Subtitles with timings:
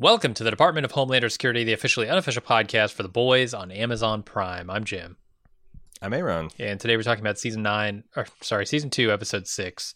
[0.00, 3.70] Welcome to the Department of Homeland Security, the officially unofficial podcast for the boys on
[3.70, 4.70] Amazon Prime.
[4.70, 5.18] I'm Jim.
[6.00, 6.48] I'm Aaron.
[6.58, 9.92] And today we're talking about season nine, or sorry, season two, episode six,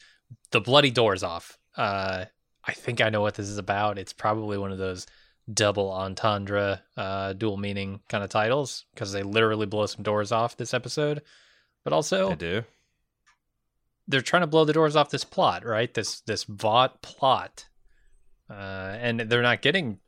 [0.51, 1.57] The Bloody Doors Off.
[1.75, 2.27] Uh,
[2.63, 3.97] I think I know what this is about.
[3.99, 5.07] It's probably one of those
[5.51, 10.59] double entendre, uh, dual meaning kind of titles because they literally blow some doors off
[10.59, 11.23] this episode.
[11.83, 12.63] But also, I do.
[14.07, 15.95] they're trying to blow the doors off this plot, right?
[15.95, 17.69] This this Vought plot,
[18.51, 19.99] uh, and they're not getting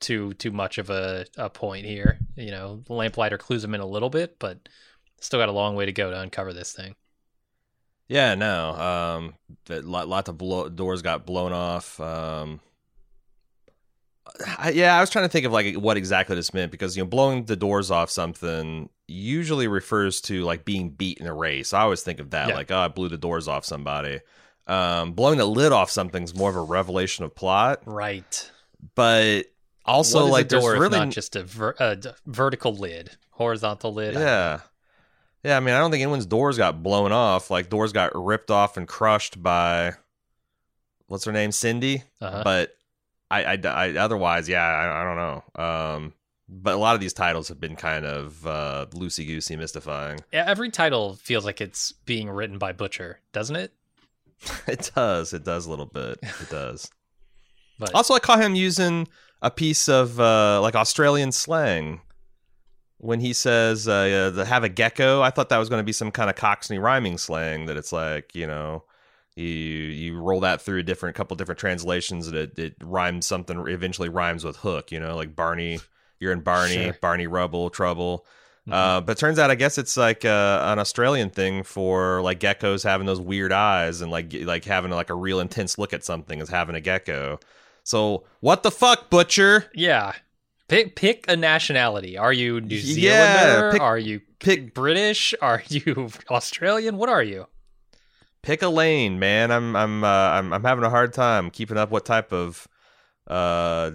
[0.00, 2.18] too too much of a, a point here.
[2.36, 4.68] You know, the lamplighter clues them in a little bit, but
[5.20, 6.94] still got a long way to go to uncover this thing.
[8.08, 8.70] Yeah, no.
[8.70, 9.34] Um,
[9.66, 11.98] that lot, lots of blow, doors got blown off.
[11.98, 12.60] Um,
[14.58, 17.02] I, yeah, I was trying to think of like what exactly this meant because you
[17.02, 21.72] know blowing the doors off something usually refers to like being beat in a race.
[21.72, 22.54] I always think of that Yeah.
[22.54, 24.20] like oh I blew the doors off somebody.
[24.66, 28.50] Um, blowing the lid off something's more of a revelation of plot, Right.
[28.96, 29.42] but
[29.84, 34.14] also like there's really not just a, ver- a d- vertical lid, horizontal lid.
[34.14, 34.60] Yeah.
[35.44, 37.50] Yeah, I mean, I don't think anyone's doors got blown off.
[37.52, 39.92] Like, doors got ripped off and crushed by,
[41.06, 41.52] what's her name?
[41.52, 42.02] Cindy?
[42.20, 42.42] Uh-huh.
[42.42, 42.74] But
[43.30, 45.64] I, I, I- otherwise, yeah, I, I don't know.
[45.64, 46.12] Um,
[46.48, 50.18] but a lot of these titles have been kind of uh, loosey goosey, mystifying.
[50.32, 53.72] Yeah, every title feels like it's being written by Butcher, doesn't it?
[54.66, 55.32] it does.
[55.32, 56.18] It does a little bit.
[56.22, 56.90] It does.
[57.78, 59.06] But also, I caught him using
[59.42, 62.00] a piece of uh, like Australian slang
[62.96, 65.20] when he says uh, uh, have a gecko.
[65.20, 67.92] I thought that was going to be some kind of Cockney rhyming slang that it's
[67.92, 68.84] like you know
[69.34, 73.68] you you roll that through a different couple different translations and it, it rhymes something
[73.68, 74.90] eventually rhymes with hook.
[74.90, 75.78] You know, like Barney.
[76.18, 76.96] You're in Barney, Sure.
[77.02, 78.24] Barney Rubble, Trouble.
[78.70, 82.82] Uh, but turns out, I guess it's like uh, an Australian thing for like geckos
[82.82, 86.40] having those weird eyes and like like having like a real intense look at something
[86.40, 87.38] is having a gecko.
[87.84, 89.70] So what the fuck, butcher?
[89.74, 90.12] yeah,
[90.68, 92.18] pick pick a nationality.
[92.18, 93.72] Are you New Yeah, Zealander?
[93.72, 95.32] pick- are you Pick British?
[95.40, 96.96] Are you Australian?
[96.98, 97.46] What are you?
[98.42, 99.50] pick a lane, man.
[99.50, 102.68] I'm I'm uh, I'm I'm having a hard time keeping up what type of
[103.26, 103.92] uh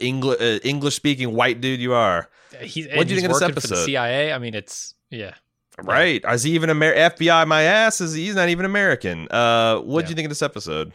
[0.00, 2.28] English uh, English speaking white dude you are.
[2.60, 3.84] He's, what do you think of this For the episode?
[3.86, 4.32] CIA.
[4.32, 5.34] I mean, it's yeah.
[5.82, 6.24] Right?
[6.30, 7.48] Is he even Amer- FBI?
[7.48, 9.26] My ass is he's not even American.
[9.28, 10.10] Uh, what do Yeah.
[10.10, 10.92] you think of this episode?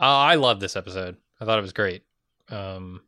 [0.00, 1.16] Uh, I love this episode.
[1.40, 2.04] I thought it was great.
[2.48, 3.00] Um,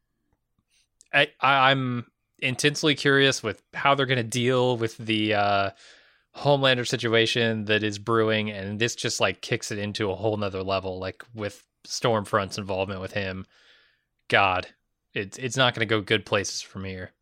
[1.15, 2.07] I, I I'm
[2.41, 5.71] intensely curious with how they're going to deal with the uh,
[6.37, 10.63] Homelander situation that is brewing, and this just like kicks it into a whole nother
[10.65, 10.99] level.
[10.99, 13.47] Like with Stormfront's involvement with him,
[14.28, 14.66] God,
[15.14, 17.12] it's it's not going to go good places from here.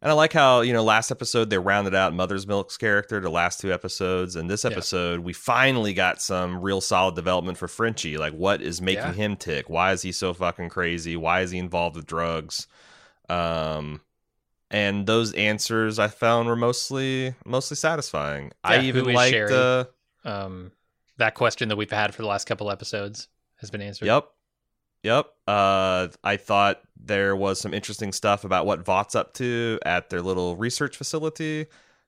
[0.00, 3.28] And I like how, you know, last episode they rounded out Mother's Milk's character the
[3.28, 4.36] last two episodes.
[4.36, 4.70] And this Yeah.
[4.70, 8.16] episode, we finally got some real solid development for Frenchie.
[8.16, 9.12] Like, what is making Yeah.
[9.14, 9.68] him tick?
[9.68, 11.16] Why is he so fucking crazy?
[11.16, 12.68] Why is he involved with drugs?
[13.28, 14.02] Um,
[14.70, 18.52] and those answers I found were mostly mostly satisfying.
[18.62, 19.52] I Yeah, who even liked Cherie?
[19.54, 19.84] uh
[20.24, 20.70] Um,
[21.16, 23.26] that question that we've had for the last couple episodes
[23.56, 24.06] has been answered.
[24.06, 24.28] Yep.
[25.04, 25.26] Yep.
[25.46, 30.22] Uh, I thought there was some interesting stuff about what Vought's up to at their
[30.22, 31.66] little research facility.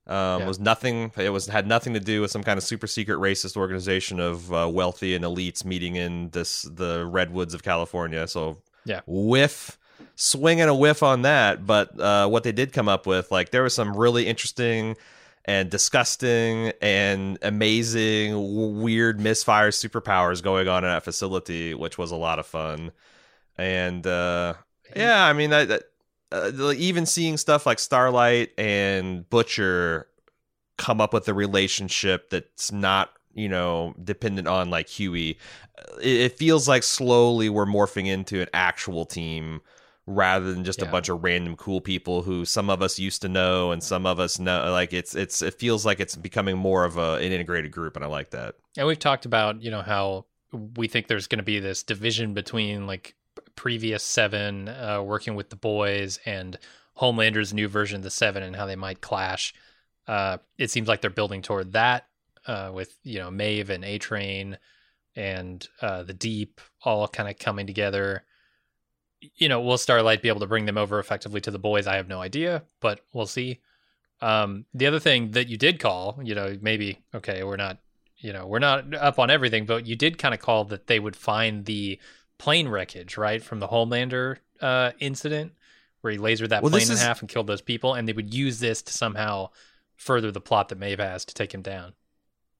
[0.08, 0.46] Um, Yeah.
[0.48, 1.12] Was nothing.
[1.16, 4.52] It was had nothing to do with some kind of super secret racist organization of
[4.52, 8.26] uh, wealthy and elites meeting in this the redwoods of California.
[8.26, 9.00] So Yeah.
[9.06, 9.78] whiff,
[10.14, 11.66] swinging a whiff on that.
[11.66, 14.96] But uh, what they did come up with, like there was some really interesting
[15.46, 22.16] and disgusting and amazing weird misfire superpowers going on in that facility which was a
[22.16, 22.92] lot of fun.
[23.56, 24.54] And uh
[24.94, 30.08] yeah i mean uh, even seeing stuff like starlight and butcher
[30.76, 35.38] come up with a relationship that's not you know dependent on like huey
[35.78, 39.60] uh, it, it feels like slowly we're morphing into an actual team
[40.06, 43.28] rather than just a bunch of random cool people who some of us used to
[43.28, 46.84] know and some of us know like it's it's it feels like it's becoming more
[46.84, 49.82] of a, an integrated group and i like that And we've talked about, you know,
[49.82, 50.26] how
[50.76, 53.14] we think there's going to be this division between like
[53.56, 56.58] previous seven uh, working with the boys and
[56.94, 59.54] Homelander's new version of the seven and how they might clash.
[60.06, 62.06] Uh, it seems like they're building toward that
[62.46, 64.58] uh, with, you know, Maeve and A Train
[65.16, 68.24] and uh, the Deep all kind of coming together.
[69.20, 71.86] You know, will Starlight be able to bring them over effectively to the boys?
[71.86, 73.60] I have no idea, but we'll see.
[74.20, 77.78] Um, the other thing that you did call, you know, maybe okay, we're not
[78.18, 80.98] you know, we're not up on everything, but you did kind of call that they
[80.98, 81.98] would find the
[82.38, 85.52] plane wreckage, right, from the Homelander uh, incident
[86.00, 88.12] where he lasered that Well, plane in is- half and killed those people, and they
[88.14, 89.50] would use this to somehow
[89.96, 91.92] further the plot that Maeve has to take him down.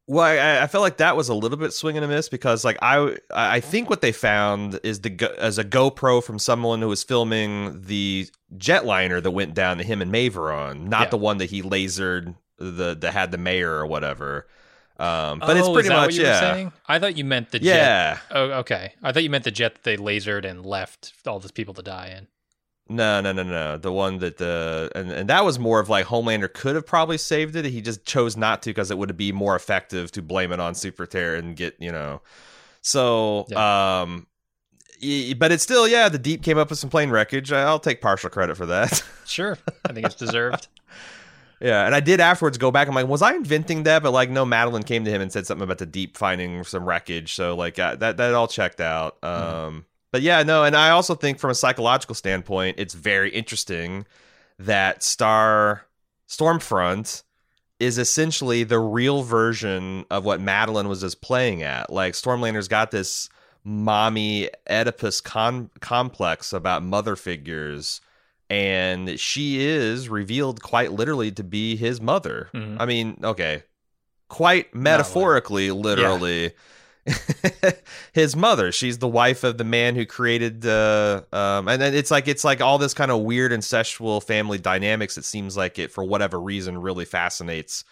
[0.09, 2.65] Well, I, I felt like that was a little bit swing and a miss because,
[2.65, 6.89] like, I I think what they found is the as a GoPro from someone who
[6.89, 11.11] was filming the jetliner that went down to him and Maeve were on, not Yeah.
[11.11, 14.47] the one that he lasered the that had the mayor or whatever.
[14.99, 16.73] Um, but Oh, it's pretty much what you were yeah, saying?
[16.87, 17.77] I thought you meant the jet.
[17.77, 18.19] yeah.
[18.31, 18.95] Oh, okay.
[19.03, 21.83] I thought you meant the jet that they lasered and left all those people to
[21.83, 22.29] die in.
[22.89, 23.77] No, no, no, no.
[23.77, 27.19] The one that the and, and that was more of like Homelander could have probably
[27.19, 27.65] saved it.
[27.65, 30.75] He just chose not to because it would be more effective to blame it on
[30.75, 32.23] Super Terror and get you know.
[32.83, 34.29] So, um,
[35.37, 36.09] but it's still yeah.
[36.09, 37.51] The Deep came up with some plane wreckage.
[37.53, 39.03] I'll take partial credit for that.
[39.27, 40.69] Sure, I think it's deserved.
[41.61, 42.87] yeah, and I did afterwards go back.
[42.87, 44.05] I'm like, was I inventing that?
[44.05, 46.85] But like, no, Madeline came to him and said something about the Deep finding some
[46.85, 47.35] wreckage.
[47.35, 49.17] So like uh, that that all checked out.
[49.25, 54.07] Um, but yeah, no, and I also think from a psychological standpoint, it's very interesting
[54.59, 55.87] that Star
[56.29, 57.23] Stormfront
[57.79, 61.93] is essentially the real version of what Madeline was just playing at.
[61.93, 63.29] Like Stormlander's got this
[63.65, 68.01] mommy Oedipus con- complex about mother figures,
[68.49, 72.49] and she is revealed quite literally to be his mother.
[72.55, 72.77] Mhm.
[72.81, 73.65] I mean, okay,
[74.29, 76.53] quite metaphorically, literally.
[78.13, 82.11] his mother she's the wife of the man who created uh um and then it's
[82.11, 85.93] like it's like all this kind of weird incestual family dynamics it seems like it
[85.93, 87.85] for whatever reason really fascinates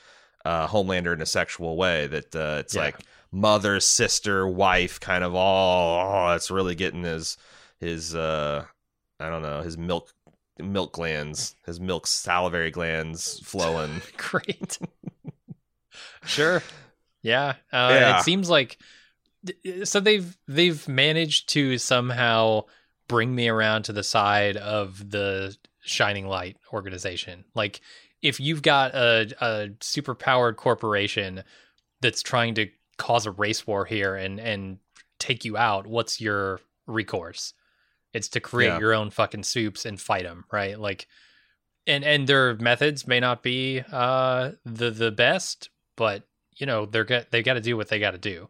[0.44, 2.82] uh homelander in a sexual way that uh it's Yeah.
[2.82, 2.96] like
[3.30, 7.36] mother sister wife kind of all oh, it's really getting his
[7.78, 8.64] his uh
[9.20, 10.12] i don't know his milk
[10.58, 14.78] milk glands his milk salivary glands flowing Great.
[16.26, 16.62] sure.
[17.22, 17.54] Yeah.
[17.72, 18.18] Uh, Yeah.
[18.18, 18.78] It seems like
[19.84, 22.64] so they've they've managed to somehow
[23.08, 27.44] bring me around to the side of the Shining Light organization.
[27.54, 27.80] Like
[28.22, 31.44] if you've got a a super powered corporation
[32.00, 34.78] that's trying to cause a race war here and and
[35.18, 37.52] take you out, what's your recourse?
[38.12, 38.78] It's to create Yeah.
[38.78, 40.78] your own fucking soups and fight them, right?
[40.78, 41.06] Like
[41.86, 46.22] and and their methods may not be uh the the best, but
[46.56, 48.48] you know they're got they got to do what they got to do.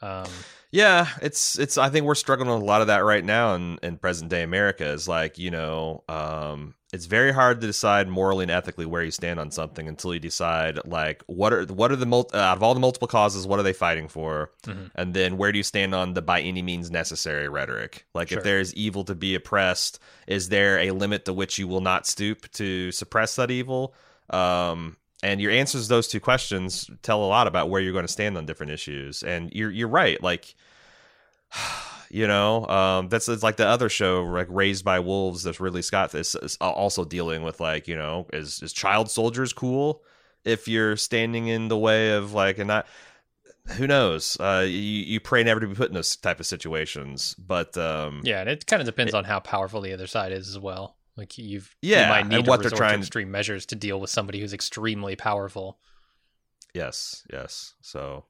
[0.00, 0.26] Um,
[0.70, 1.78] Yeah, it's it's.
[1.78, 4.42] I think we're struggling with a lot of that right now in in present day
[4.42, 4.84] America.
[4.84, 9.10] Is like you know, um, it's very hard to decide morally and ethically where you
[9.10, 12.62] stand on something until you decide like what are what are the mul- out of
[12.62, 14.90] all the multiple causes, what are they fighting for, Mhm.
[14.94, 18.04] and then where do you stand on the by any means necessary rhetoric?
[18.14, 18.36] Like Sure.
[18.38, 22.06] if there's evil to be oppressed, is there a limit to which you will not
[22.06, 23.94] stoop to suppress that evil?
[24.28, 28.06] Um, and your answers to those two questions tell a lot about where you're going
[28.06, 29.22] to stand on different issues.
[29.22, 30.22] And you're you're right.
[30.22, 30.54] Like,
[32.10, 35.82] you know, um, that's it's like the other show, like Raised by Wolves, that's Ridley
[35.82, 40.02] Scott is, is also dealing with like, you know, is is child soldiers cool
[40.44, 42.86] if you're standing in the way of like and not.
[43.72, 44.38] Who knows?
[44.40, 48.22] Uh, you you pray never to be put in those type of situations, but um,
[48.24, 50.96] yeah, and it kind of depends on how powerful the other side is as well.
[51.18, 53.30] Like you've Yeah, you might and need to what they're resort trying to to- extreme
[53.30, 55.78] measures to deal with somebody who's extremely powerful.
[56.74, 57.74] Yes, yes.
[57.80, 58.24] So,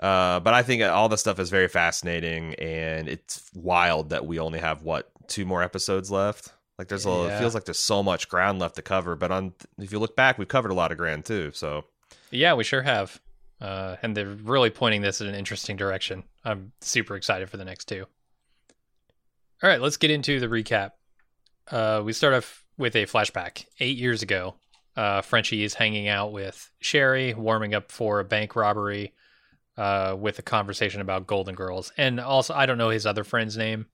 [0.00, 4.38] uh, but I think all the stuff is very fascinating, and it's wild that we
[4.38, 6.52] only have what two more episodes left.
[6.78, 9.14] Like there's a, it feels like there's so much ground left to cover.
[9.14, 11.50] But on, if you look back, we've covered a lot of ground too.
[11.52, 11.84] So
[12.30, 13.20] Yeah, we sure have.
[13.60, 16.24] Uh, and they're really pointing this in an interesting direction.
[16.44, 18.06] I'm super excited for the next two.
[19.62, 20.92] All right, let's get into the recap.
[21.70, 23.64] Uh, we start off with a flashback.
[23.80, 24.54] Eight years ago,
[24.96, 29.12] uh, Frenchie is hanging out with Cherie, warming up for a bank robbery
[29.76, 31.92] uh, with a conversation about Golden Girls.
[31.96, 33.86] And also, I don't know his other friend's name,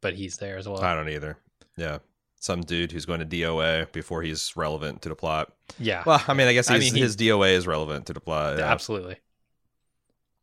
[0.00, 0.82] but he's there as well.
[0.82, 1.36] I don't either.
[1.76, 1.98] Yeah,
[2.40, 5.52] some dude who's going to DOA before he's relevant to the plot.
[5.78, 8.12] yeah, Well, I mean, I guess I his, mean, he- his DOA is relevant to
[8.14, 8.58] the plot.
[8.58, 8.64] yeah.
[8.72, 9.16] absolutely.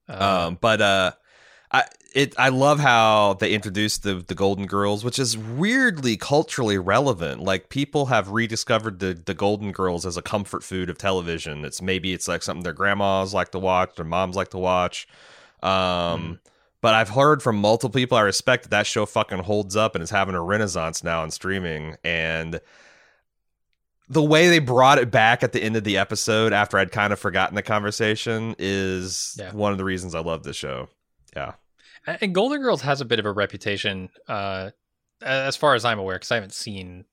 [0.08, 1.12] Uh, Um, but uh,
[1.74, 6.78] I it I love how they introduced the the Golden Girls, which is weirdly culturally
[6.78, 7.42] relevant.
[7.42, 11.66] Like people have rediscovered the the Golden Girls as a comfort food of television.
[11.66, 15.08] It's maybe it's like something their grandmas like to watch, their moms like to watch.
[15.64, 16.40] Um,
[16.82, 20.04] but I've heard from multiple people I respect that that show fucking holds up and
[20.04, 22.60] is having a renaissance now on streaming and.
[24.10, 27.14] The way they brought it back at the end of the episode after I'd kind
[27.14, 29.54] of forgotten the conversation is Yeah.
[29.54, 30.90] one of the reasons I love this show.
[31.36, 31.54] Yeah.
[32.06, 34.72] And Golden Girls has a bit of a reputation, uh,
[35.22, 37.06] as far as I'm aware, because I haven't seen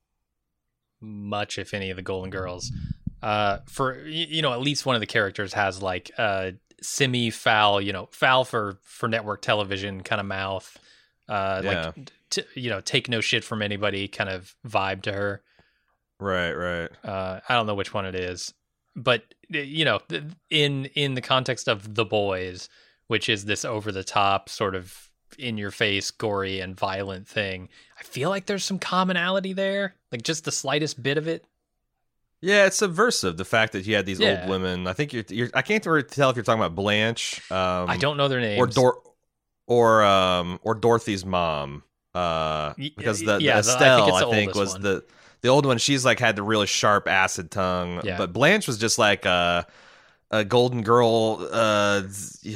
[1.00, 2.72] much, if any, of the Golden Girls.
[3.22, 7.80] Uh, for you know, at least one of the characters has like a semi foul,
[7.80, 10.76] you know, foul for for network television kind of mouth.
[11.28, 11.92] Uh, Yeah.
[11.96, 15.42] like t- you know, take no shit from anybody kind of vibe to her.
[16.18, 16.90] Right, right.
[17.04, 18.52] Uh, I don't know which one it is.
[18.96, 20.00] but you know,
[20.50, 22.68] in in the context of the boys,
[23.10, 27.68] which is this over the top sort of in your face, gory and violent thing,
[27.98, 31.44] I feel like there's some commonality there, like just the slightest bit of it.
[32.40, 33.36] Yeah, it's subversive.
[33.36, 34.42] The fact that you had these Yeah.
[34.42, 34.86] old women.
[34.86, 35.50] I think you're, you're.
[35.54, 37.40] I can't really tell if you're talking about Blanche.
[37.50, 38.58] Um, I don't know their names.
[38.60, 39.02] or Dor
[39.66, 41.82] or um or Dorothy's mom.
[42.14, 44.82] Uh, because the, yeah, the the- I think Estelle, I think, was one.
[44.82, 45.04] the
[45.42, 45.78] the old one.
[45.78, 48.16] She's like had the really sharp acid tongue, Yeah.
[48.18, 49.66] but Blanche was just like a
[50.32, 52.02] a golden girl uh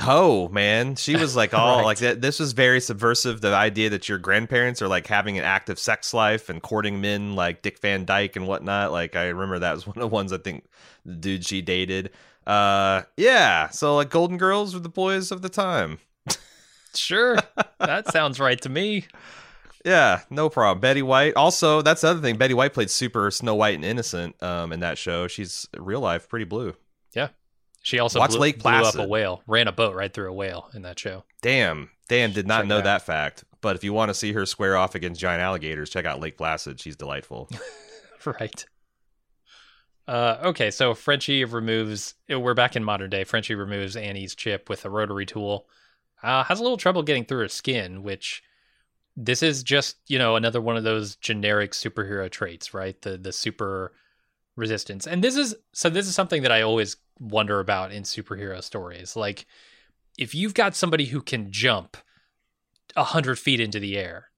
[0.01, 1.85] hoe man she was like all Right.
[1.85, 5.45] like that this was very subversive the idea that your grandparents are like having an
[5.45, 9.59] active sex life and courting men like dick van dyke and whatnot like i remember
[9.59, 10.65] that was one of the ones i think
[11.05, 12.11] the dude she dated
[12.47, 15.99] uh yeah so like golden girls were the boys of the time
[16.97, 17.37] Sure,
[17.81, 19.07] that sounds right to me.
[19.85, 20.81] Yeah, no problem.
[20.81, 21.35] Betty White.
[21.35, 22.37] Also, that's the other thing.
[22.37, 25.27] Betty White played super Snow White and Innocent um, in that show.
[25.27, 26.77] She's real life pretty blue.
[27.85, 30.33] She also Watch blew, Lake blew up a whale, ran a boat right through a
[30.33, 31.23] whale in that show.
[31.43, 33.45] Damn, Dan did not Check know that fact.
[33.61, 36.39] But if you want to see her square off against giant alligators, check out Lake
[36.39, 36.81] Placid.
[36.81, 37.51] She's delightful.
[38.25, 38.65] right.
[40.09, 42.15] Uh, okay, so Frenchie removes.
[42.27, 43.25] We're back in modern day.
[43.25, 45.67] Frenchie removes Annie's chip with a rotary tool.
[46.23, 48.43] Uh, has a little trouble getting through her skin, which
[49.15, 53.01] this is just you know another one of those generic superhero traits, right?
[53.03, 53.93] The the super
[54.57, 55.89] resistance, and this is so.
[55.89, 59.17] This is something that I always wonder about in superhero stories.
[59.17, 59.47] Like,
[60.19, 61.97] if you've got somebody who can jump
[62.97, 64.31] a hundred feet into the air,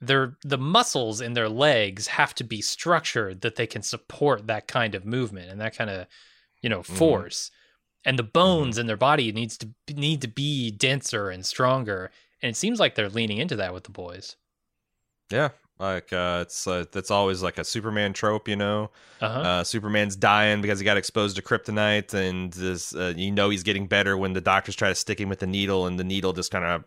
[0.00, 4.66] their the muscles in their legs have to be structured that they can support that
[4.66, 6.06] kind of movement and that kind of
[6.62, 6.96] you know Mhm.
[6.96, 7.50] force
[8.04, 12.10] and the bones in their body needs to need to be denser and stronger
[12.42, 14.36] and it seems like they're leaning into that with the boys
[15.30, 15.50] yeah,
[15.80, 18.90] like uh, it's uh, that's always like a Superman trope, you know.
[19.20, 23.48] uh-huh Uh, Superman's dying because he got exposed to kryptonite, and this, uh, you know
[23.50, 26.04] he's getting better when the doctors try to stick him with the needle, and the
[26.04, 26.84] needle just kind of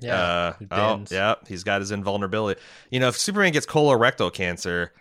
[0.00, 2.60] yeah Uh, oh, yeah, he's got his invulnerability.
[2.90, 4.92] You know, if Superman gets colorectal cancer,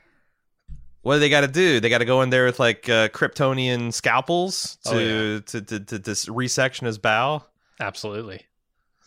[1.01, 1.79] what do they got to do?
[1.79, 5.39] They got to go in there with like uh, Kryptonian scalpels to, Oh, yeah.
[5.45, 7.47] to, to to to resection his bowel.
[7.79, 8.45] absolutely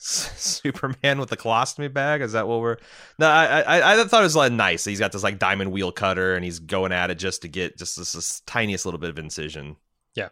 [0.01, 2.21] Superman with the colostomy bag?
[2.21, 2.77] Is that what we're?
[3.19, 4.85] No, I I, I thought it was like nice.
[4.85, 7.77] He's got this like diamond wheel cutter, and he's going at it just to get
[7.77, 9.77] just this, this tiniest little bit of incision.
[10.15, 10.29] Yeah.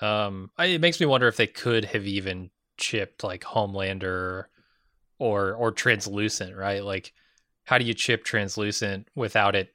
[0.00, 4.46] Um I, it makes me wonder if they could have even chipped like homelander
[5.18, 7.12] or or translucent right like
[7.64, 9.74] how do you chip translucent without it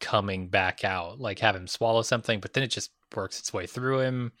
[0.00, 3.66] coming back out like have him swallow something but then it just works its way
[3.66, 4.32] through him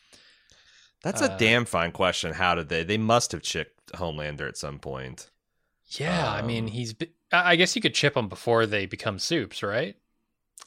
[1.02, 2.34] That's a Uh, damn fine question.
[2.34, 2.84] How did they?
[2.84, 5.30] They must have chipped Homelander at some point.
[5.90, 6.94] yeah i mean Um, he's
[7.32, 9.96] i guess you could chip them before they become soups right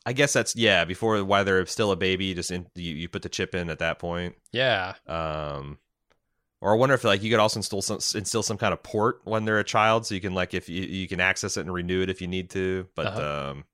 [0.05, 0.85] I guess that's yeah.
[0.85, 3.69] Before while they're still a baby, you just in, you, you put the chip in
[3.69, 4.35] at that point.
[4.51, 5.77] yeah Um,
[6.61, 9.21] or I wonder if like you could also instill some instill some kind of port
[9.25, 11.73] when they're a child, so you can like if you you can access it and
[11.73, 12.87] renew it if you need to.
[12.95, 13.19] But Uh-huh.
[13.19, 13.65] um,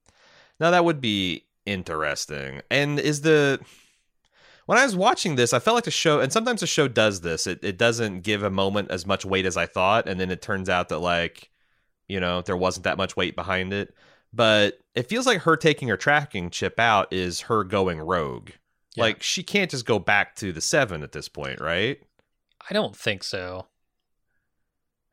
[0.60, 2.62] now that would be interesting.
[2.72, 3.60] And is the
[4.68, 7.22] when I was watching this, I felt like the show, and sometimes the show does
[7.22, 7.48] this.
[7.48, 10.42] It it doesn't give a moment as much weight as I thought, and then it
[10.42, 11.50] turns out that like,
[12.08, 13.96] you know, there wasn't that much weight behind it.
[14.32, 18.52] But it feels like her taking her tracking chip out is her going rogue.
[18.96, 19.04] Yeah.
[19.04, 22.00] Like she can't just go back to the seven at this point, right?
[22.70, 23.68] i don't think so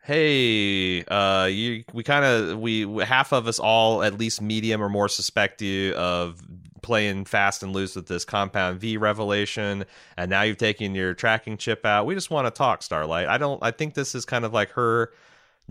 [0.06, 4.90] Hey, uh, you we kind of we half of us all at least medium or
[4.90, 6.42] more suspect you of
[6.84, 9.84] playing fast and loose with this compound V revelation,
[10.16, 12.06] and now you've taken your tracking chip out.
[12.06, 13.26] We just want to talk, Starlight.
[13.26, 13.58] I don't.
[13.62, 15.12] I think this is kind of like her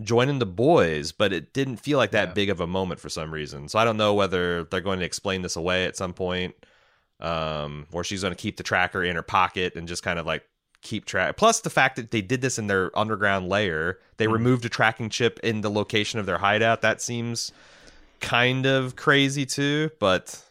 [0.02, 2.34] joining the boys, but it didn't feel like that Yeah.
[2.34, 3.68] big of a moment for some reason.
[3.68, 6.54] So I don't know whether they're going to explain this away at some point,
[7.20, 10.26] um, or she's going to keep the tracker in her pocket and just kind of
[10.26, 10.42] like
[10.82, 11.36] keep track.
[11.36, 14.32] Plus the fact that they did this in their underground layer, they Mhm.
[14.32, 16.82] removed a tracking chip in the location of their hideout.
[16.82, 17.52] That seems
[18.20, 20.42] kind of crazy too, but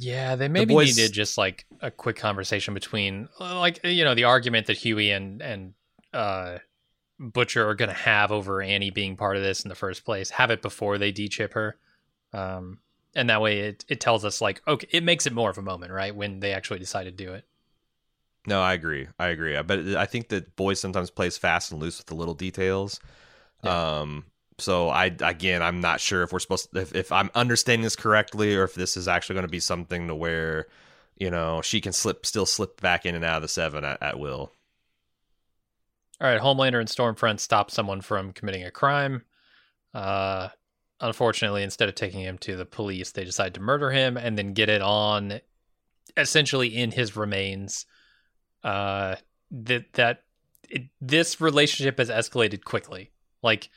[0.00, 4.24] Yeah, they maybe boys- needed just like a quick conversation between, like you know, the
[4.24, 5.74] argument that Huey and and
[6.14, 6.58] uh,
[7.18, 10.30] Butcher are going to have over Annie being part of this in the first place.
[10.30, 11.76] Have it before they de-chip her,
[12.32, 12.78] um,
[13.14, 15.62] and that way it it tells us like okay, it makes it more of a
[15.62, 17.44] moment, right, when they actually decide to do it.
[18.46, 19.06] no, I agree.
[19.18, 19.60] I agree.
[19.62, 23.00] But I think that boys sometimes plays fast and loose with the little details.
[23.62, 24.24] Um
[24.60, 27.96] so I again I'm not sure if we're supposed to, if, if I'm understanding this
[27.96, 30.66] correctly or if this is actually going to be something to where
[31.16, 34.02] you know she can slip still slip back in and out of the 7 at,
[34.02, 34.52] at will.
[36.20, 39.22] All right, Homelander and Stormfront stop someone from committing a crime.
[39.94, 40.48] Uh,
[41.00, 44.52] unfortunately, instead of taking him to the police, they decide to murder him and then
[44.52, 45.40] get it on
[46.16, 47.86] essentially in his remains.
[48.62, 49.16] Uh,
[49.50, 50.24] that that
[50.68, 53.10] it, this relationship has escalated quickly.
[53.42, 53.70] Like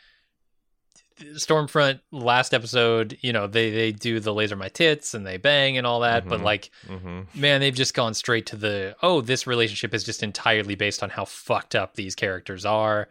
[1.36, 5.78] Stormfront last episode, you know, they they do the laser my tits and they bang
[5.78, 6.44] and all that, but Mhm.
[6.44, 7.40] like Mm-hmm.
[7.40, 11.10] man, they've just gone straight to the oh, this relationship is just entirely based on
[11.10, 13.08] how fucked up these characters are.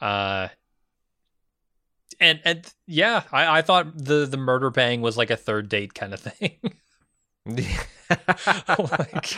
[0.00, 0.48] Uh
[2.20, 5.94] and and yeah, I, I thought the the murder bang was like a third date
[5.94, 6.58] kind of thing.
[8.78, 9.34] Like-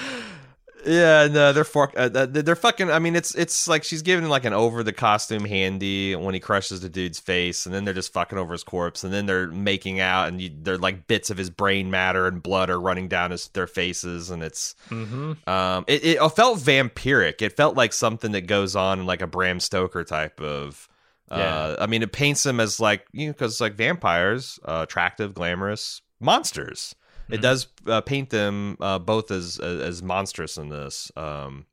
[0.87, 2.91] yeah, no, they're fuck, uh, they're fucking.
[2.91, 6.35] I mean, it's it's like she's giving him like an over the costume handy when
[6.35, 9.26] he crushes the dude's face, and then they're just fucking over his corpse, and then
[9.26, 12.81] they're making out, and you, they're like bits of his brain matter and blood are
[12.81, 15.33] running down his their faces, and it's mm-hmm.
[15.49, 17.43] um, it, it felt vampiric.
[17.43, 20.88] It felt like something that goes on in like a Bram Stoker type of.
[21.31, 21.76] Uh, Yeah.
[21.85, 25.35] I mean, it paints them as like you know, because it's like vampires, uh, attractive,
[25.35, 26.95] glamorous monsters.
[27.31, 27.43] It Mhm.
[27.43, 31.11] does uh, paint them uh, both as, as as monstrous in this.
[31.16, 31.66] Um,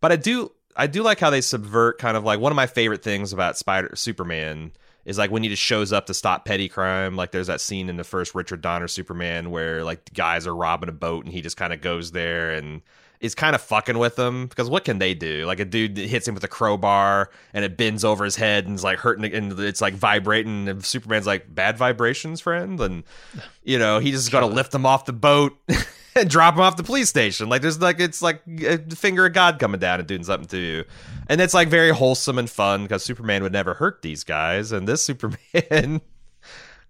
[0.00, 2.66] but I do I do like how they subvert kind of like one of my
[2.66, 4.72] favorite things about Spider Superman
[5.04, 7.16] is like when he just shows up to stop petty crime.
[7.16, 10.88] Like there's that scene in the first Richard Donner Superman where like guys are robbing
[10.88, 12.82] a boat and he just kind of goes there and
[13.22, 15.46] is kind of fucking with them because what can they do?
[15.46, 18.74] Like a dude hits him with a crowbar and it bends over his head and
[18.74, 23.04] is like hurting and it's like vibrating and Superman's like bad vibrations, friend, and
[23.62, 25.56] you know he just got to lift him off the boat.
[26.14, 27.48] and drop him off the police station.
[27.48, 30.58] Like there's like it's like a finger of God coming down and doing something to
[30.58, 30.84] you,
[31.28, 34.86] and it's like very wholesome and fun because Superman would never hurt these guys, and
[34.86, 36.02] this Superman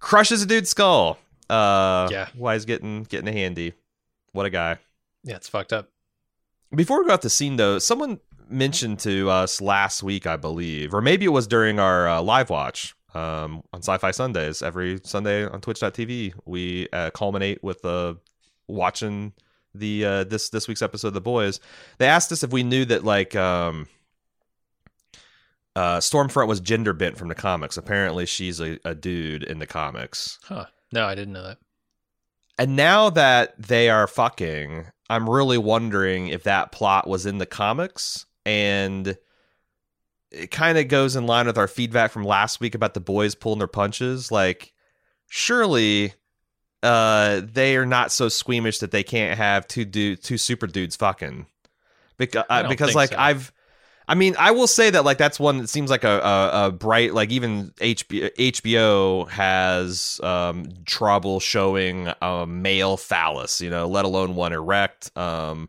[0.00, 1.18] crushes a dude's skull.
[1.48, 2.30] Uh, Yeah.
[2.34, 3.74] why he's getting getting a handy.
[4.32, 4.78] What a guy.
[5.22, 5.88] Yeah, it's fucked up.
[6.74, 10.94] Before we go out the scene, though, someone mentioned to us last week, I believe,
[10.94, 14.62] or maybe it was during our uh, live watch um, on Sci-Fi Sundays.
[14.62, 18.14] Every Sunday on Twitch.tv, we uh, culminate with uh,
[18.68, 19.34] watching
[19.74, 21.60] the uh, this this week's episode of The Boys.
[21.98, 23.86] They asked us if we knew that like um,
[25.76, 27.76] uh, Stormfront was gender bent from the comics.
[27.76, 30.38] Apparently, she's a, a dude in the comics.
[30.44, 30.66] Huh.
[30.90, 31.58] No, I didn't know that.
[32.58, 37.46] And now that they are fucking, I'm really wondering if that plot was in the
[37.46, 39.16] comics and
[40.30, 43.34] it kind of goes in line with our feedback from last week about the boys
[43.34, 44.32] pulling their punches.
[44.32, 44.72] Like,
[45.28, 46.14] surely
[46.82, 50.96] uh they are not so squeamish that they can't have two dude two super dudes
[50.96, 51.46] fucking
[52.18, 53.16] because uh, because like so.
[53.18, 53.52] I've
[54.08, 56.72] I mean, I will say that like that's one that seems like a, a, a
[56.72, 64.04] bright like even HBO, HBO has um, trouble showing a male phallus, you know, let
[64.04, 65.16] alone one erect.
[65.16, 65.68] Um,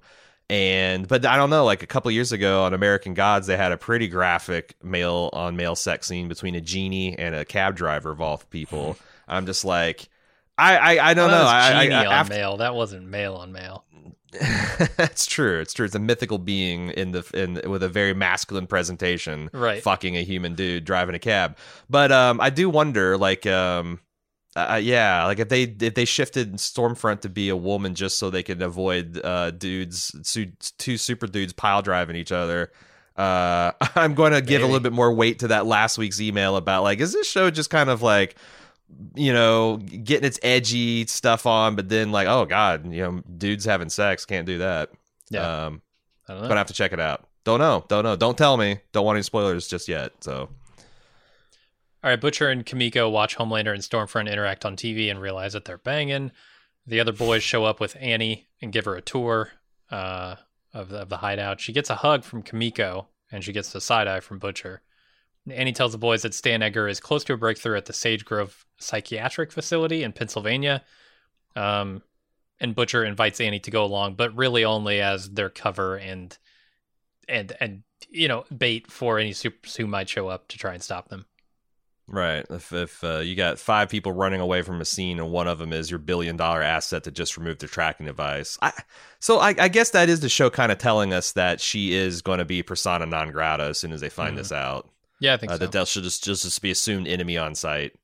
[0.50, 3.72] and but I don't know, like a couple years ago on American Gods, they had
[3.72, 8.12] a pretty graphic male on male sex scene between a genie and a cab driver
[8.12, 9.00] of all people.
[9.28, 10.10] I'm just like,
[10.58, 11.46] I I, I don't Well, know.
[11.46, 12.58] I, I, genie I, on after, male.
[12.58, 13.86] That wasn't male on male.
[15.00, 15.60] it's true.
[15.60, 15.86] It's true.
[15.86, 19.82] It's a mythical being in the in with a very masculine presentation, Right.
[19.82, 21.58] Fucking a human dude driving a cab.
[21.90, 24.00] But um, I do wonder, like, um,
[24.56, 28.30] uh, yeah, like if they if they shifted Stormfront to be a woman just so
[28.30, 32.72] they could avoid uh dudes su- two super dudes pile driving each other.
[33.16, 36.56] Uh, I'm going to give a little bit more weight to that last week's email
[36.56, 38.36] about like, is this show just kind of like
[39.16, 43.66] you know, getting its edgy stuff on, but then like, oh god, you know, dudes
[43.66, 44.90] having sex can't do that.
[45.30, 45.66] Yeah.
[45.66, 45.82] Um,
[46.28, 46.48] I don't know.
[46.48, 47.28] gonna have to check it out.
[47.44, 48.80] Don't know, don't know, don't tell me.
[48.92, 50.12] Don't want any spoilers just yet.
[50.22, 50.50] So
[52.04, 55.66] All right, Butcher and Kimiko watch Homelander and Stormfront interact on TV and realize that
[55.66, 56.32] they're banging.
[56.86, 59.52] The other boys show up with Annie and give her a tour
[59.90, 60.36] uh,
[60.74, 61.62] of, the, of the hideout.
[61.62, 64.82] She gets a hug from Kimiko and she gets the side eye from Butcher.
[65.50, 68.24] Annie tells the boys that Stan Edgar is close to a breakthrough at the Sage
[68.24, 70.84] Grove Psychiatric Facility in Pennsylvania.
[71.56, 72.02] Um,
[72.60, 76.38] and Butcher invites Annie to go along, but really only as their cover and
[77.28, 80.82] and and you know bait for any supers who might show up to try and
[80.84, 81.26] stop them.
[82.08, 85.48] right, if if uh, you got five people running away from a scene and one
[85.48, 88.72] of them is your billion dollar asset that just removed their tracking device, I
[89.20, 92.22] so I, I guess that is the show kind of telling us that she is
[92.22, 94.38] going to be persona non grata as soon as they find Mhm.
[94.38, 94.90] this out.
[95.24, 95.60] Yeah, I think uh, so.
[95.60, 97.96] that they'll should just, just just be assumed enemy on site.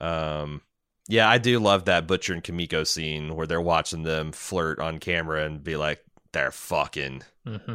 [0.00, 0.62] Um,
[1.08, 4.98] yeah, I do love that Butcher and Kimiko scene where they're watching them flirt on
[4.98, 7.74] camera and be like, "They're fucking." hmm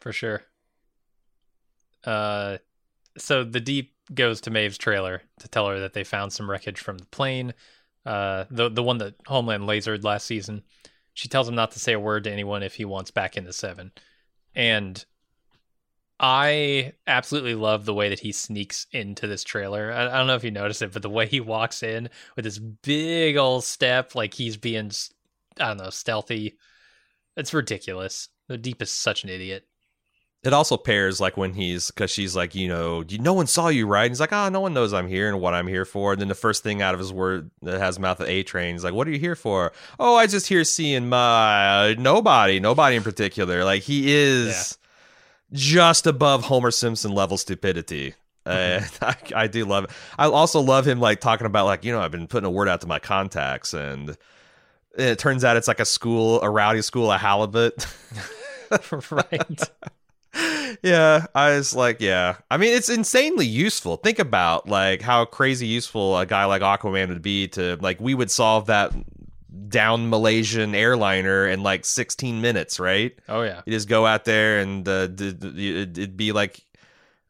[0.00, 0.42] For sure.
[2.02, 2.58] Uh,
[3.16, 6.80] so the deep goes to Maeve's trailer to tell her that they found some wreckage
[6.80, 7.54] from the plane,
[8.04, 10.64] uh, the the one that Homeland lasered last season.
[11.14, 13.44] She tells him not to say a word to anyone if he wants back in
[13.44, 13.92] the seven,
[14.56, 15.04] and
[16.22, 19.90] I absolutely love the way that he sneaks into this trailer.
[19.90, 22.44] I, I don't know if you noticed it, but the way he walks in with
[22.44, 24.90] this big old step, like he's being,
[25.58, 26.58] I don't know, stealthy.
[27.38, 28.28] It's ridiculous.
[28.48, 29.66] The Deep is such an idiot.
[30.42, 33.86] It also pairs like when he's because she's like, you know, no one saw you,
[33.86, 34.04] right?
[34.04, 36.12] And he's like, oh, no one knows I'm here and what I'm here for.
[36.12, 38.74] And then the first thing out of his word that has mouth of A train,
[38.74, 39.72] he's like, what are you here for?
[39.98, 43.64] Oh, I just here seeing my nobody, nobody in particular.
[43.64, 44.78] Like he is
[45.52, 48.14] just above Homer Simpson level stupidity.
[48.46, 49.90] Uh, I, I do love it.
[50.18, 52.68] I also love him like talking about like you know I've been putting a word
[52.68, 54.16] out to my contacts and
[54.96, 57.86] it turns out it's like a school, a rowdy school a halibut.
[59.10, 59.70] right.
[60.82, 62.36] yeah, I was like, yeah.
[62.50, 63.96] I mean, it's insanely useful.
[63.96, 68.14] Think about like how crazy useful a guy like Aquaman would be to like we
[68.14, 68.92] would solve that
[69.68, 73.16] down Malaysian airliner in like 16 minutes, right?
[73.28, 73.62] Oh yeah.
[73.66, 76.64] You just go out there and uh, it'd be like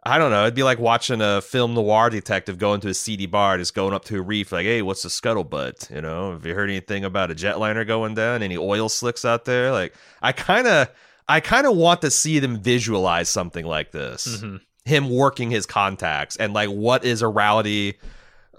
[0.03, 0.43] I don't know.
[0.43, 3.93] It'd be like watching a film noir detective going to a seedy bar, just going
[3.93, 5.95] up to a reef, like, "Hey, what's the scuttlebutt?
[5.95, 8.43] You know, have you heard anything about a jetliner going down?
[8.43, 10.89] Any oil slicks out there?" Like, I kind of,
[11.29, 14.27] I kind of want to see them visualize something like this.
[14.27, 14.57] Mm-hmm.
[14.87, 17.99] Him working his contacts and like, what is a rowdy,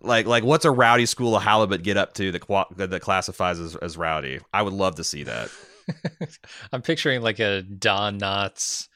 [0.02, 3.60] like, like what's a rowdy school of halibut get up to that qua- that classifies
[3.60, 4.40] as, as rowdy?
[4.54, 5.50] I would love to see that.
[6.72, 8.88] I'm picturing like a Don Knotts,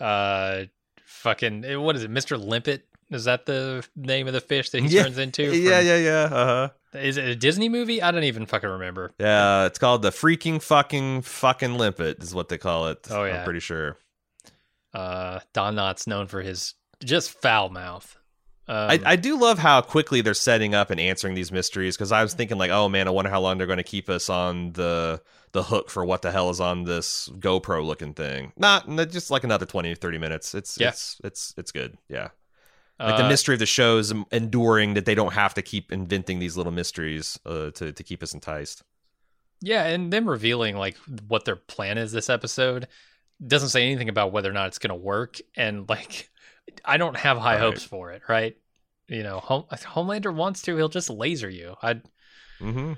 [0.00, 0.64] uh,
[1.04, 2.42] fucking eh, what is it, Mr.
[2.42, 2.86] Limpet?
[3.10, 5.02] Is that the name of the fish that he Yeah.
[5.02, 5.42] turns into?
[5.56, 6.22] yeah, yeah, yeah.
[6.30, 6.68] Uh huh.
[6.98, 8.00] Is it a Disney movie?
[8.02, 9.12] I don't even fucking remember.
[9.18, 13.06] Yeah, it's called the freaking fucking fucking limpet is what they call it.
[13.10, 13.38] Oh, yeah.
[13.38, 13.96] I'm pretty sure.
[14.94, 18.16] Uh, Don Knotts known for his just foul mouth.
[18.70, 22.12] Um, I, I do love how quickly they're setting up and answering these mysteries because
[22.12, 24.30] I was thinking like, oh man, I wonder how long they're going to keep us
[24.30, 25.20] on the
[25.52, 28.52] the hook for what the hell is on this GoPro looking thing.
[28.56, 30.54] Not not- just like another 20 30 minutes.
[30.54, 30.88] It's Yeah.
[30.90, 31.98] it's it's it's good.
[32.08, 32.28] Yeah.
[33.00, 35.90] Like the uh, mystery of the show is enduring that they don't have to keep
[35.90, 38.84] inventing these little mysteries uh, to to keep us enticed.
[39.62, 40.96] Yeah, and them revealing like
[41.28, 42.88] what their plan is this episode
[43.46, 45.38] doesn't say anything about whether or not it's going to work.
[45.56, 46.30] And like,
[46.84, 47.60] I don't have high Right.
[47.60, 48.56] hopes for it, right?
[49.08, 51.76] You know, Home, Homelander wants to, he'll just laser you.
[51.82, 51.94] I,
[52.60, 52.92] Mm-hmm.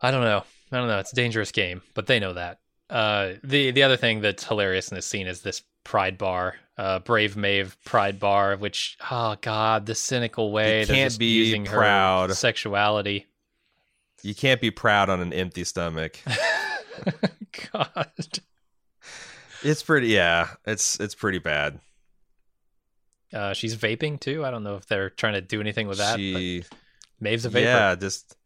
[0.00, 0.44] I don't know.
[0.70, 0.98] I don't know.
[1.00, 2.60] It's a dangerous game, but they know that.
[2.88, 7.00] Uh, the the other thing that's hilarious in this scene is this Pride bar, uh,
[7.00, 12.28] Brave Maeve Pride bar, which oh god, the cynical way You can't be using proud.
[12.30, 13.26] her sexuality.
[14.22, 16.18] You can't be proud on an empty stomach.
[17.72, 18.10] god.
[19.64, 21.80] It's pretty yeah, it's it's pretty bad.
[23.32, 24.44] Uh, she's vaping too.
[24.44, 26.18] I don't know if they're trying to do anything with that.
[26.18, 26.64] she
[27.20, 27.64] Maeve's a vapor.
[27.64, 28.36] Yeah, just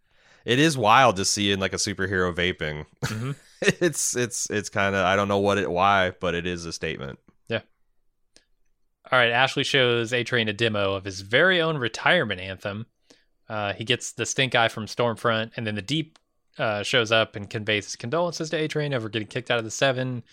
[0.45, 2.87] it is wild to see in like a superhero vaping.
[3.05, 3.35] Mhm.
[3.63, 6.73] it's it's it's kind of I don't know what it why, but it is a
[6.73, 7.19] statement.
[7.49, 7.61] Yeah.
[9.11, 9.31] All right.
[9.31, 12.87] Ashley shows A Train a demo of his very own retirement anthem.
[13.49, 16.19] Uh, he gets the stink eye from Stormfront, and then the Deep
[16.59, 19.65] uh, shows up and conveys his condolences to A Train over getting kicked out of
[19.65, 20.25] the Seven,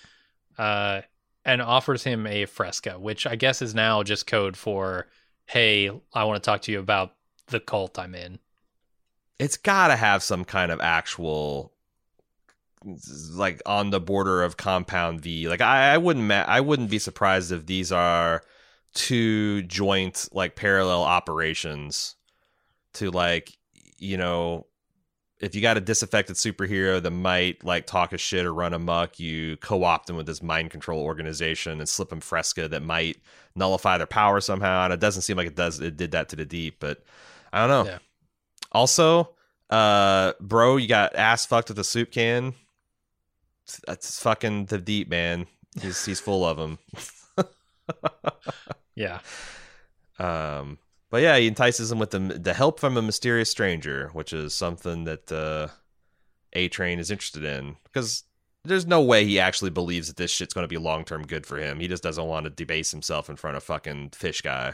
[0.57, 1.01] uh,
[1.45, 5.07] and offers him a fresca, which I guess is now just code for,
[5.45, 7.15] "Hey, I want to talk to you about
[7.47, 8.39] the cult I'm in."
[9.39, 11.73] It's got to have some kind of actual
[13.31, 15.47] like on the border of compound V.
[15.47, 18.43] Like I, I wouldn't ma- I wouldn't be surprised if these are
[18.93, 22.15] two joint like parallel operations
[22.93, 23.57] to like
[23.97, 24.67] you know
[25.43, 29.19] if you got a disaffected superhero that might like talk a shit or run amok,
[29.19, 33.17] you co-opt them with this mind control organization and slip them fresca that might
[33.55, 34.85] nullify their power somehow.
[34.85, 35.79] And it doesn't seem like it does.
[35.79, 37.03] It did that to the deep, but
[37.51, 37.91] I don't know.
[37.91, 37.99] Yeah.
[38.71, 39.31] Also,
[39.69, 42.53] uh, bro, you got ass fucked with a soup can.
[43.85, 45.47] That's fucking the deep man.
[45.81, 46.79] He's he's full of them.
[48.95, 49.19] Yeah.
[50.19, 50.77] Um,
[51.13, 54.51] but yeah, he entices him with the the help from a mysterious stranger, which is
[54.55, 55.67] something that uh,
[56.53, 58.23] A Train is interested in because
[58.65, 61.45] there's no way he actually believes that this shit's going to be long term good
[61.45, 61.79] for him.
[61.79, 64.73] He just doesn't want to debase himself in front of fucking fish guy.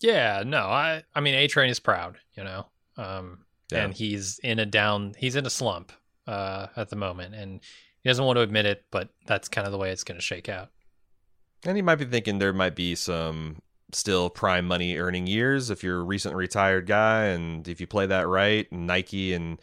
[0.00, 2.64] Yeah, no, I I mean A Train is proud, you know.
[2.96, 3.84] Um Yeah.
[3.84, 5.92] and he's in a down he's in a slump
[6.26, 7.60] uh at the moment and
[8.00, 10.24] he doesn't want to admit it, but that's kind of the way it's going to
[10.24, 10.70] shake out.
[11.66, 13.60] And he might be thinking there might be some
[13.94, 18.06] still prime money earning years if you're a recent retired guy and if you play
[18.06, 19.60] that right and Nike and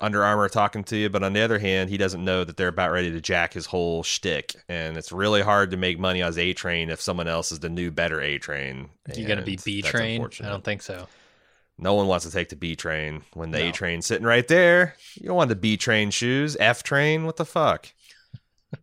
[0.00, 2.56] Under Armour are talking to you, but on the other hand, he doesn't know that
[2.56, 6.22] they're about ready to jack his whole shtick, and it's really hard to make money
[6.22, 8.88] as A Train if someone else is the new better A Train.
[9.14, 10.22] You going to be B Train?
[10.22, 11.06] I don't think so.
[11.76, 13.64] No one wants to take the B Train when the No.
[13.66, 14.96] A Train's sitting right there.
[15.16, 16.56] You don't want the B Train shoes.
[16.58, 17.92] F Train, what the fuck?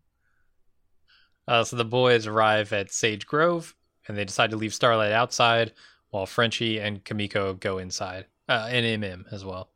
[1.49, 3.73] Uh, so the boys arrive at Sage Grove
[4.07, 5.73] and they decide to leave Starlight outside
[6.09, 8.25] while Frenchie and Kimiko go inside.
[8.49, 9.69] Uh, and MM as well.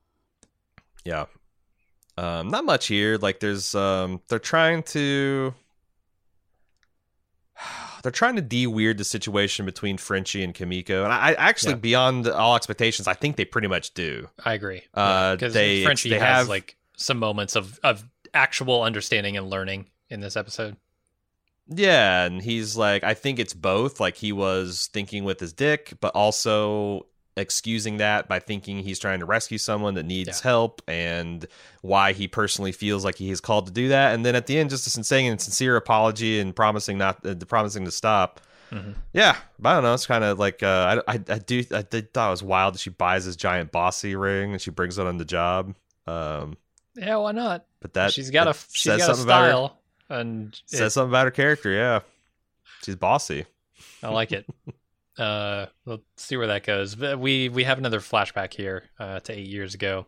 [1.04, 1.26] Yeah.
[2.18, 3.18] Um, not much here.
[3.18, 5.54] Like there's um, they're trying to
[8.04, 11.78] they're trying to de-weird the situation between Frenchie and Kimiko, and I, I actually, Yeah.
[11.80, 14.30] beyond all expectations, I think they pretty much do.
[14.44, 14.82] I agree.
[14.94, 19.50] Uh, because they- Frenchie they has have- like some moments of of actual understanding and
[19.50, 20.78] learning in this episode.
[21.74, 24.00] Yeah, and he's like, I think it's both.
[24.00, 27.06] Like he was thinking with his dick, but also
[27.38, 30.50] excusing that by thinking he's trying to rescue someone that needs Yeah.
[30.50, 31.46] help, and
[31.82, 34.14] why he personally feels like he is called to do that.
[34.14, 37.36] And then at the end, just a saying a sincere apology and promising not, uh,
[37.48, 38.42] promising to stop.
[38.70, 38.96] Mhm.
[39.14, 39.94] Yeah, but I don't know.
[39.94, 41.64] It's kind of like uh, I, I, I do.
[41.74, 44.72] I did thought it was wild that she buys this giant bossy ring and she
[44.72, 45.74] brings it on the job.
[46.08, 46.58] Um,
[46.96, 47.66] Yeah, why not?
[47.82, 49.78] but that she's got that a she's got a something about her- style,
[50.12, 51.72] and says something about her character.
[51.72, 52.02] Yeah,
[52.84, 53.46] she's bossy.
[54.04, 54.46] I like it.
[55.18, 56.96] uh, we'll see where that goes.
[56.96, 60.06] But we we have another flashback here uh, to eight years ago,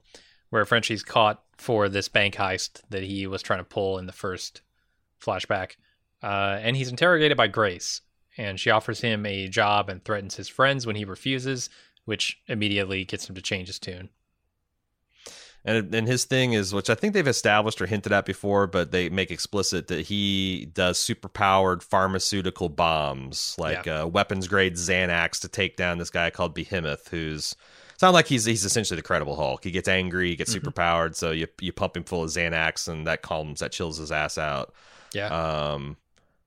[0.49, 4.11] where Frenchie's caught for this bank heist that he was trying to pull in the
[4.13, 4.61] first
[5.21, 5.75] flashback,
[6.21, 8.01] uh, and he's interrogated by Grace,
[8.37, 11.69] and she offers him a job and threatens his friends when he refuses,
[12.05, 14.09] which immediately gets him to change his tune.
[15.65, 18.91] And and his thing is, which I think they've established or hinted at before, but
[18.91, 25.39] they make explicit that he does super powered pharmaceutical bombs, like uh, weapons grade Xanax,
[25.41, 27.55] to take down this guy called Behemoth, who's
[27.97, 29.63] sound like he's he's essentially the Credible Hulk.
[29.63, 30.55] He gets angry, he gets Mhm.
[30.55, 33.97] super powered, so you you pump him full of Xanax, and that calms that chills
[33.97, 34.73] his ass out.
[35.13, 35.95] Yeah, Um,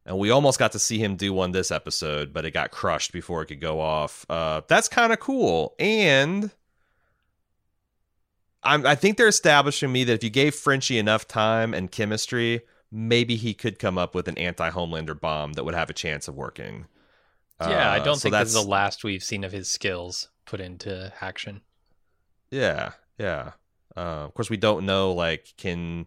[0.04, 3.12] and we almost got to see him do one this episode, but it got crushed
[3.12, 4.26] before it could go off.
[4.28, 5.74] Uh, that's kind of cool.
[5.78, 6.50] And
[8.66, 12.62] I'm, I think they're establishing me that if you gave Frenchie enough time and chemistry,
[12.90, 16.34] maybe he could come up with an anti-Homelander bomb that would have a chance of
[16.34, 16.86] working.
[17.60, 17.90] yeah.
[17.90, 20.60] I Uh, don't so think this is the last we've seen of his skills put
[20.60, 21.62] into action.
[22.50, 23.52] Yeah, yeah.
[23.96, 25.12] Uh, of course, we don't know.
[25.12, 26.06] Like, can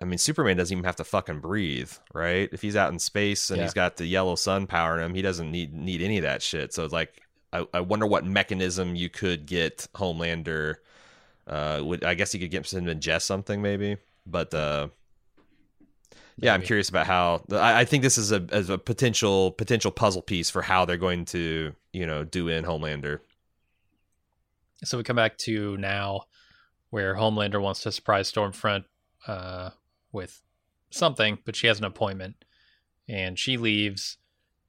[0.00, 2.50] I mean, Superman doesn't even have to fucking breathe, right?
[2.52, 3.64] If he's out in space and Yeah.
[3.64, 6.74] he's got the yellow sun powering him, he doesn't need need any of that shit.
[6.74, 7.22] So, like,
[7.52, 10.76] I, I wonder what mechanism you could get Homelander.
[11.46, 13.98] Uh, would I guess you could get him to ingest something, maybe.
[14.26, 14.88] But uh,
[16.36, 17.42] yeah, I'm curious about how.
[17.52, 20.96] I, I think this is a as a potential potential puzzle piece for how they're
[20.96, 23.20] going to you know do in Homelander.
[24.84, 26.24] So we come back to now
[26.90, 28.84] where Homelander wants to surprise Stormfront
[29.26, 29.70] uh,
[30.12, 30.42] with
[30.90, 32.44] something, but she has an appointment
[33.08, 34.18] and she leaves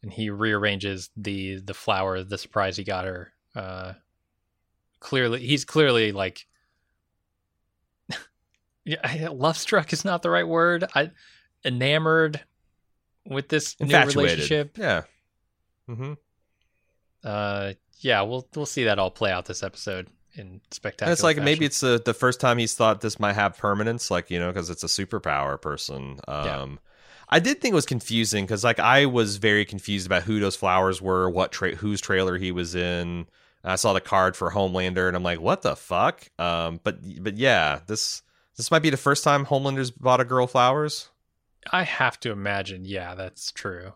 [0.01, 3.33] and he rearranges the the flower, the surprise he got her.
[3.55, 3.93] Uh,
[4.99, 6.47] clearly he's clearly like
[8.87, 10.85] yeah, I- love struck is not the right word.
[10.95, 11.11] I
[11.65, 12.41] enamored
[13.25, 14.77] with this new relationship.
[14.77, 15.03] Yeah.
[15.89, 16.13] Mm-hmm.
[17.23, 21.09] Uh yeah, we'll we'll see that all play out this episode in spectacular.
[21.09, 21.45] And it's like fashion.
[21.45, 24.47] maybe it's the the first time he's thought this might have permanence, like you know,
[24.47, 26.19] because it's a superpower person.
[26.27, 26.67] Um, Yeah.
[27.29, 30.55] I did think it was confusing because like I was very confused about who those
[30.55, 33.27] flowers were, what tra- whose trailer he was in.
[33.63, 36.25] I saw the card for Homelander, and I'm like, what the fuck?
[36.39, 38.21] Um, but but yeah, this
[38.57, 41.09] this might be the first time Homelander's bought a girl flowers.
[41.71, 43.93] I have to imagine, yeah, that's true.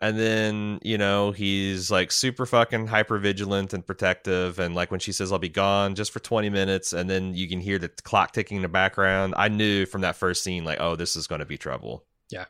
[0.00, 4.58] And then, you know, he's like super fucking hyper vigilant and protective.
[4.58, 7.48] And like when she says, I'll be gone just for 20 minutes, and then you
[7.48, 10.80] can hear the clock ticking in the background, I knew from that first scene, like,
[10.80, 12.04] oh, this is going to be trouble.
[12.28, 12.44] Yeah.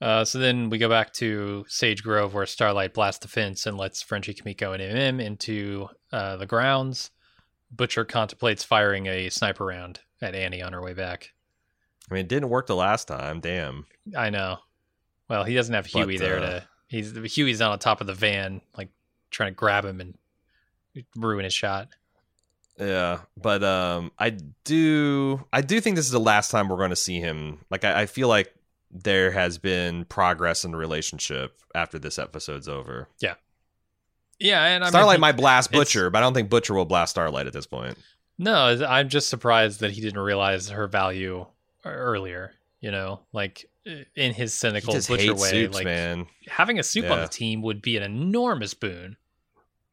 [0.00, 3.78] Uh, so then we go back to Sage Grove, where Starlight blasts the fence and
[3.78, 7.12] lets Frenchie, Kimiko, and MM into uh, the grounds.
[7.70, 11.32] Butcher contemplates firing a sniper round at Annie on her way back.
[12.10, 13.40] I mean, it didn't work the last time.
[13.40, 13.86] Damn.
[14.16, 14.58] I know.
[15.28, 16.68] Well, he doesn't have But, Huey there uh, to.
[16.88, 18.88] He's Huey's on top of the van, like
[19.30, 20.16] trying to grab him and
[21.14, 21.88] ruin his shot.
[22.78, 26.90] Yeah, but um, I do, I do think this is the last time we're going
[26.90, 27.58] to see him.
[27.70, 28.54] Like, I, I feel like
[28.90, 33.08] there has been progress in the relationship after this episode's over.
[33.20, 33.34] Yeah,
[34.40, 37.10] and I mean, Starlight he- might blast Butcher, but I don't think Butcher will blast
[37.10, 37.98] Starlight at this point.
[38.38, 38.54] No,
[38.88, 41.46] I'm just surprised that he didn't realize her value
[41.84, 42.52] earlier.
[42.80, 46.26] You know, like in his He cynical butcher way, soups, like man.
[46.46, 49.16] having a soup on the team would be an enormous boon.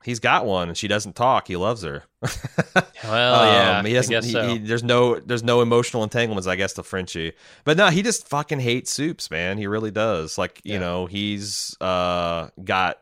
[0.04, 1.48] He's got one, and she doesn't talk.
[1.48, 2.04] He loves her.
[3.04, 4.12] Well, yeah, Um, he I doesn't.
[4.12, 4.48] guess he- so.
[4.50, 7.34] he- there's no, there's no emotional entanglements, I guess, to Frenchie.
[7.64, 9.58] But no, he just fucking hates soups, man.
[9.58, 10.38] He really does.
[10.38, 10.80] Like, you Yeah.
[10.80, 13.00] know, he's uh got.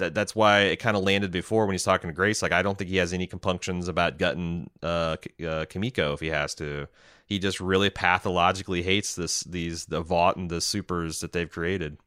[0.00, 2.42] That, that's why it kind of landed before when he's talking to Grace.
[2.42, 6.26] Like, I don't think he has any compunctions about gutting uh, uh, Kimiko if he
[6.28, 6.88] has to.
[7.26, 11.98] He just really pathologically hates this, these the Vought and the supers that they've created.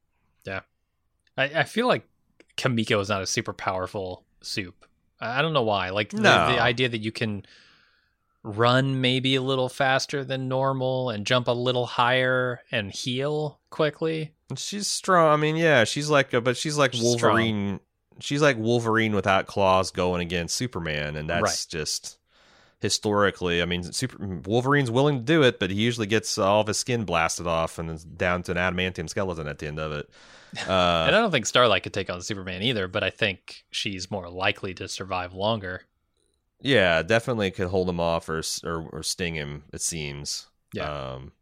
[0.43, 0.61] Yeah,
[1.37, 2.05] I, I feel like
[2.57, 4.85] Kimiko is not a super powerful soup.
[5.21, 5.89] I don't know why.
[5.89, 7.45] Like the, the idea that you can
[8.43, 14.33] run maybe a little faster than normal and jump a little higher and heal quickly.
[14.57, 15.31] She's strong.
[15.33, 17.79] I mean, yeah, she's like, a, but she's like She's Wolverine.
[18.19, 21.65] She's like Wolverine without claws going against Superman, and that's Right.
[21.69, 22.17] just
[22.79, 23.61] historically.
[23.61, 26.77] I mean, Super Wolverine's willing to do it, but he usually gets all of his
[26.77, 30.09] skin blasted off and is down to an adamantium skeleton at the end of it.
[30.59, 34.11] and Uh, I don't think Starlight could take on Superman either, but I think she's
[34.11, 35.83] more likely to survive longer.
[36.63, 39.63] Yeah, definitely could hold him off or or, or sting him.
[39.73, 40.47] It seems.
[40.73, 41.13] Yeah.
[41.13, 41.33] Um,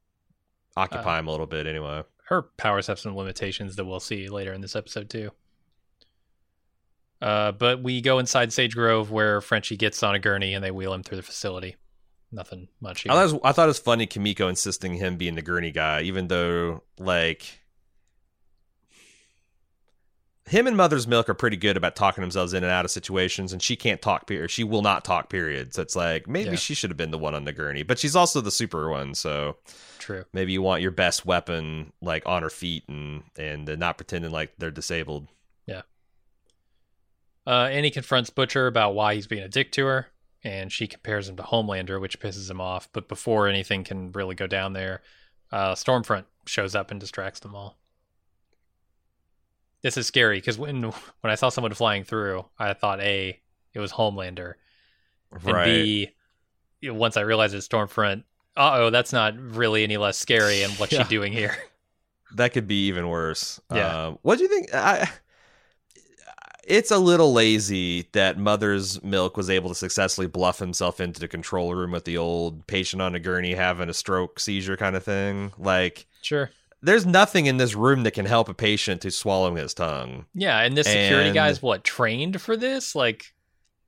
[0.75, 2.03] occupy him a little bit anyway.
[2.25, 5.31] Her powers have some limitations that we'll see later in this episode too.
[7.21, 10.71] Uh, but we go inside Sage Grove where Frenchie gets on a gurney and they
[10.71, 11.75] wheel him through the facility.
[12.31, 13.03] Nothing much.
[13.03, 13.11] Here.
[13.11, 15.71] I thought, it was, I thought it was funny Kimiko insisting him being the gurney
[15.71, 17.60] guy, even though like
[20.47, 23.53] him and Mother's Milk are pretty good about talking themselves in and out of situations,
[23.53, 24.27] and she can't talk.
[24.27, 24.49] Period.
[24.49, 25.29] She will not talk.
[25.29, 25.73] Period.
[25.73, 26.55] So it's like maybe Yeah.
[26.55, 29.13] she should have been the one on the gurney, but she's also the super one.
[29.15, 29.57] So
[29.99, 30.25] True.
[30.33, 34.53] maybe you want your best weapon like on her feet and and not pretending like
[34.57, 35.27] they're disabled.
[35.67, 35.83] Yeah.
[37.45, 40.07] Uh, Annie confronts Butcher about why he's being a dick to her,
[40.43, 42.89] and she compares him to Homelander, which pisses him off.
[42.93, 45.01] But before anything can really go down there,
[45.51, 47.77] uh, Stormfront shows up and distracts them all.
[49.83, 50.81] This is scary because when
[51.21, 53.39] when I saw someone flying through, I thought a
[53.73, 54.53] it was Homelander,
[55.31, 55.65] and Right.
[55.65, 56.09] b
[56.81, 58.23] you know, once I realized it's Stormfront.
[58.57, 60.63] Uh oh, that's not really any less scary.
[60.63, 61.03] And what's Yeah.
[61.03, 61.55] she doing here?
[62.35, 63.59] That could be even worse.
[63.73, 64.07] Yeah.
[64.07, 64.73] Um, what do you think?
[64.73, 65.09] I,
[66.63, 71.27] it's a little lazy that Mother's Milk was able to successfully bluff himself into the
[71.27, 75.03] control room with the old patient on a gurney having a stroke seizure kind of
[75.03, 75.51] thing.
[75.57, 76.51] Like, Sure.
[76.81, 80.25] There's nothing in this room that can help a patient who's swallowing his tongue.
[80.33, 82.95] Yeah, and this security And- guy's what trained for this?
[82.95, 83.33] Like,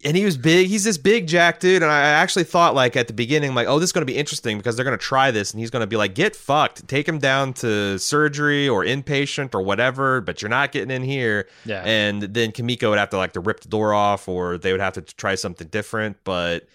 [0.06, 0.68] And he was big.
[0.68, 1.82] He's this big Jack dude.
[1.82, 4.18] And I actually thought, like, at the beginning, like, oh, this is going to be
[4.18, 5.52] interesting because they're going to try this.
[5.52, 6.86] And he's going to be like, get fucked.
[6.90, 11.48] Take him down to surgery or inpatient or whatever, but you're not getting in here.
[11.64, 14.74] yeah, and then Kimiko would have to like to rip the door off, or they
[14.74, 16.18] would have to try something different.
[16.26, 16.68] But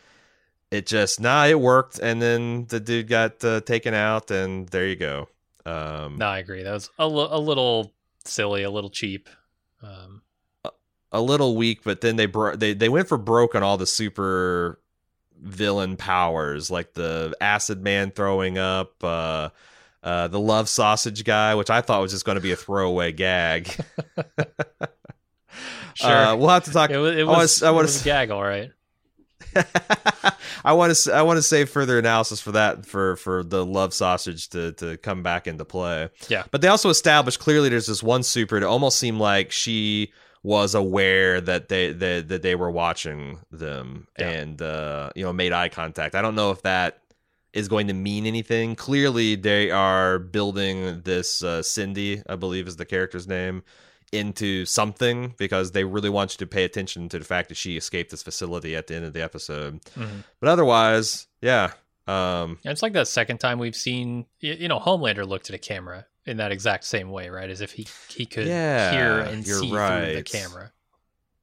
[0.71, 4.87] it just nah, it worked, and then the dude got uh, taken out, and there
[4.89, 5.29] you go.
[5.69, 6.63] Um, No, I agree.
[6.63, 7.93] That was a, little
[8.25, 9.29] silly, a little cheap.
[9.83, 10.23] Um,
[11.13, 13.87] A little weak, but then they bro- they they went for broke on all the
[13.87, 14.81] super
[15.41, 19.03] villain powers, like the acid man throwing up.
[19.03, 19.49] Uh,
[20.03, 23.11] uh, the love sausage guy, which I thought was just going to be a throwaway
[23.13, 23.69] gag.
[25.95, 26.91] sure, Uh, we'll have to talk.
[26.91, 27.17] it was.
[27.17, 28.71] It I wanna was, I it was a gag, all right.
[30.65, 33.95] I want to I want to save further analysis for that for for the love
[33.95, 36.11] sausage to to come back into play.
[36.29, 36.45] Yeah.
[36.51, 38.57] But they also established clearly there's this one super.
[38.57, 44.07] It almost seemed like she was aware that they that, that they were watching them
[44.19, 44.29] Yeah.
[44.31, 46.15] and uh you know made eye contact.
[46.15, 47.03] I don't know if that
[47.53, 48.77] is going to mean anything.
[48.77, 53.63] Clearly they are building this uh, Cindy, I believe is the character's name
[54.13, 57.77] into something because they really want you to pay attention to the fact that she
[57.77, 59.83] escaped this facility at the end of the episode.
[59.97, 60.25] Mhm.
[60.41, 61.73] But otherwise, yeah.
[62.07, 66.07] Um, it's like the second time we've seen, you know, Homelander looked at a camera
[66.25, 67.51] in that exact same way, right?
[67.51, 70.73] As if he he could Yeah, hear and see through the camera.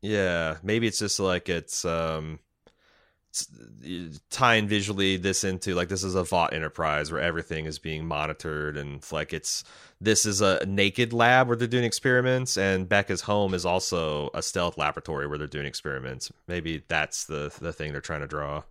[0.01, 2.39] yeah, maybe it's just like it's um
[4.29, 8.77] tying visually this into like this is a Vought enterprise where everything is being monitored
[8.77, 9.63] and like it's
[9.99, 14.41] this is a naked lab where they're doing experiments and Becca's home is also a
[14.41, 16.31] stealth laboratory where they're doing experiments.
[16.47, 18.63] Maybe that's the the thing they're trying to draw.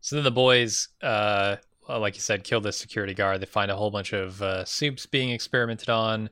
[0.00, 1.56] So then the boys, uh,
[1.88, 3.40] like you said, kill the security guard.
[3.40, 6.28] They find a whole bunch of uh, soups being experimented on.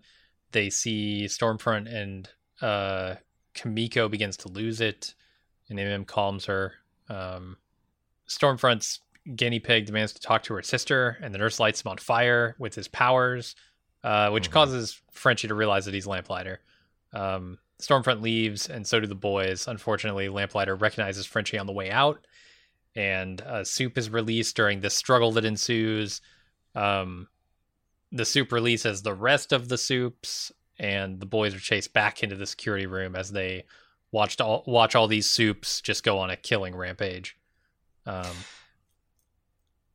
[0.51, 2.29] They see Stormfront and
[2.61, 3.15] uh,
[3.55, 5.15] Kimiko begins to lose it,
[5.69, 6.75] and MM calms her.
[7.11, 7.57] Um,
[8.29, 9.01] Stormfront's
[9.37, 12.55] guinea pig demands to talk to her sister, and the nurse lights him on fire
[12.59, 13.55] with his powers,
[14.03, 14.53] uh, which Mhm.
[14.53, 16.61] causes Frenchie to realize that he's Lamplighter.
[17.13, 19.67] Um, Stormfront leaves, and so do the boys.
[19.67, 22.27] Unfortunately, Lamplighter recognizes Frenchie on the way out,
[22.95, 26.21] and uh, soup is released during the struggle that ensues.
[26.75, 27.29] Um,
[28.13, 32.37] the soup releases the rest of the soups, and the boys are chased back into
[32.37, 33.65] the security room as they
[34.13, 37.37] watched all watch all these soups just go on a killing rampage.
[38.07, 38.27] Um,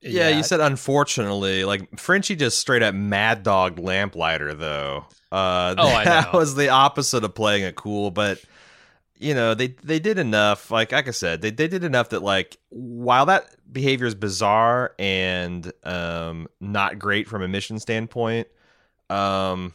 [0.01, 5.05] Yeah, you said unfortunately, like Frenchie just straight up mad dogged Lamplighter though.
[5.31, 6.39] Uh, Oh, I that know.
[6.39, 8.39] was the opposite of playing it cool, but
[9.17, 10.69] you know they they did enough.
[10.69, 14.93] Like like I said, they they did enough that like while that behavior is bizarre
[14.99, 18.47] and um not great from a mission standpoint,
[19.09, 19.73] um.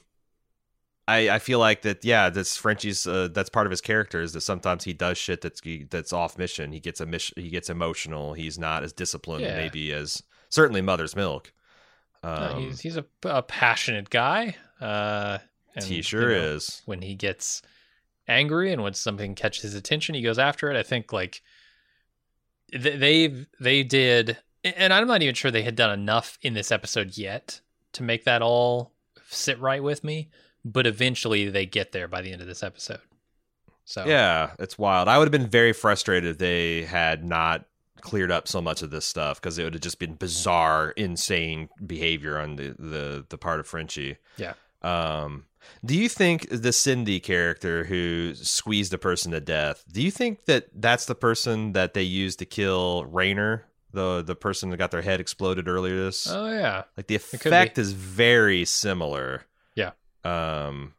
[1.10, 4.32] I, I feel like that yeah that's Frenchie's uh, that's part of his character is
[4.32, 7.68] that sometimes he does shit that's that's off mission he gets a mission he gets
[7.70, 9.56] emotional he's not as disciplined Yeah.
[9.56, 11.52] maybe as certainly Mother's Milk
[12.22, 14.56] No, um, he's he's a, a passionate guy.
[14.80, 15.38] Uh,
[15.74, 17.62] and, he you sure know, is When he gets
[18.26, 20.76] angry and when something catches his attention, he goes after it.
[20.76, 21.42] I think like
[22.72, 26.70] th- they they did, and I'm not even sure they had done enough in this
[26.72, 27.60] episode yet
[27.92, 28.92] to make that all
[29.28, 30.28] sit right with me.
[30.64, 33.00] But eventually, they get there by the end of this episode.
[33.84, 35.08] So Yeah, it's wild.
[35.08, 37.64] I would have been very frustrated if they had not
[38.00, 41.68] cleared up so much of this stuff because it would have just been bizarre, insane
[41.84, 44.16] behavior on the the, the part of Frenchie.
[44.36, 44.54] Yeah.
[44.82, 45.46] Um,
[45.84, 49.84] do you think the Cindy character who squeezed a person to death?
[49.90, 54.34] Do you think that that's the person that they used to kill Raynor, the the
[54.34, 55.96] person that got their head exploded earlier?
[55.96, 59.46] This Oh yeah, like the effect is very similar.
[60.24, 60.94] Um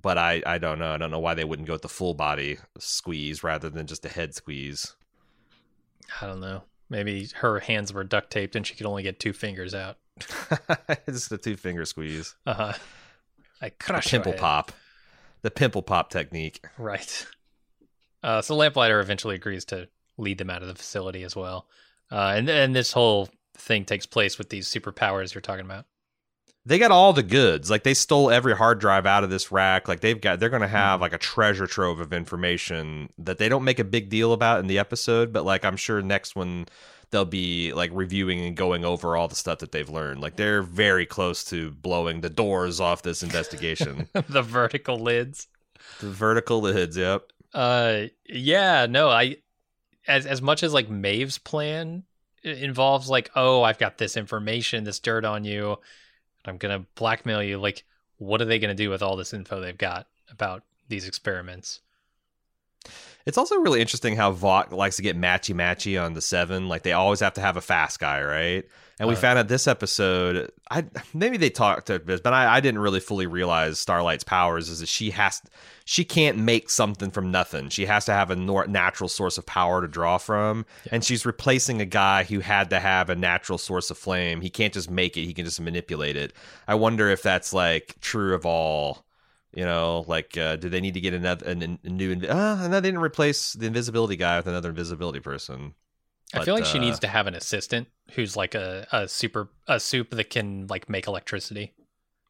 [0.00, 0.92] but I I don't know.
[0.92, 4.04] I don't know why they wouldn't go with the full body squeeze rather than just
[4.04, 4.94] a head squeeze.
[6.20, 6.62] I don't know.
[6.90, 9.98] Maybe her hands were duct taped and she could only get two fingers out.
[11.08, 12.34] just a two finger squeeze.
[12.46, 12.72] Uh huh.
[13.60, 14.72] I crush your pimple pop.
[15.42, 16.64] The pimple pop technique.
[16.78, 17.26] Right.
[18.22, 21.66] Uh, so Lamplighter eventually agrees to lead them out of the facility as well.
[22.10, 25.86] Uh, and and this whole thing takes place with these superpowers you're talking about.
[26.64, 27.70] They got all the goods.
[27.70, 29.88] Like they stole every hard drive out of this rack.
[29.88, 31.02] Like they've got they're gonna have Mm-hmm.
[31.02, 34.66] like a treasure trove of information that they don't make a big deal about in
[34.68, 36.66] the episode, but like I'm sure next one
[37.10, 40.20] they'll be like reviewing and going over all the stuff that they've learned.
[40.20, 44.08] Like they're very close to blowing the doors off this investigation.
[44.28, 45.48] the vertical lids.
[46.00, 47.24] the vertical lids, yep.
[47.52, 49.36] Uh, yeah, no, I
[50.06, 52.04] as as much as like Maeve's plan
[52.44, 55.78] involves like, oh, I've got this information, this dirt on you,
[56.44, 57.58] I'm gonna blackmail you.
[57.58, 57.84] Like,
[58.18, 61.80] what are they gonna do with all this info they've got about these experiments?
[63.26, 66.68] It's also really interesting how Vought likes to get matchy matchy on the seven.
[66.68, 68.64] Like they always have to have a fast guy, right?
[68.98, 69.18] And we Uh.
[69.18, 73.00] found out this episode, I maybe they talked to this, but I, I didn't really
[73.00, 75.40] fully realize Starlight's powers is that she has,
[75.84, 77.68] she can't make something from nothing.
[77.70, 81.24] She has to have a nor- natural source of power to draw from, and she's
[81.26, 84.40] replacing a guy who had to have a natural source of flame.
[84.40, 86.32] He can't just make it; he can just manipulate it.
[86.68, 89.04] I wonder if that's like true of all.
[89.54, 92.12] You know, like, uh, do they need to get another a, a new?
[92.26, 95.74] Uh, no, they didn't replace the invisibility guy with another invisibility person.
[96.34, 99.08] I feel But, like she uh, needs to have an assistant who's like a, a
[99.08, 101.74] super a soup that can like make electricity.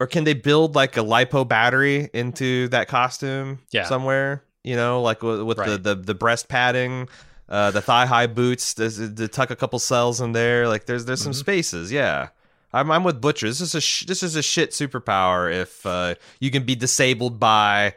[0.00, 3.84] Or can they build like a lipo battery into that costume Yeah.
[3.84, 4.42] somewhere?
[4.64, 5.82] You know, like with, with the, Right.
[5.82, 7.08] the the breast padding,
[7.48, 10.66] uh, the thigh high boots, to, to tuck a couple cells in there.
[10.66, 11.36] Like there's there's some Mhm.
[11.36, 11.92] spaces.
[11.92, 12.30] Yeah,
[12.72, 13.46] I'm I'm with Butcher.
[13.46, 17.38] This is a sh- this is a shit superpower if uh, you can be disabled
[17.38, 17.94] by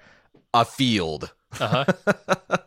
[0.53, 1.32] a field.
[1.59, 2.17] Uh huh.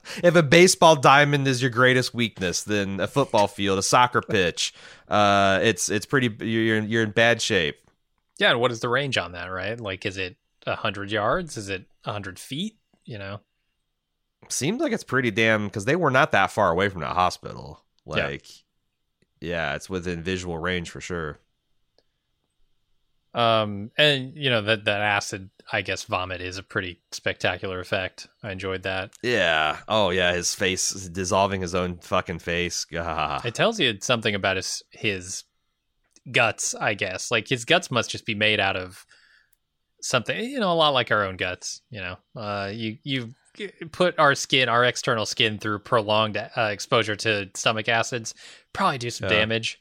[0.25, 4.73] if a baseball diamond is your greatest weakness, then a football field, a soccer pitch,
[5.09, 6.35] uh, it's it's pretty.
[6.45, 7.77] You're you're in bad shape.
[8.39, 9.47] yeah, and what is the range on that?
[9.47, 9.79] Right?
[9.79, 10.37] Like, is it
[10.67, 11.57] hundred yards?
[11.57, 12.77] Is it hundred feet?
[13.05, 13.41] You know?
[14.49, 17.83] Seems like it's pretty damn because they were not that far away from that hospital.
[18.07, 18.27] Yeah.
[18.27, 18.47] Like,
[19.41, 21.39] yeah, it's within visual range for sure.
[23.35, 28.27] Um, and you know that that acid, I guess, vomit is a pretty spectacular effect.
[28.43, 29.13] I enjoyed that.
[29.23, 29.79] Yeah.
[29.87, 32.87] Oh yeah, his face dissolving his own fucking face.
[33.45, 35.45] It tells you something about his his
[36.33, 37.31] guts, I guess.
[37.31, 39.05] Like his guts must just be made out of
[40.01, 41.83] something, you know, a lot like our own guts.
[41.91, 43.35] You know, uh, you you
[43.93, 48.35] put our skin, our external skin, through prolonged uh, exposure to stomach acids,
[48.73, 49.39] probably do some Yeah.
[49.39, 49.81] damage.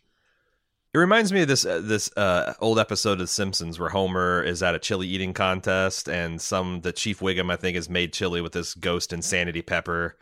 [0.97, 4.41] It reminds me of this uh, this uh, old episode of The Simpsons where Homer
[4.41, 8.13] is at a chili eating contest, and some the Chief Wiggum I think has made
[8.13, 10.17] chili with this ghost insanity pepper,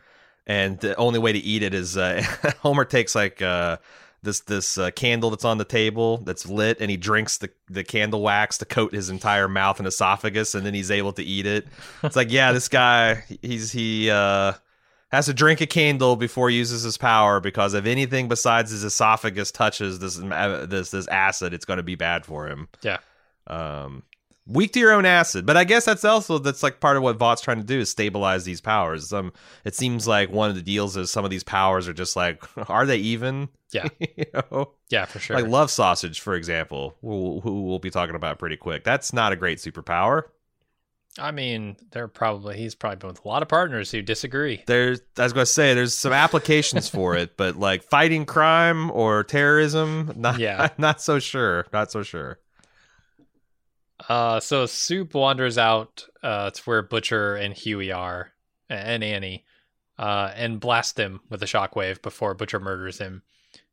[0.46, 2.22] and the only way to eat it is uh,
[2.60, 3.78] Homer takes like uh,
[4.22, 7.82] this this uh, candle that's on the table that's lit, and he drinks the the
[7.82, 11.46] candle wax to coat his entire mouth and esophagus, and then he's able to eat
[11.46, 11.66] it.
[12.02, 14.10] It's like yeah, this guy he's he.
[14.10, 14.52] uh
[15.16, 18.84] has to drink a candle before he uses his power because if anything besides his
[18.84, 22.68] esophagus touches this this this acid, it's going to be bad for him.
[22.82, 22.98] Yeah.
[23.48, 24.02] Um,
[24.46, 27.16] weak to your own acid, but I guess that's also that's like part of what
[27.16, 29.12] Vought's trying to do is stabilize these powers.
[29.12, 29.32] Um,
[29.64, 32.42] it seems like one of the deals is some of these powers are just like,
[32.70, 33.48] are they even?
[33.72, 33.88] Yeah.
[34.16, 35.36] you know, Yeah, for sure.
[35.36, 38.84] like love sausage, for example, who, who we'll be talking about pretty quick.
[38.84, 40.22] That's not a great superpower.
[41.18, 44.62] I mean, they're probably he's probably been with a lot of partners who disagree.
[44.66, 49.24] there's I was gonna say there's some applications for it, but like fighting crime or
[49.24, 50.68] terrorism, not Yeah.
[50.78, 51.66] not so sure.
[51.72, 52.38] Not so sure.
[54.08, 56.06] Uh, so Soup wanders out.
[56.22, 58.32] Uh, it's where Butcher and Huey are,
[58.68, 59.44] and Annie,
[59.98, 63.22] uh, and blast him with a shockwave before Butcher murders him.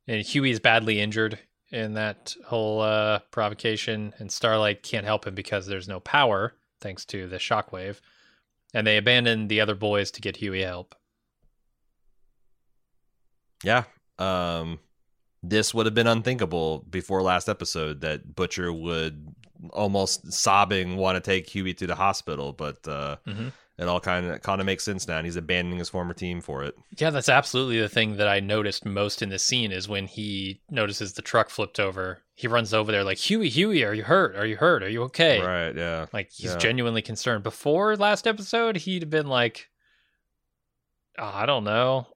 [0.07, 1.39] And Huey is badly injured
[1.71, 6.53] in that whole uh, provocation, and Starlight can't help him because there's no power
[6.83, 7.99] thanks to the shockwave.
[8.75, 10.93] And they abandon the other boys to get Huey help.
[13.63, 13.83] Yeah.
[14.19, 14.79] Um,
[15.41, 19.33] this would have been unthinkable before last episode that Butcher would
[19.71, 23.51] almost sobbing want to take Huey to the hospital, but uh, Mhm.
[23.77, 25.17] It all kind of kind of makes sense now.
[25.17, 26.75] And he's abandoning his former team for it.
[26.97, 30.61] Yeah, that's absolutely the thing that I noticed most in this scene is when he
[30.69, 32.21] notices the truck flipped over.
[32.35, 34.35] He runs over there like, Huey, Huey, are you hurt?
[34.35, 34.83] Are you hurt?
[34.83, 35.39] Are you okay?
[35.41, 35.75] Right?
[35.75, 36.05] Yeah.
[36.13, 36.57] Like he's Yeah.
[36.57, 37.43] genuinely concerned.
[37.43, 39.69] Before last episode, he'd have been like,
[41.17, 42.07] "Oh, I don't know.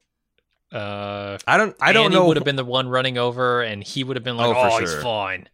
[0.72, 1.76] Uh, I don't.
[1.80, 2.28] I don't Annie know.
[2.28, 4.80] Would have been the one running over, and he would have been like, Oh, "Oh,
[4.80, 5.02] he's sure.
[5.02, 5.48] fine.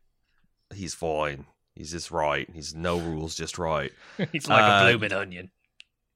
[0.74, 1.45] He's fine.
[1.76, 2.49] He's just right.
[2.51, 3.91] He's no rules, just right.
[4.32, 5.51] he's like Uh, a blooming onion."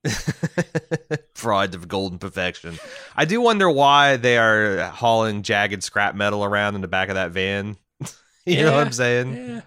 [1.34, 2.78] Fried of golden perfection.
[3.16, 7.16] I do wonder why they are hauling jagged scrap metal around in the back of
[7.16, 7.78] that van.
[8.46, 9.34] you know what I'm saying?
[9.36, 9.62] Yeah, you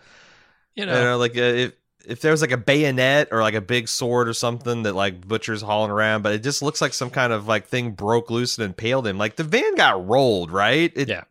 [0.75, 1.73] You know, know, like uh, if
[2.07, 5.27] if there was like a bayonet or like a big sword or something that like
[5.27, 8.57] butcher's hauling around, but it just looks like some kind of like thing broke loose
[8.59, 9.19] and impaled him.
[9.19, 10.93] Like the van got rolled, right?
[10.97, 11.25] It, Yeah.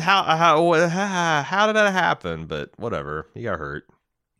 [0.00, 2.46] How how how how did that happen?
[2.46, 3.86] But whatever, he got hurt.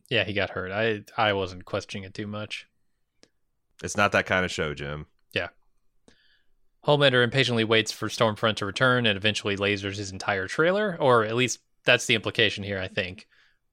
[0.09, 0.71] yeah, he got hurt.
[0.71, 2.67] I I wasn't questioning it too much.
[3.83, 5.05] It's not that kind of show, Jim.
[5.33, 5.49] Yeah.
[6.85, 11.35] Homelander impatiently waits for Stormfront to return and eventually lasers his entire trailer, or at
[11.35, 12.79] least that's the implication here.
[12.79, 13.27] I think.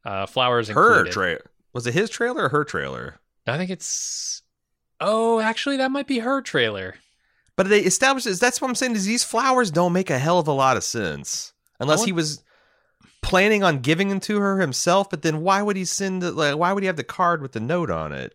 [0.04, 1.12] Uh, flowers Her included.
[1.12, 3.20] trailer was it his trailer or her trailer?
[3.46, 4.42] I think it's.
[5.00, 6.94] Oh, actually, that might be her trailer.
[7.54, 10.38] But they established is that's what I'm saying is these flowers don't make a hell
[10.38, 12.42] of a lot of sense unless want- he was
[13.22, 15.10] planning on giving them to her himself.
[15.10, 16.32] But then why would he send it?
[16.32, 18.32] Like, why would he have the card with the note on it?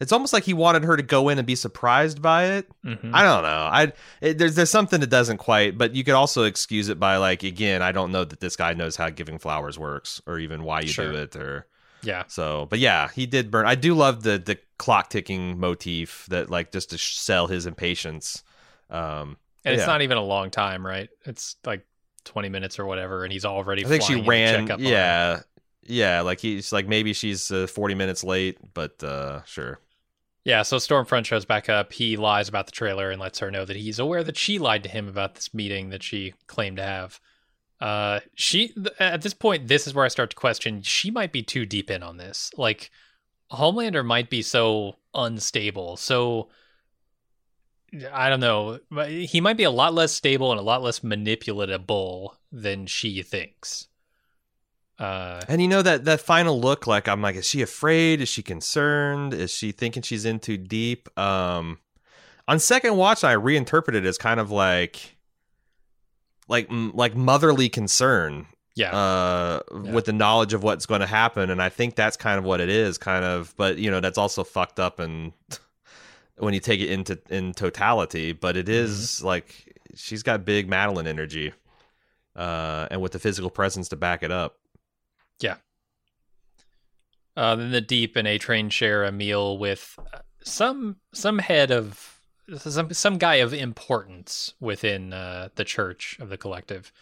[0.00, 2.68] It's almost like he wanted her to go in and be surprised by it.
[2.84, 3.10] Mhm.
[3.14, 3.68] I don't know.
[3.72, 7.16] I it, there's there's something that doesn't quite, but you could also excuse it by
[7.16, 10.64] like again, I don't know that this guy knows how giving flowers works or even
[10.64, 11.12] why you Sure.
[11.12, 11.66] do it or
[12.02, 12.66] Yeah, so.
[12.68, 13.66] But yeah, he did burn.
[13.66, 18.42] I do love the the clock ticking motif that like just to sell his impatience.
[18.90, 19.86] Um, and it's yeah.
[19.86, 21.08] not even a long time, right?
[21.24, 21.86] It's like
[22.24, 23.84] twenty minutes or whatever, and he's already.
[23.84, 24.66] I think she ran.
[24.66, 24.90] check up on her.
[24.90, 25.40] Yeah,
[25.86, 26.20] yeah.
[26.22, 29.80] Like he's like maybe she's uh, forty minutes late, but uh, sure.
[30.44, 31.92] Yeah, so Stormfront shows back up.
[31.92, 34.82] He lies about the trailer and lets her know that he's aware that she lied
[34.82, 37.18] to him about this meeting that she claimed to have.
[37.80, 40.82] Uh, she th- at this point, this is where I start to question.
[40.82, 42.50] She might be too deep in on this.
[42.58, 42.90] Like,
[43.52, 45.96] Homelander might be so unstable.
[45.96, 46.48] So
[48.12, 48.80] I don't know.
[49.06, 53.88] He might be a lot less stable and a lot less manipulatable than she thinks.
[54.98, 58.20] Uh, And you know that that final look, like I'm like, is she afraid?
[58.20, 59.34] Is she concerned?
[59.34, 61.08] Is she thinking she's in too deep?
[61.18, 61.78] Um,
[62.46, 65.16] on second watch, I reinterpreted it as kind of like,
[66.48, 69.92] like like motherly concern, yeah, uh, Yeah.
[69.92, 72.60] with the knowledge of what's going to happen, and I think that's kind of what
[72.60, 73.54] it is, kind of.
[73.56, 75.32] But you know, that's also fucked up and
[76.36, 78.32] when you take it into in totality.
[78.32, 81.52] But it is like she's got big Madeline energy,
[82.36, 84.56] uh, and with the physical presence to back it up.
[87.36, 89.98] Uh, then the Deep and A Train share a meal with
[90.42, 92.20] some some head of
[92.56, 96.92] some some guy of importance within uh, the Church of the Collective,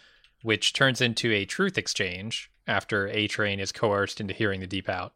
[0.41, 4.89] which turns into a truth exchange after A Train is coerced into hearing the Deep
[4.89, 5.13] out.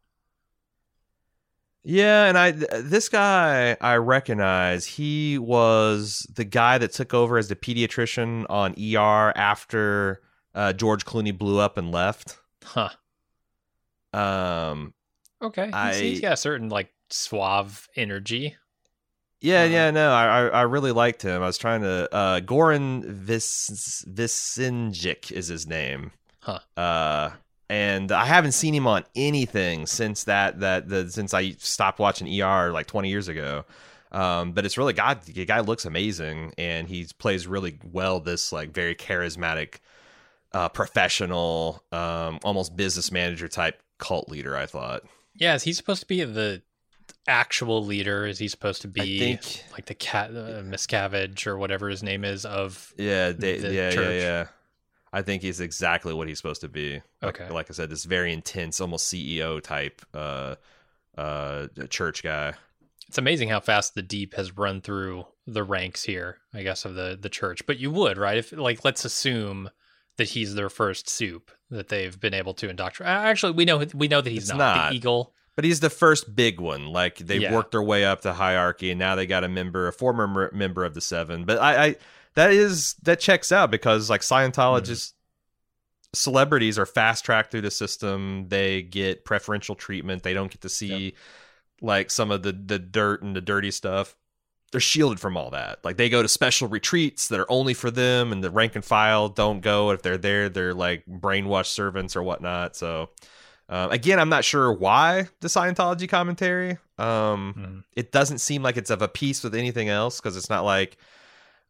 [1.83, 4.85] Yeah, and I th- this guy I recognize.
[4.85, 10.21] He was the guy that took over as the pediatrician on ER after
[10.53, 12.37] uh, George Clooney blew up and left.
[12.63, 12.89] Huh.
[14.11, 14.93] Um,
[15.41, 15.65] Okay.
[15.65, 18.55] He's- I- he's got a certain like suave energy.
[19.39, 21.41] yeah, Uh, yeah, no, I, I I really liked him.
[21.41, 26.11] I was trying to uh, Goran Vis Visnjic is his name.
[26.41, 26.59] Huh.
[26.75, 27.31] Uh,
[27.69, 32.27] and I haven't seen him on anything since that that the since I stopped watching
[32.41, 33.65] ER like 20 years ago.
[34.11, 35.21] Um, but it's really God.
[35.23, 38.21] The guy looks amazing, and he plays really well.
[38.21, 39.75] This like very charismatic,
[40.53, 44.55] uh, professional, um, almost business manager type cult leader.
[44.55, 45.03] I thought.
[45.37, 46.61] Yeah, is he supposed to be the
[47.27, 48.25] actual leader?
[48.25, 49.63] Is he supposed to be think.
[49.71, 52.93] like the cat uh, Miscavige or whatever his name is of?
[52.97, 54.21] Yeah, they, the yeah, yeah, church.
[54.21, 54.45] yeah.
[55.13, 57.01] I think he's exactly what he's supposed to be.
[57.21, 57.49] Like, Okay.
[57.53, 60.55] like I said, this very intense, almost CEO type, uh,
[61.17, 62.53] uh, church guy.
[63.07, 66.95] It's amazing how fast the deep has run through the ranks here, I guess, of
[66.95, 67.65] the the church.
[67.65, 68.37] But you would, right?
[68.37, 69.69] If like let's assume
[70.17, 73.11] that he's their first soup that they've been able to indoctrinate.
[73.11, 74.89] Actually, we know we know that he's not, not.
[74.89, 75.33] the eagle.
[75.55, 76.85] But he's the first big one.
[76.87, 77.53] Like they've Yeah.
[77.53, 80.51] worked their way up the hierarchy, and now they got a member, a former mer-
[80.53, 81.45] member of the Seven.
[81.45, 81.95] But I, I
[82.35, 86.07] that is that checks out because like Scientologists, hmm.
[86.13, 88.45] celebrities are fast tracked through the system.
[88.49, 90.21] They get preferential treatment.
[90.21, 91.15] They don't get to see
[91.81, 94.15] like some of the the dirt and the dirty stuff.
[94.71, 95.79] They're shielded from all that.
[95.85, 98.83] Like they go to special retreats that are only for them, and the rank and
[98.83, 99.91] file don't go.
[99.91, 102.75] If they're there, they're like brainwashed servants or whatnot.
[102.75, 103.09] So
[103.69, 106.77] uh, again, I'm not sure why the Scientology commentary.
[106.97, 107.83] Um, Mhm.
[107.95, 110.97] It doesn't seem like it's of a piece with anything else because it's not like.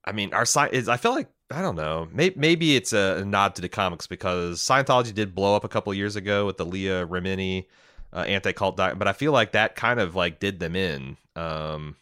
[0.05, 0.87] I mean, our sci- is.
[0.87, 2.07] I feel like I don't know.
[2.13, 5.93] Maybe, maybe it's a, nod to the comics because Scientology did blow up a couple
[5.93, 7.65] years ago with the Leah Remini
[8.13, 11.17] uh, anti-cult doc, but I feel like that kind of like did them in.
[11.35, 11.95] Um,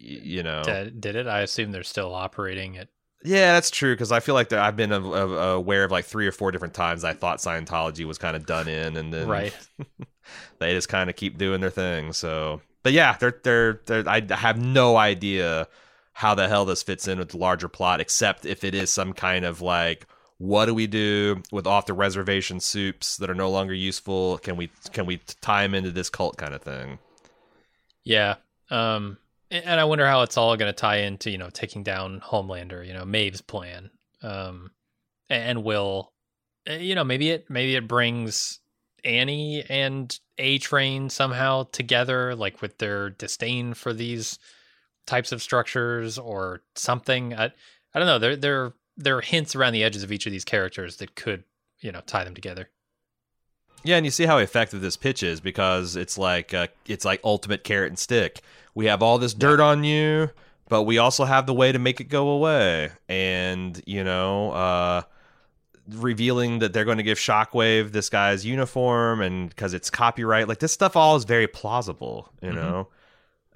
[0.00, 1.26] you know, Did, it?
[1.26, 2.88] I assume they're still operating it.
[3.24, 6.50] yeah, that's true because I feel like I've been aware of like three or four
[6.50, 9.54] different times I thought Scientology was kind of done in, and then Right.
[10.58, 12.12] they just kind of keep doing their thing.
[12.12, 14.08] So, but yeah, they're they're they're.
[14.08, 15.68] I have no idea
[16.14, 19.12] how the hell this fits in with the larger plot, except if it is some
[19.12, 20.06] kind of like,
[20.38, 24.38] what do we do with off the reservation soups that are no longer useful?
[24.38, 26.98] Can we can we tie them into this cult kind of thing?
[28.04, 28.36] Yeah.
[28.70, 29.18] Um
[29.50, 32.86] and I wonder how it's all going to tie into, you know, taking down Homelander,
[32.86, 33.90] you know, Maeve's plan.
[34.22, 34.70] Um
[35.28, 36.12] and will
[36.66, 38.60] you know, maybe it maybe it brings
[39.04, 44.38] Annie and A Train somehow together like with their disdain for these
[45.06, 47.34] types of structures or something.
[47.34, 47.52] I
[47.94, 48.18] I don't know.
[48.18, 51.44] There there there are hints around the edges of each of these characters that could,
[51.80, 52.68] you know, tie them together.
[53.82, 57.20] Yeah, and you see how effective this pitch is because it's like uh, it's like
[57.24, 58.42] ultimate carrot and stick.
[58.74, 60.30] We have all this dirt on you,
[60.68, 62.90] but we also have the way to make it go away.
[63.08, 65.02] And you know, uh,
[65.88, 70.58] revealing that they're going to give Shockwave this guy's uniform, and because it's copyright, like
[70.60, 72.30] this stuff all is very plausible.
[72.40, 72.54] You Mhm.
[72.54, 72.88] know,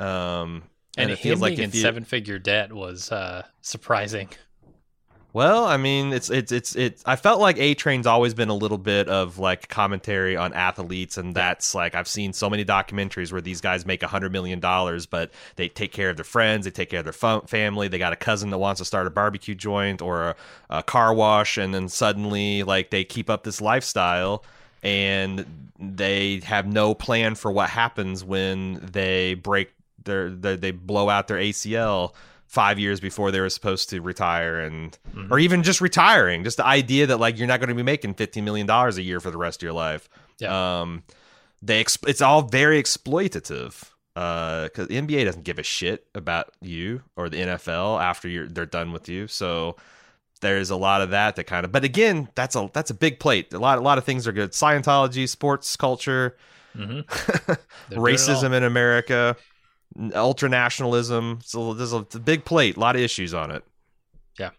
[0.05, 0.65] um,
[0.97, 4.29] And, and, it feels like in seven figure debt was uh surprising.
[5.35, 7.03] Well, I mean, it's it's it's it's.
[7.05, 11.19] I felt like A Train's always been a little bit of like commentary on athletes,
[11.19, 14.61] and that's like I've seen so many documentaries where these guys make a hundred million
[14.61, 17.89] dollars, but they take care of their friends, they take care of their fa- family.
[17.89, 20.37] They got a cousin that wants to start a barbecue joint or a,
[20.71, 24.45] a car wash, and then suddenly like they keep up this lifestyle,
[24.85, 29.73] and they have no plan for what happens when they break
[30.05, 32.15] their, their they blow out their ACL
[32.47, 35.31] five years before they were supposed to retire and Mhm.
[35.31, 38.15] or even just retiring just the idea that like you're not going to be making
[38.15, 40.81] 15 million dollars a year for the rest of your life Yeah.
[40.81, 41.03] um
[41.63, 46.53] they exp- it's all very exploitative uh cuz the NBA doesn't give a shit about
[46.61, 49.75] you or the NFL after you're they're done with you so
[50.41, 53.19] there's a lot of that that kind of but again that's a that's a big
[53.19, 56.37] plate a lot a lot of things are good scientology sports culture
[56.77, 57.01] Mm-hmm.
[57.47, 57.57] They're
[57.91, 59.37] doing it racism in America,
[60.15, 61.41] ultra nationalism.
[61.43, 63.65] So there's a, a big plate, a lot of issues on it.
[64.39, 64.51] Yeah.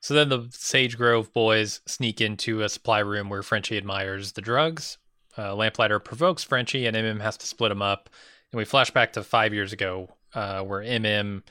[0.00, 4.42] So then the Sage Grove boys sneak into a supply room where Frenchie admires the
[4.42, 4.98] drugs.
[5.38, 8.08] Uh, Lamplighter provokes Frenchie, and MM has to split him up.
[8.52, 11.42] And we flash back to five years ago, uh, where MM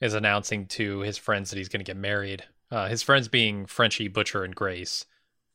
[0.00, 2.44] is announcing to his friends that he's going to get married.
[2.70, 5.04] Uh, his friends being Frenchie, Butcher, and Grace,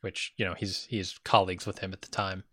[0.01, 2.43] which you know he's he's colleagues with him at the time.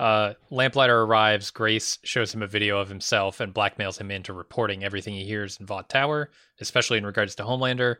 [0.00, 1.50] Uh, Lamplighter arrives.
[1.50, 5.58] Grace shows him a video of himself and blackmails him into reporting everything he hears
[5.60, 7.96] in Vought Tower, especially in regards to Homelander.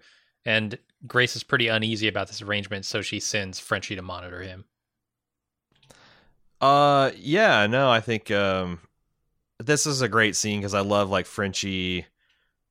[0.46, 4.64] And Grace is pretty uneasy about this arrangement, so she sends Frenchie to monitor him.
[6.60, 8.80] Uh, yeah, no, I think um,
[9.58, 12.06] this is a great scene because I love like Frenchie.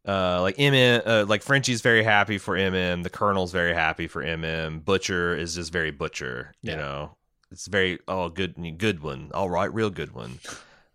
[0.07, 3.03] Uh, like MM, uh, like Frenchie's very happy for MM.
[3.03, 4.83] The Colonel's very happy for MM.
[4.83, 6.55] Butcher is just very butcher.
[6.63, 6.77] You Yeah.
[6.77, 7.17] know,
[7.51, 9.31] it's very oh good, good one.
[9.33, 10.39] All right, real good one.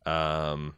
[0.07, 0.75] Um,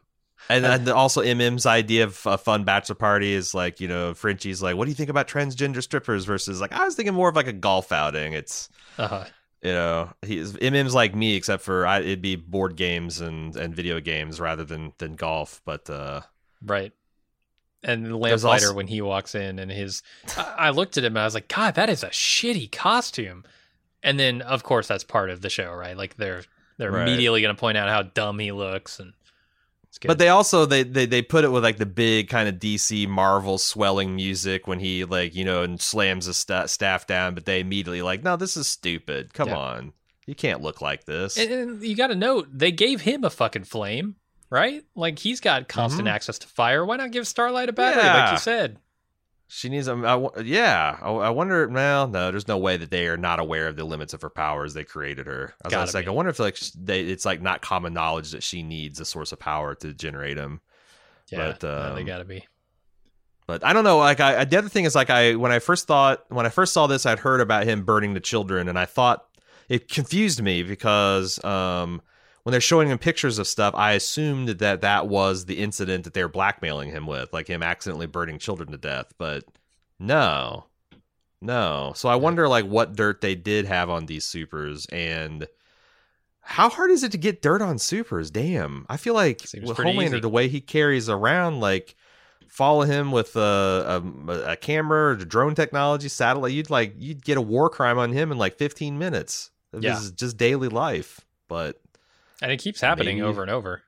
[0.49, 4.61] and then also MM's idea of a fun bachelor party is like you know Frenchie's
[4.61, 7.35] like, what do you think about transgender strippers versus like I was thinking more of
[7.35, 8.31] like a golf outing.
[8.31, 9.25] It's Uh,
[9.61, 13.75] you know he's MM's like me except for I, it'd be board games and and
[13.75, 15.61] video games rather than than golf.
[15.65, 16.21] But uh,
[16.65, 16.93] right.
[17.83, 20.01] And Lamplighter, also- when he walks in and his,
[20.37, 23.43] I, I looked at him and I was like, God, that is a shitty costume.
[24.03, 25.97] And then, of course, that's part of the show, right?
[25.97, 26.43] Like they're
[26.77, 27.07] they're Right.
[27.07, 29.13] immediately going to point out how dumb he looks, and
[29.89, 30.07] it's good.
[30.07, 33.07] But they also they, they they put it with like the big kind of DC
[33.07, 37.45] Marvel swelling music when he like you know and slams the sta- staff down, but
[37.45, 39.33] they immediately like no this is stupid.
[39.33, 39.57] Come Yeah.
[39.57, 39.93] on,
[40.27, 41.35] you can't look like this.
[41.37, 44.15] And, and you got to note they gave him a fucking flame,
[44.51, 44.83] right?
[44.95, 46.11] Like he's got constant Mhm.
[46.11, 46.85] access to fire.
[46.85, 48.77] Why not give Starlight a battery, like you said?
[49.49, 50.03] She needs them.
[50.43, 50.97] Yeah.
[51.01, 51.67] I, I wonder.
[51.67, 54.29] Well, no, there's no way that they are not aware of the limits of her
[54.29, 54.73] powers.
[54.73, 55.53] They created her.
[55.63, 56.09] I was Gotta like, be.
[56.09, 59.31] I wonder if like they, it's like not common knowledge that she needs a source
[59.31, 60.59] of power to generate them.
[61.29, 62.45] Yeah, But, no, they um, gotta be.
[63.47, 63.97] But I don't know.
[63.99, 66.73] Like, I the other thing is like I when I first thought when I first
[66.73, 69.25] saw this, I'd heard about him burning the children, and I thought
[69.69, 72.01] it confused me because um,
[72.47, 76.13] when they're showing him pictures of stuff, I assumed that that was the incident that
[76.13, 79.11] they were blackmailing him with, like him accidentally burning children to death.
[79.17, 79.43] But
[79.99, 80.67] no,
[81.41, 81.91] no.
[81.97, 85.45] So I wonder like what dirt they did have on these supers and.
[86.39, 88.31] How hard is it to get dirt on supers?
[88.31, 90.19] Damn, I feel like Seems with Homelander, easy.
[90.21, 91.97] the way he carries around, like
[92.47, 97.37] follow him with a, a, a camera or drone technology, satellite, you'd like you'd get
[97.37, 99.51] a war crime on him in like 15 minutes.
[99.73, 99.97] This Yeah.
[99.97, 101.19] is just daily life.
[101.49, 101.81] But
[102.41, 103.83] And it keeps happening maybe- over and over.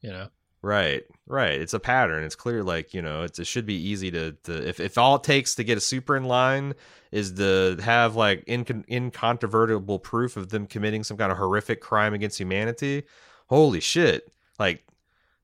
[0.00, 0.28] You know.
[0.60, 2.24] right, right, it's a pattern.
[2.24, 5.16] It's clear, like you know, it's, it should be easy to, to if if all
[5.16, 6.74] it takes to get a super in line
[7.10, 12.12] is to have like incon- incontrovertible proof of them committing some kind of horrific crime
[12.12, 13.04] against humanity.
[13.46, 14.30] Holy shit!
[14.58, 14.84] Like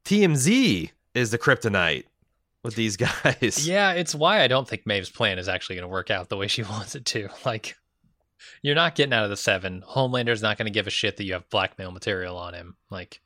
[0.05, 2.05] TMZ is the kryptonite
[2.63, 3.67] with these guys.
[3.67, 6.37] Yeah, it's why I don't think Maeve's plan is actually going to work out the
[6.37, 7.29] way she wants it to.
[7.45, 7.77] Like,
[8.63, 9.83] you're not getting out of the seven.
[9.87, 12.77] Homelander's not going to give a shit that you have blackmail material on him.
[12.91, 13.21] Like,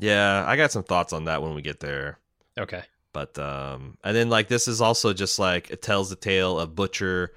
[0.00, 2.18] Yeah, I got some thoughts on that when we get there.
[2.58, 6.58] okay, But um and then like this is also just like it tells the tale
[6.58, 7.32] of Butcher.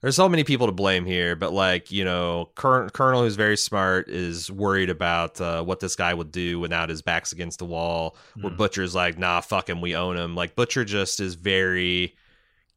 [0.00, 3.58] There's so many people to blame here, but like, you know, Col- Colonel who's very
[3.58, 7.66] smart is worried about uh, what this guy would do without his back's against the
[7.66, 8.16] wall.
[8.40, 8.56] Where Mhm.
[8.56, 12.16] Butcher's like, "Nah, fuck him, we own him." Like Butcher just is very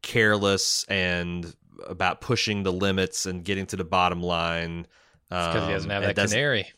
[0.01, 1.55] careless and
[1.88, 4.88] about pushing the limits and getting to the bottom line.
[5.29, 6.71] because he doesn't Um, have that doesn't- canary.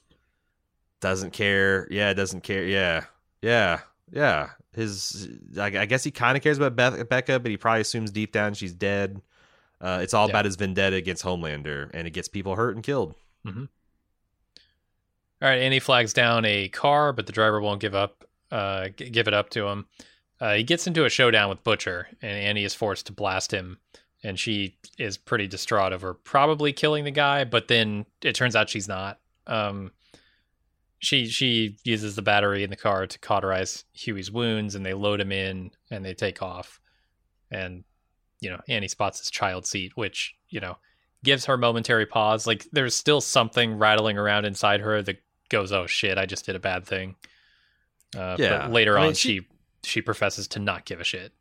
[1.02, 1.88] doesn't care.
[1.92, 2.64] Yeah, doesn't care.
[2.66, 3.06] Yeah,
[3.42, 3.82] yeah,
[4.12, 4.52] yeah.
[4.74, 5.28] His,
[5.58, 8.32] I, I guess he kind of cares about Beth, Becca, but he probably assumes deep
[8.32, 9.22] down she's dead.
[9.82, 10.32] Uh, it's all Yeah.
[10.32, 13.14] about his vendetta against Homelander, and it gets people hurt and killed.
[13.46, 13.66] Mm-hmm.
[15.42, 18.26] All right, Annie flags down a car, but the driver won't give up.
[18.52, 19.86] Uh, g- give it up to him.
[20.40, 23.80] Uh, he gets into a showdown with Butcher, and Annie is forced to blast him.
[24.26, 28.70] And she is pretty distraught over probably killing the guy, but then it turns out
[28.70, 29.20] she's not.
[29.46, 29.92] Um,
[31.00, 35.22] she she uses the battery in the car to cauterize Huey's wounds, and they load
[35.22, 36.80] him in, and they take off.
[37.52, 37.84] And
[38.42, 40.78] you know, Annie spots his child seat, which you know
[41.24, 42.48] gives her momentary pause.
[42.48, 46.56] Like there's still something rattling around inside her that goes, "Oh shit, I just did
[46.56, 47.16] a bad thing."
[48.18, 48.58] Uh, Yeah.
[48.64, 49.48] But later I mean, on, she- she
[49.84, 51.32] she professes to not give a shit.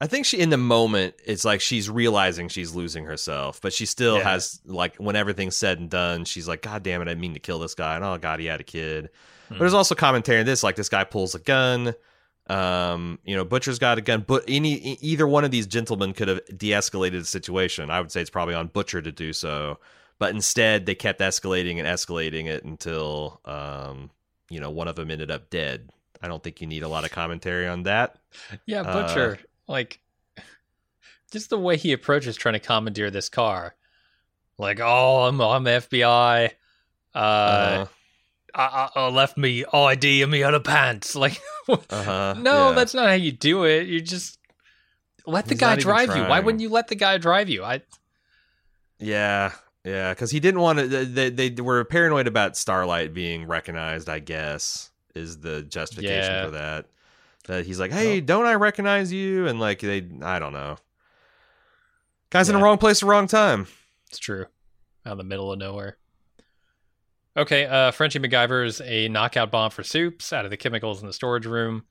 [0.00, 3.84] I think she, in the moment, it's like she's realizing she's losing herself, but she
[3.84, 4.30] still Yeah.
[4.30, 7.40] has like when everything's said and done, she's like, "God damn it, I mean to
[7.40, 9.10] kill this guy." And oh god, he had a kid.
[9.48, 9.54] Hmm.
[9.54, 11.94] But there's also commentary in this, like this guy pulls a gun.
[12.48, 16.28] Um, you know, Butcher's got a gun, but any either one of these gentlemen could
[16.28, 17.90] have de-escalated the situation.
[17.90, 19.78] I would say it's probably on Butcher to do so,
[20.18, 24.10] but instead they kept escalating and escalating it until, um,
[24.48, 25.90] you know, one of them ended up dead.
[26.22, 28.16] I don't think you need a lot of commentary on that.
[28.64, 29.38] Yeah, Uh, Butcher,
[29.68, 30.00] like
[31.30, 33.74] just the way he approaches trying to commandeer this car.
[34.58, 36.50] Like, oh, I'm I'm FBI.
[37.14, 37.86] Uh, Uh,
[38.54, 41.14] I, I, I left me ID in me underpants.
[41.18, 41.38] Like,
[41.68, 42.74] uh-huh, no, yeah.
[42.74, 43.86] that's not how you do it.
[43.88, 44.38] You just
[45.26, 46.22] let the He's guy drive you.
[46.22, 47.62] Why wouldn't you let the guy drive you?
[47.62, 47.82] I
[48.98, 49.52] Yeah,
[49.84, 50.86] yeah, because he didn't want to.
[50.86, 54.08] They, they were paranoid about Starlight being recognized.
[54.08, 56.44] I guess is the justification Yeah.
[56.46, 56.86] for that.
[57.48, 59.48] That he's like, hey, don't I recognize you?
[59.48, 60.76] And like they, I don't know.
[62.30, 63.66] Guys in the wrong place, at the wrong time.
[64.08, 64.46] It's true.
[65.04, 65.96] Out in the middle of nowhere.
[67.36, 71.12] Okay, uh, Frenchie MacGyver's a knockout bomb for soups out of the chemicals in the
[71.12, 71.84] storage room.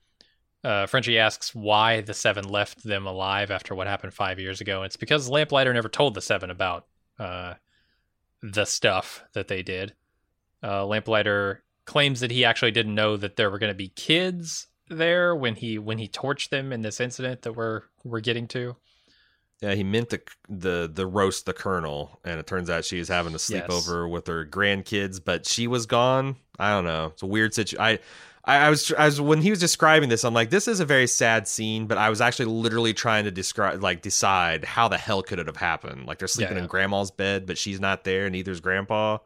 [0.64, 4.84] Uh, Frenchie asks why the Seven left them alive after what happened five years ago.
[4.84, 6.86] It's because Lamplighter never told the Seven about
[7.18, 7.56] uh,
[8.44, 9.96] the stuff that they did.
[10.62, 14.68] Uh, Lamplighter claims that he actually didn't know that there were going to be kids
[14.90, 18.76] there when he when he torched them in this incident that we're we're getting to.
[19.62, 23.08] Yeah, he meant the the the roast the colonel, and it turns out she was
[23.08, 26.36] having a sleepover with her grandkids, but she was gone.
[26.60, 27.08] I don't know.
[27.08, 27.84] It's a weird situation.
[27.84, 28.00] I,
[28.46, 31.08] I was I was when he was describing this, I'm like, this is a very
[31.08, 35.24] sad scene, but I was actually literally trying to describe like decide how the hell
[35.24, 36.06] could it have happened.
[36.06, 36.64] Like they're sleeping Yeah.
[36.64, 39.18] in grandma's bed, but she's not there, and neither's grandpa.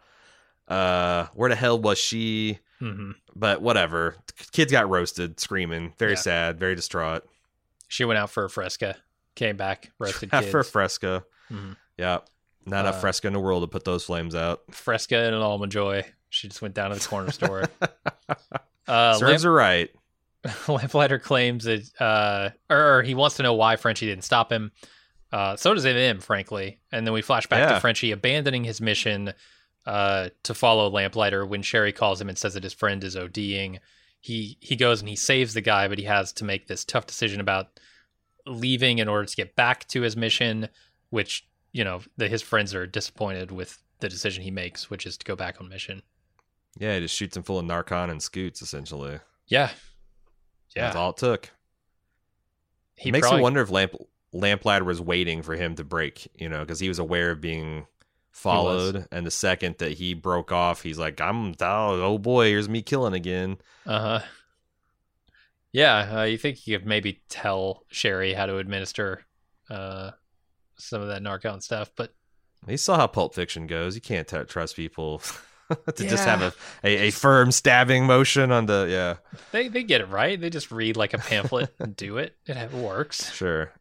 [0.67, 2.59] Uh, where the hell was she?
[2.81, 4.15] Hmm But whatever.
[4.51, 6.17] Kids got roasted, screaming, very Yeah.
[6.19, 7.23] sad, very distraught.
[7.87, 8.95] She went out for a fresca,
[9.35, 10.47] came back, roasted kids.
[10.49, 11.23] For Fresca.
[11.51, 11.75] Mhm.
[11.97, 12.19] Yeah.
[12.65, 14.61] Not Uh, Fresca in the world to put those flames out.
[14.71, 16.05] Fresca and an almond joy.
[16.29, 17.65] She just went down to the corner store.
[18.87, 19.89] Uh, Serves Lamp- her right.
[20.67, 24.71] Lamplighter claims that, uh, or, or he wants to know why Frenchie didn't stop him.
[25.31, 26.79] Uh, so does MM, frankly.
[26.91, 27.75] And then we flash back Yeah.
[27.75, 29.33] to Frenchie abandoning his mission
[29.85, 33.79] uh, to follow Lamplighter when Cherie calls him and says that his friend is ODing.
[34.19, 37.07] He he goes and he saves the guy, but he has to make this tough
[37.07, 37.79] decision about
[38.45, 40.69] leaving in order to get back to his mission,
[41.09, 45.17] which you know the, his friends are disappointed with the decision he makes, which is
[45.17, 46.03] to go back on mission.
[46.77, 49.19] Yeah, he just shoots him full of Narcan and scoots, essentially.
[49.47, 49.71] Yeah,
[50.75, 50.83] yeah.
[50.83, 51.49] That's all it took.
[52.95, 53.93] he it makes probably, me wonder if Lamp
[54.33, 57.87] Lamplighter was waiting for him to break, you know, because he was aware of being
[58.31, 59.07] followed.
[59.11, 62.81] And the second that he broke off, he's like, "I'm oh, oh boy, here's me
[62.81, 64.19] killing again." Uh huh.
[65.71, 69.21] Yeah, uh, you think you could maybe tell Cherie how to administer
[69.69, 70.11] uh,
[70.77, 72.13] some of that Narcan stuff, but
[72.67, 73.95] He saw how Pulp Fiction goes.
[73.95, 75.21] You can't t- trust people
[75.95, 76.53] to just have a,
[76.83, 79.39] a, a firm stabbing motion on the yeah.
[79.51, 80.39] they they get it right.
[80.39, 82.35] They just read like a pamphlet and do it.
[82.45, 83.33] It works.
[83.33, 83.71] Sure.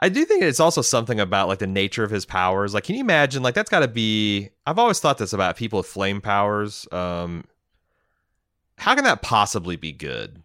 [0.00, 2.72] I do think it's also something about like the nature of his powers.
[2.72, 3.42] Like, can you imagine?
[3.42, 4.48] Like, that's got to be.
[4.66, 6.88] I've always thought this about people with flame powers.
[6.90, 7.44] Um,
[8.78, 10.42] how can that possibly be good?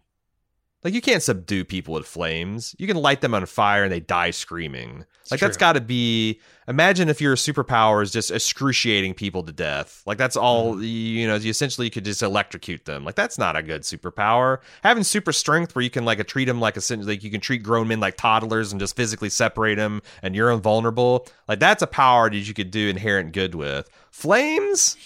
[0.86, 2.76] Like, you can't subdue people with flames.
[2.78, 5.04] You can light them on fire and they die screaming.
[5.20, 6.40] It's like, that's got to be.
[6.68, 10.04] Imagine if your superpower is just excruciating people to death.
[10.06, 10.74] Like, that's all.
[10.74, 10.84] Mm-hmm.
[10.84, 13.04] You know, you essentially could just electrocute them.
[13.04, 14.58] Like, that's not a good superpower.
[14.84, 17.64] Having super strength where you can like treat them like a like you can treat
[17.64, 21.26] grown men like toddlers and just physically separate them, and you're invulnerable.
[21.48, 23.90] Like, that's a power that you could do inherent good with.
[24.12, 24.96] Flames.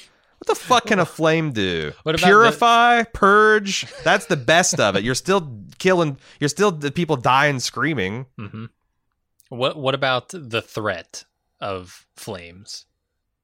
[0.41, 1.93] What the fuck can a flame do?
[2.03, 3.86] What about Purify, purge.
[4.05, 5.05] That's the best of it.
[5.05, 6.16] You're still killing.
[6.41, 8.24] You're still the people dying screaming.
[8.38, 8.66] hmm
[9.51, 11.24] What what about the threat
[11.61, 12.86] of flames?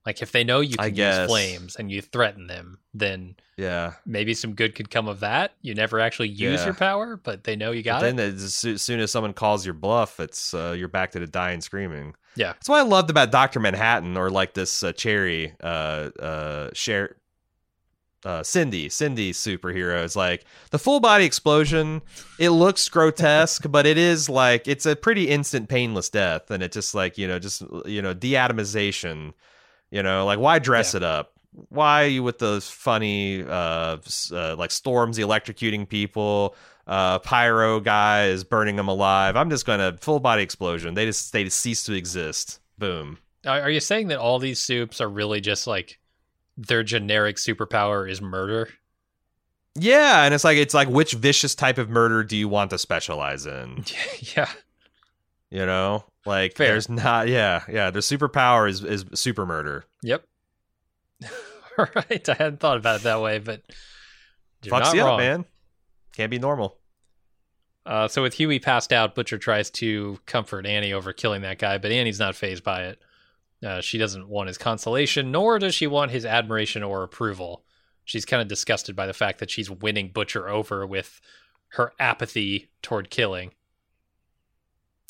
[0.06, 3.94] Like if they know you can use flames and you threaten them, then Yeah.
[4.06, 5.54] maybe some good could come of that.
[5.62, 6.66] You never actually use Yeah.
[6.66, 8.16] your power, but they know you got But it.
[8.16, 11.60] then as soon as someone calls your bluff, it's uh, you're back to the dying
[11.60, 12.14] screaming.
[12.36, 12.52] Yeah.
[12.52, 17.16] That's what I loved about Doctor Manhattan, or like this uh, Cherry, uh, uh, share,
[18.24, 22.02] uh, Cindy, Cindy superhero is like the full body explosion.
[22.38, 26.72] It looks grotesque, but it is like it's a pretty instant painless death, and it
[26.72, 29.32] just like you know, just you know, deatomization.
[29.90, 31.32] You know, like why dress it up?
[31.68, 33.96] Why you with those funny uh,
[34.32, 36.54] uh like storms electrocuting people?
[36.86, 39.36] Uh, pyro guy is burning them alive.
[39.36, 40.94] I'm just gonna full body explosion.
[40.94, 42.60] They just they just cease to exist.
[42.78, 43.18] Boom.
[43.46, 45.98] Are you saying that all these soups are really just like
[46.56, 48.68] their generic superpower is murder?
[49.78, 52.78] Yeah, and it's like it's like which vicious type of murder do you want to
[52.78, 53.84] specialize in?
[54.36, 54.48] yeah.
[55.50, 56.68] You know, like Fair.
[56.68, 57.28] there's not.
[57.28, 57.90] Yeah, yeah.
[57.90, 59.84] Their superpower is is super murder.
[60.02, 60.24] Yep.
[61.78, 62.28] All right.
[62.28, 63.62] I hadn't thought about it that way, but
[64.62, 65.14] you're Fucks not you wrong.
[65.14, 65.44] up, man.
[66.14, 66.78] Can't be normal.
[67.84, 71.78] Uh, so with Huey passed out, Butcher tries to comfort Annie over killing that guy,
[71.78, 72.98] but Annie's not phased by it.
[73.64, 77.64] Uh, she doesn't want his consolation, nor does she want his admiration or approval.
[78.04, 81.20] She's kind of disgusted by the fact that she's winning Butcher over with
[81.70, 83.52] her apathy toward killing.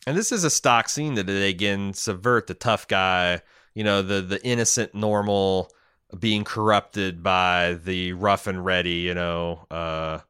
[0.06, 3.42] And this is a stock scene that they again subvert the tough guy,
[3.74, 5.70] you know, the the innocent normal
[6.16, 10.20] being corrupted by the rough and ready, you know, uh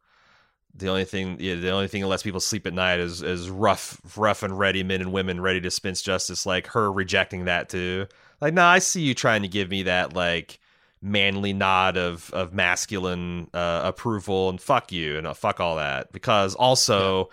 [0.74, 3.50] the only thing yeah, the only thing that lets people sleep at night is is
[3.50, 7.68] rough rough and ready men and women ready to dispense justice like her rejecting that
[7.68, 8.06] too.
[8.40, 10.58] Like, nah, I see you trying to give me that like
[11.02, 16.12] manly nod of of masculine uh, approval and fuck you and uh, fuck all that
[16.12, 17.30] because also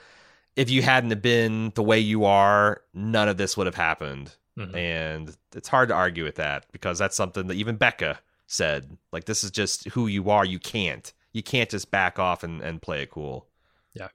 [0.56, 4.36] if you hadn't have been the way you are, none of this would have happened.
[4.58, 4.76] Mhm.
[4.76, 8.97] And it's hard to argue with that because that's something that even Becca said.
[9.12, 10.45] Like, this is just who you are.
[10.45, 11.12] You can't.
[11.32, 13.47] You can't just back off and, and play it cool.
[13.93, 14.10] Yeah.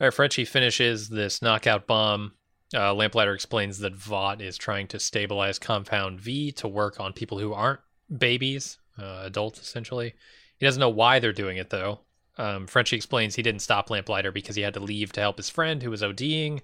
[0.00, 2.34] All right, Frenchie finishes this knockout bomb.
[2.74, 7.38] Uh, Lamplighter explains that Vought is trying to stabilize Compound V to work on people
[7.38, 7.80] who aren't
[8.14, 10.12] babies, uh, adults essentially.
[10.58, 12.00] He doesn't know why they're doing it though.
[12.38, 15.50] Um, Frenchie explains he didn't stop Lamplighter because he had to leave to help his
[15.50, 16.60] friend who was ODing,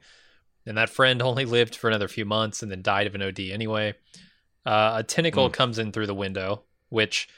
[0.65, 3.41] and that friend only lived for another few months and then died of an OD
[3.51, 3.95] anyway.
[4.65, 5.53] Uh, a tentacle Mm.
[5.53, 7.29] comes in through the window, which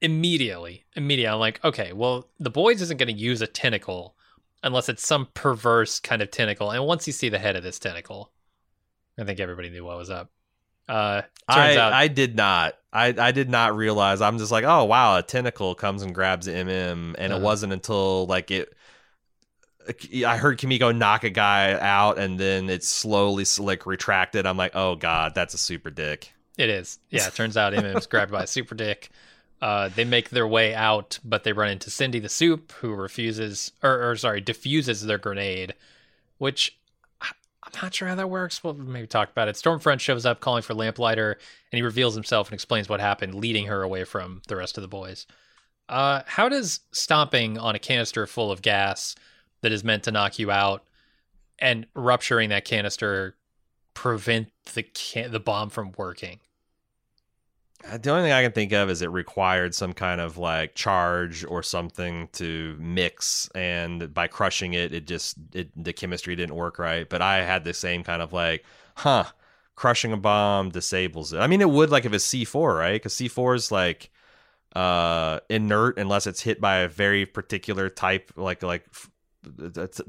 [0.00, 4.14] immediately, immediately, I'm like, okay, well, the boys isn't going to use a tentacle
[4.62, 6.70] unless it's some perverse kind of tentacle.
[6.70, 8.30] And once you see the head of this tentacle,
[9.18, 10.30] I think everybody knew what was up.
[10.88, 12.74] Uh, turns I, out, I did not.
[12.92, 14.20] I, I did not realize.
[14.20, 17.36] I'm just like, oh wow, a tentacle comes and grabs MM, and Uh-huh.
[17.36, 18.72] it wasn't until like it.
[20.26, 24.46] I heard Kimiko knock a guy out, and then it's slowly like retracted.
[24.46, 26.32] I'm like, oh god, that's a super dick.
[26.58, 26.98] it is.
[27.10, 29.10] Yeah, it turns out MM's grabbed by a super dick.
[29.62, 33.72] Uh, they make their way out, but they run into Cindy the Soup, who refuses,
[33.82, 35.74] or, or sorry, diffuses their grenade,
[36.38, 36.78] which
[37.74, 38.62] I'm not sure how that works.
[38.62, 39.56] We'll maybe talk about it.
[39.56, 41.32] Stormfront shows up calling for Lamplighter,
[41.72, 44.82] and he reveals himself and explains what happened, leading her away from the rest of
[44.82, 45.26] the boys.
[45.88, 49.14] Uh, how does stomping on a canister full of gas
[49.62, 50.84] that is meant to knock you out
[51.58, 53.36] and rupturing that canister
[53.94, 56.40] prevent the can- the bomb from working?
[57.88, 60.74] Uh, The only thing I can think of is it required some kind of like
[60.74, 66.56] charge or something to mix, and by crushing it, it just it the chemistry didn't
[66.56, 67.08] work right.
[67.08, 68.64] But I had the same kind of like,
[68.96, 69.24] huh,
[69.76, 71.38] crushing a bomb disables it.
[71.38, 72.94] I mean, it would like if it's C four, right?
[72.94, 74.10] Because C four is like
[74.76, 79.10] uh inert unless it's hit by a very particular type, like like f-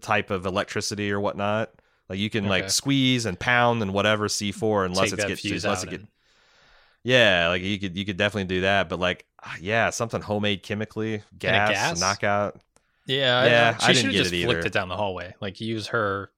[0.01, 1.71] type of electricity or whatnot.
[2.09, 2.49] Like you can Okay.
[2.49, 5.23] like squeeze and pound and whatever C four unless Take it's
[5.63, 6.05] unless it get
[7.03, 10.63] yeah, like you could you could definitely do that, but like ah, yeah, something homemade
[10.63, 11.99] chemically, gas, gas?
[11.99, 12.61] knockout.
[13.07, 14.67] Yeah, Yeah, I, I she didn't should have get just it flicked either.
[14.67, 15.33] it down the hallway.
[15.41, 16.31] Like use her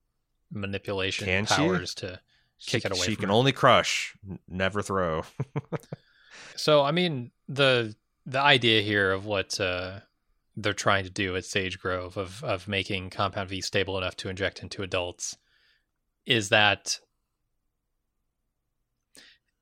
[0.51, 1.55] manipulation Can she?
[1.55, 2.19] powers to
[2.57, 3.07] She, kick it away.
[3.07, 3.35] she can her.
[3.35, 4.15] only crush,
[4.47, 5.23] never throw.
[6.55, 7.95] So I mean the
[8.25, 9.99] the idea here of what uh,
[10.55, 14.29] they're trying to do at Sage Grove of of making Compound V stable enough to
[14.29, 15.37] inject into adults
[16.25, 16.99] is that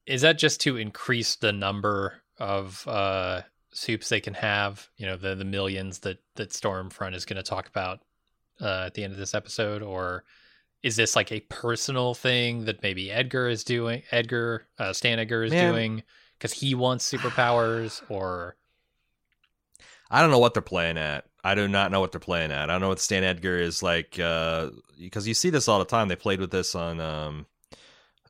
[0.05, 3.41] is that just to increase the number of uh,
[3.71, 4.89] soups they can have?
[4.97, 7.99] You know, the the millions that that Stormfront is going to talk about
[8.59, 10.23] uh, at the end of this episode, or
[10.83, 14.03] is this like a personal thing that maybe Edgar is doing?
[14.11, 15.71] Edgar uh, Stan Edgar is Man.
[15.71, 16.03] doing
[16.37, 18.55] because he wants superpowers, or
[20.09, 21.25] I don't know what they're playing at.
[21.43, 22.69] I do not know what they're playing at.
[22.69, 25.85] I don't know what Stan Edgar is like uh because you see this all the
[25.85, 26.07] time.
[26.07, 27.45] They played with this on um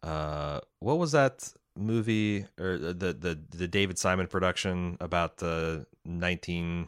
[0.03, 6.87] uh what was that movie or the the the David Simon production about the 19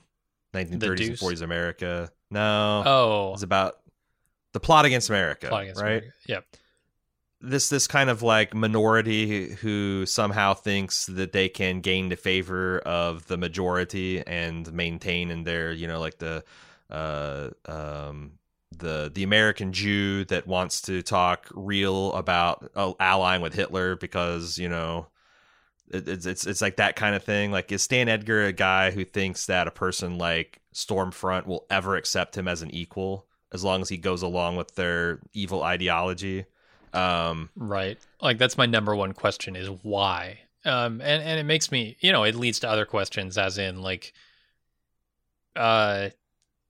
[0.53, 2.11] 1930s and 40s America.
[2.29, 2.83] No.
[2.85, 3.75] oh, It's about
[4.53, 5.87] the plot against America, plot against right?
[5.89, 6.11] America.
[6.27, 6.45] Yep.
[7.41, 12.79] this this kind of like minority who somehow thinks that they can gain the favor
[12.79, 16.43] of the majority and maintain in their you know like the
[16.89, 18.33] uh um
[18.77, 24.57] the the American Jew that wants to talk real about uh, allying with Hitler because
[24.57, 25.07] you know
[25.89, 27.51] it, it's it's it's like that kind of thing.
[27.51, 31.95] Like is Stan Edgar a guy who thinks that a person like Stormfront will ever
[31.95, 36.45] accept him as an equal as long as he goes along with their evil ideology?
[36.91, 37.97] Um, Right.
[38.21, 40.39] Like that's my number one question is why.
[40.65, 43.81] Um and and it makes me, you know, it leads to other questions as in
[43.81, 44.13] like
[45.55, 46.09] uh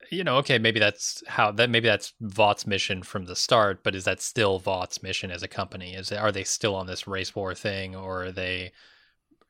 [0.09, 3.95] you know, okay, maybe that's how that maybe that's Vought's mission from the start, but
[3.95, 5.93] is that still Vought's mission as a company?
[5.95, 8.71] Is it, are they still on this race war thing or are they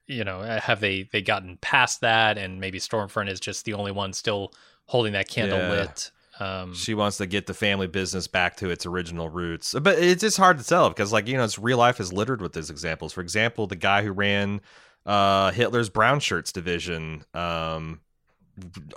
[0.06, 3.91] you know, have they they gotten past that and maybe Stormfront is just the only
[3.91, 4.54] one still
[4.86, 5.70] holding that candle Yeah.
[5.70, 6.12] lit?
[6.39, 9.74] Um she wants to get the family business back to its original roots.
[9.80, 12.41] But it's just hard to tell because, like, you know, it's real life is littered
[12.41, 13.14] with these examples.
[13.14, 14.60] For example, the guy who ran
[15.06, 18.01] uh, Hitler's brown shirts division um,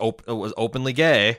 [0.00, 1.38] op- was openly gay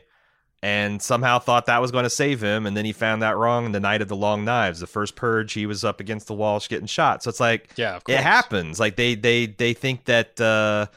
[0.64, 2.66] and somehow thought that was going to save him.
[2.66, 4.80] And then he found that wrong in the night of the long knives.
[4.80, 7.24] The first purge, he was up against the wall getting shot.
[7.24, 8.18] So it's like, yeah, of course.
[8.18, 10.88] it happens like they they they think that uh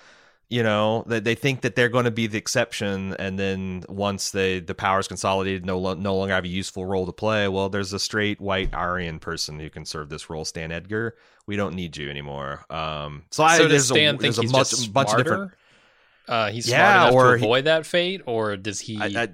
[0.49, 4.33] you know that they think that they're going to be the exception and then once
[4.33, 7.93] they the powers consolidated no no longer have a useful role to play well there's
[7.93, 11.15] a straight white aryan person who can serve this role stan edgar
[11.47, 14.43] we don't need you anymore um so, so does there's Stan a think there's a
[14.43, 15.23] he's much, bunch of smarter?
[15.23, 15.53] different
[16.27, 18.99] Uh, he's Yeah, smart enough or to he- avoid that fate, or does he?
[19.01, 19.29] I, I,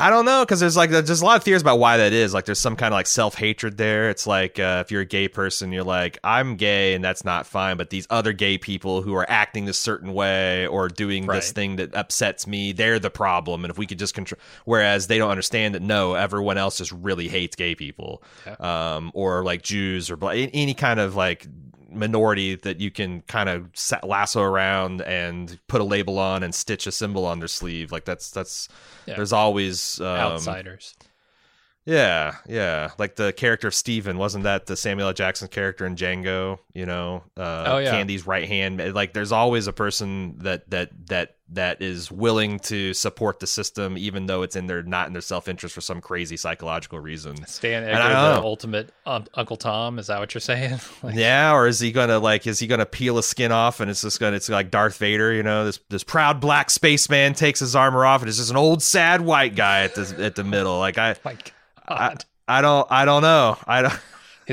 [0.00, 2.32] I don't know because there's like there's a lot of theories about why that is.
[2.32, 4.10] Like there's some kind of like self hatred there.
[4.10, 7.46] It's like uh, if you're a gay person, you're like I'm gay and that's not
[7.46, 11.52] fine, but these other gay people who are acting this certain way or doing this
[11.52, 13.64] thing that upsets me, they're the problem.
[13.64, 16.92] And if we could just control, whereas they don't understand that no, everyone else just
[16.92, 18.22] really hates gay people,
[18.58, 21.46] um, or like Jews or bla- any kind of like
[21.92, 23.68] minority that you can kind of
[24.02, 27.92] lasso around and put a label on and stitch a symbol on their sleeve.
[27.92, 28.68] Like that's that's
[29.06, 29.16] Yeah.
[29.16, 30.94] there's always um, outsiders.
[31.86, 32.90] Yeah, yeah.
[32.98, 35.14] Like the character of Steven, wasn't that the Samuel L.
[35.14, 36.58] Jackson character in Django?
[36.74, 37.90] You know, uh, Oh, yeah.
[37.90, 38.94] Candie's right hand.
[38.94, 43.98] Like, there's always a person that that that that is willing to support the system,
[43.98, 47.44] even though it's in their not in their self interest for some crazy psychological reason.
[47.46, 49.98] Stan I Edgar, don't the ultimate um, Uncle Tom.
[49.98, 50.80] Is that what you're saying?
[51.02, 52.46] Like, yeah, or is he gonna like?
[52.46, 54.36] Is he gonna peel a skin off and it's just gonna?
[54.36, 55.64] It's like Darth Vader, you know.
[55.64, 59.22] This this proud black spaceman takes his armor off and it's just an old sad
[59.22, 60.78] white guy at the at the middle.
[60.78, 61.36] Like I my
[61.88, 62.16] I.
[62.48, 63.56] I don't I don't know.
[63.64, 64.00] I don't.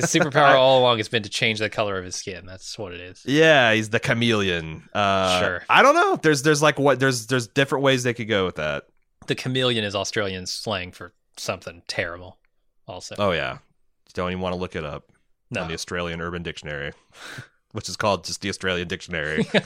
[0.02, 2.45] His superpower all along has been to change the color of his skin.
[2.45, 3.24] That's what it is.
[3.26, 4.88] Yeah, he's the chameleon.
[4.93, 5.64] Uh, Sure.
[5.70, 6.16] I don't know.
[6.18, 8.84] There's there's like what there's there's different ways they could go with that.
[9.28, 12.38] The chameleon is Australian slang for something terrible.
[12.88, 13.58] Also, Oh yeah,
[14.14, 15.12] don't even want to look it up
[15.52, 15.62] no.
[15.64, 16.93] on the Australian Urban Dictionary,
[17.74, 19.45] which is called just the Australian Dictionary.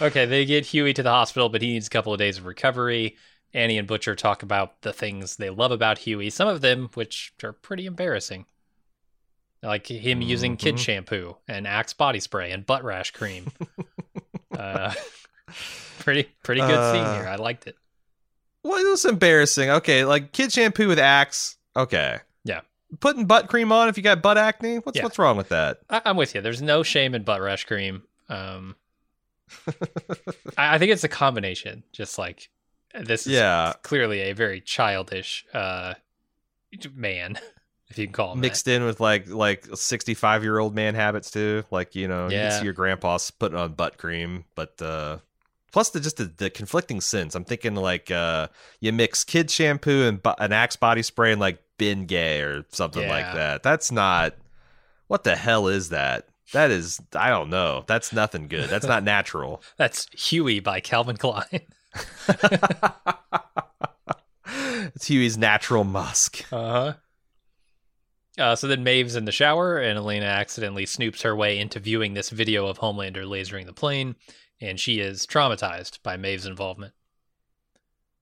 [0.00, 2.44] Okay, they get Huey to the hospital, but he needs a couple of days of
[2.44, 3.16] recovery.
[3.54, 7.32] Annie and Butcher talk about the things they love about Huey, some of them which
[7.42, 8.46] are pretty embarrassing.
[9.62, 10.78] Like him using kid Mhm.
[10.78, 13.52] shampoo and Axe body spray and butt rash cream.
[14.58, 14.92] uh,
[16.00, 17.28] pretty pretty good scene Uh, here.
[17.28, 17.76] I liked it.
[18.64, 19.70] well, it was embarrassing.
[19.70, 21.58] Okay, like kid shampoo with Axe.
[21.76, 22.18] Okay.
[22.44, 22.62] Yeah.
[23.00, 24.78] Putting butt cream on if you got butt acne.
[24.78, 25.04] What's Yeah.
[25.04, 25.78] what's wrong with that?
[25.88, 26.40] I, I'm with you.
[26.40, 28.02] There's no shame in butt rash cream.
[28.28, 28.74] Um,
[30.56, 31.84] I think it's a combination.
[31.92, 32.50] Just like
[32.94, 33.72] this is Yeah.
[33.82, 35.94] clearly a very childish uh,
[36.94, 37.38] man,
[37.88, 38.46] if you can call him that.
[38.48, 41.64] Mixed in with like like sixty five year old man habits too.
[41.70, 42.50] Like you know, you Yeah.
[42.50, 45.18] can see your grandpa's putting on butt cream, but uh
[45.72, 47.34] plus the just the, the conflicting sense.
[47.34, 48.48] I'm thinking like uh
[48.80, 53.32] you mix kid shampoo and an Axe body spray and like Bengay or something like
[53.34, 53.62] that.
[53.62, 54.34] That's not
[55.08, 56.28] what the hell is that?
[56.52, 57.84] That is I don't know.
[57.86, 58.68] That's nothing good.
[58.70, 59.62] That's not natural.
[59.78, 61.44] That's Huey by Calvin Klein.
[64.94, 66.44] it's Huey's natural musk.
[66.52, 66.94] Uh-huh.
[68.38, 72.14] Uh, so then Maeve's in the shower, and Elena accidentally snoops her way into viewing
[72.14, 74.16] this video of Homelander lasering the plane,
[74.60, 76.94] and she is traumatized by Maeve's involvement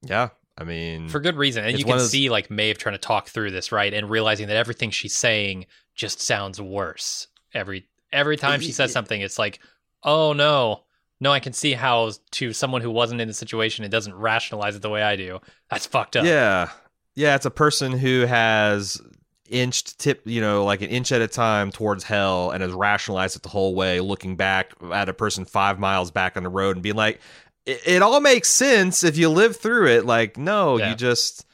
[0.02, 0.30] Yeah.
[0.58, 1.64] I mean for good reason.
[1.64, 4.48] And you can those- see like Maeve trying to talk through this, right, and realizing
[4.48, 9.20] that everything she's saying just sounds worse every every time she says something.
[9.20, 9.60] It's like,
[10.02, 10.82] oh no,
[11.20, 14.74] no, I can see how to someone who wasn't in the situation it doesn't rationalize
[14.76, 15.40] it the way I do.
[15.68, 16.24] That's fucked up.
[16.24, 16.70] Yeah.
[17.14, 19.00] Yeah, it's a person who has
[19.48, 23.36] inched tip, you know, like an inch at a time towards hell and has rationalized
[23.36, 26.76] it the whole way, looking back at a person five miles back on the road
[26.76, 27.20] and being like,
[27.66, 30.06] it, it all makes sense if you live through it.
[30.06, 30.90] Like, no, Yeah.
[30.90, 31.44] you just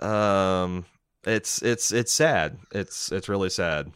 [0.00, 0.84] um
[1.24, 2.58] it's it's it's sad.
[2.72, 3.92] It's it's really sad.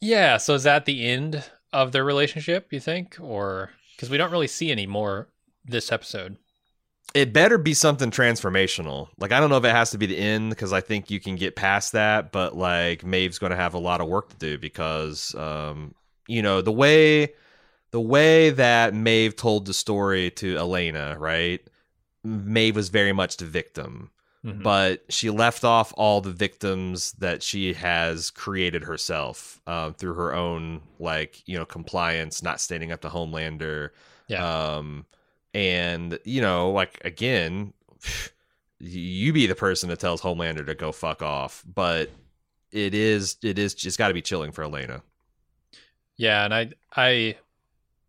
[0.00, 3.16] Yeah, so is that the end of their relationship, you think?
[3.20, 3.70] Or
[4.00, 5.28] because we don't really see any more
[5.62, 6.38] this episode.
[7.12, 9.08] It better be something transformational.
[9.18, 11.20] Like I don't know if it has to be the end because I think you
[11.20, 14.36] can get past that, but like Maeve's going to have a lot of work to
[14.36, 15.94] do because um
[16.28, 17.34] you know, the way
[17.90, 21.60] the way that Maeve told the story to Elena, right?
[22.24, 24.10] Maeve was very much the victim,
[24.44, 24.62] Mhm.
[24.62, 30.34] but she left off all the victims that she has created herself um, through her
[30.34, 33.90] own, like, you know, compliance, not standing up to Homelander.
[34.28, 34.76] Yeah.
[34.76, 35.04] Um,
[35.52, 37.74] and, you know, like, again,
[38.78, 42.10] you be the person that tells Homelander to go fuck off, but
[42.72, 45.02] it is, it is, it's got to be chilling for Elena.
[46.16, 47.36] Yeah, and I I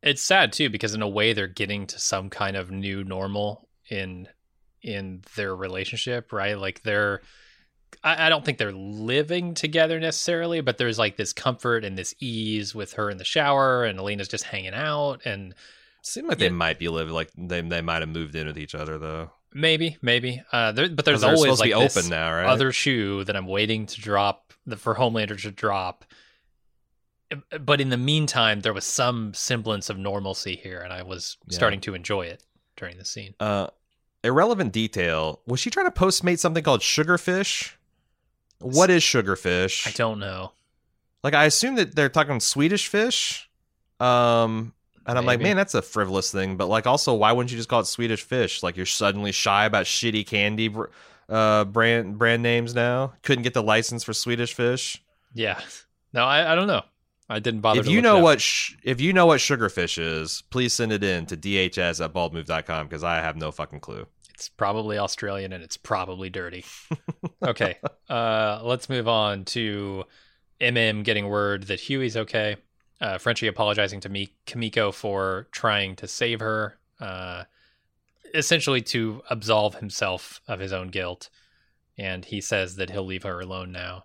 [0.03, 3.69] it's sad too because in a way they're getting to some kind of new normal
[3.89, 4.27] in
[4.83, 6.57] in their relationship, right?
[6.57, 7.21] Like they're
[8.03, 12.15] I, I don't think they're living together necessarily, but there's like this comfort and this
[12.19, 15.53] ease with her in the shower and Elena's just hanging out and
[16.03, 16.47] Seemed like Yeah.
[16.47, 19.31] they might be living like they they might have moved in with each other though.
[19.53, 20.41] maybe, maybe.
[20.51, 22.47] Uh there, but there's always like open now, right?
[22.47, 26.05] other shoe that I'm waiting to drop the for Homelander to drop.
[27.61, 31.55] But in the meantime, there was some semblance of normalcy here, and I was Yeah.
[31.55, 32.43] starting to enjoy it
[32.75, 33.35] during the scene.
[33.39, 33.67] Uh,
[34.23, 35.41] irrelevant detail.
[35.45, 37.71] Was she trying to postmate something called sugarfish?
[38.59, 39.87] What is sugarfish?
[39.87, 40.51] I don't know.
[41.23, 41.33] like.
[41.33, 43.49] I assume that they're talking Swedish fish.
[43.99, 44.73] Um,
[45.07, 46.57] and I'm like, man, that's a frivolous thing.
[46.57, 48.61] But like, also, why wouldn't you just call it Swedish fish?
[48.63, 50.85] Like, you're suddenly shy about shitty candy br-
[51.29, 53.13] uh brand brand names now.
[53.23, 55.01] Couldn't get the license for Swedish fish.
[55.33, 55.59] Yeah,
[56.13, 56.83] no, I, I don't know.
[57.31, 57.79] I didn't bother.
[57.79, 61.25] if you know what sh- if you know what sugarfish is, please send it in
[61.27, 64.05] to dhs at baldmove.com because I have no fucking clue.
[64.29, 66.65] it's probably Australian and it's probably dirty.
[67.43, 67.77] okay,
[68.09, 70.03] uh, let's move on to
[70.59, 72.57] MM getting word that Huey's okay.
[72.99, 77.45] Uh, Frenchie apologizing to me, Kimiko for trying to save her, uh,
[78.35, 81.29] essentially to absolve himself of his own guilt.
[81.97, 84.03] And he says that he'll leave her alone now.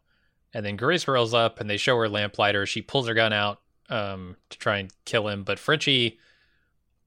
[0.57, 2.65] And then Grace rolls up and they show her lamplighter.
[2.65, 3.61] She pulls her gun out
[3.91, 6.19] um, to try and kill him, but Frenchie,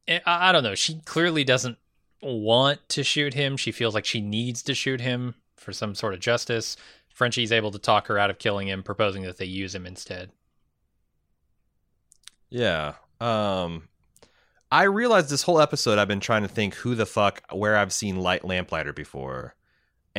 [0.07, 0.75] eh, I, I don't know.
[0.75, 1.79] She clearly doesn't
[2.21, 3.57] want to shoot him.
[3.57, 6.77] She feels like she needs to shoot him for some sort of justice.
[7.11, 10.29] Frenchie's able to talk her out of killing him, proposing that they use him instead.
[12.51, 12.93] Yeah.
[13.19, 13.89] Um
[14.71, 17.93] I realized this whole episode I've been trying to think who the fuck where I've
[17.93, 19.55] seen Light Lamplighter before.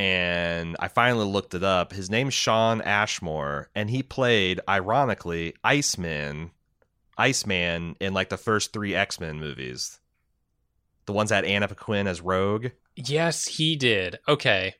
[0.01, 1.93] And I finally looked it up.
[1.93, 6.52] His name's Shawn Ashmore, and he played, ironically, Iceman,
[7.18, 10.01] Iceman in like the first three X Men movies,
[11.05, 12.68] the ones that Anna Paquin as Rogue.
[12.97, 14.18] Yes, he did.
[14.27, 14.77] Okay.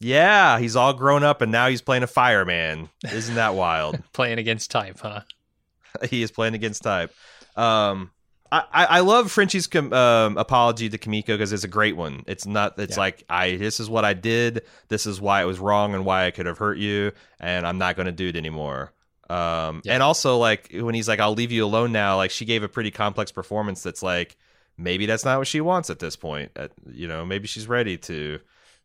[0.00, 2.88] Yeah, he's all grown up, and now he's playing a fireman.
[3.04, 4.02] Isn't that wild?
[4.12, 5.20] Playing against type, huh?
[6.10, 7.14] he is playing against type.
[7.54, 8.10] Um,
[8.50, 12.22] I, I love Frenchie's com- um, apology to Kimiko because it's a great one.
[12.26, 12.78] It's not.
[12.78, 13.00] It's Yeah.
[13.00, 13.56] like I.
[13.56, 14.62] This is what I did.
[14.88, 17.78] This is why it was wrong and why I could have hurt you, and I'm
[17.78, 18.92] not going to do it anymore.
[19.30, 19.92] Um, Yeah.
[19.94, 22.68] and also like when he's like, "I'll leave you alone now." Like she gave a
[22.68, 23.82] pretty complex performance.
[23.82, 24.36] That's like
[24.78, 26.50] maybe that's not what she wants at this point.
[26.56, 28.38] At, you know, maybe she's ready to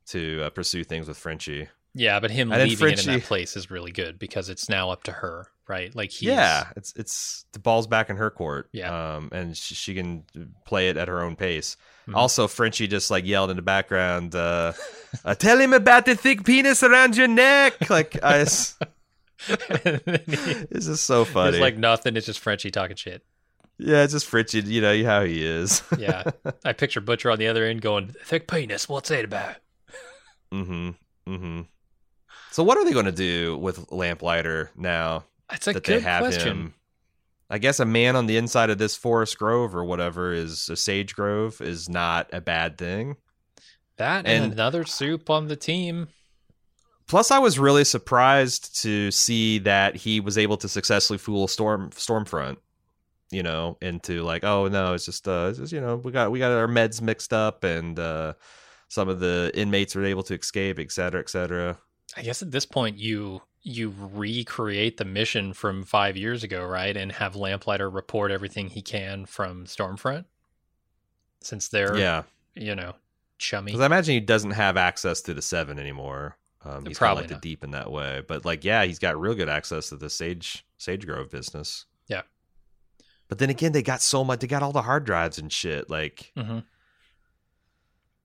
[0.07, 1.69] to uh, pursue things with Frenchie.
[1.95, 4.90] Yeah, but him And leaving it in that place is really good because it's now
[4.90, 5.94] up to her, right?
[5.95, 8.69] Like he's Yeah, it's it's the ball's back in her court.
[8.72, 9.15] Yeah.
[9.15, 10.23] um, and she, she can
[10.65, 11.77] play it at her own pace.
[12.07, 12.15] Mhm.
[12.15, 14.73] Also, Frenchie just like yelled in the background, uh,
[15.26, 18.40] uh, "Tell him about the thick penis around your neck!" Like I,
[19.48, 21.57] this is so funny.
[21.57, 22.15] It's like nothing.
[22.18, 23.23] It's just Frenchie talking shit.
[23.77, 24.61] yeah, it's just Frenchie.
[24.61, 25.81] You know how he is.
[25.98, 26.23] Yeah,
[26.65, 28.88] I picture Butcher on the other end going, "Thick penis.
[28.90, 29.56] What's that about?"
[30.52, 30.90] mm-hmm.
[31.27, 31.61] Mm-hmm.
[32.52, 36.03] So what are they going to do with Lamplighter now That's a that they good
[36.03, 36.48] have question.
[36.48, 36.74] him?
[37.49, 40.76] I guess a man on the inside of this forest grove or whatever is a
[40.76, 43.18] sage grove is not a bad thing.
[43.98, 46.07] That and, And- another soup on the team.
[47.06, 51.90] Plus, I was really surprised to see that he was able to successfully fool Storm
[51.91, 52.57] Stormfront.
[53.30, 56.32] You know, into like, oh no, it's just, uh, it's just you know, we got
[56.32, 58.34] we got our meds mixed up, and uh,
[58.90, 61.78] some of the inmates were able to escape, et cetera, et cetera.
[62.15, 66.95] I guess at this point you you recreate the mission from five years ago, right?
[66.98, 70.26] And have Lamplighter report everything he can from Stormfront,
[71.41, 72.23] since they're Yeah,
[72.56, 72.94] you know
[73.40, 73.72] chummy.
[73.72, 76.38] because I imagine he doesn't have access to the Seven anymore.
[76.65, 79.34] Um, he's Probably like the deep in that way, but like, yeah, he's got real
[79.35, 81.85] good access to the Sage Sage Grove business.
[82.07, 82.22] Yeah.
[83.30, 84.40] but then again, they got so much.
[84.41, 85.90] They got all the hard drives and shit.
[85.90, 86.60] Like, hmm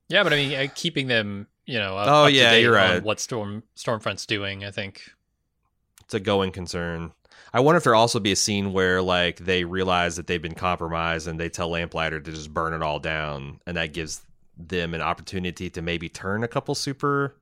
[0.08, 2.62] Yeah, but I mean, uh, keeping them, you know, up, Oh, up to yeah, date
[2.62, 3.02] you're on right.
[3.02, 5.02] What Storm Stormfront's doing, I think.
[6.08, 7.12] It's a going concern.
[7.52, 10.54] I wonder if there'll also be a scene where like they realize that they've been
[10.54, 14.22] compromised and they tell Lamplighter to just burn it all down, and that gives
[14.56, 17.36] them an opportunity to maybe turn a couple super.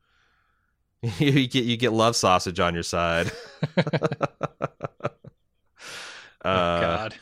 [1.00, 3.30] you get you get love sausage on your side.
[3.76, 5.10] oh
[6.44, 7.14] uh, God.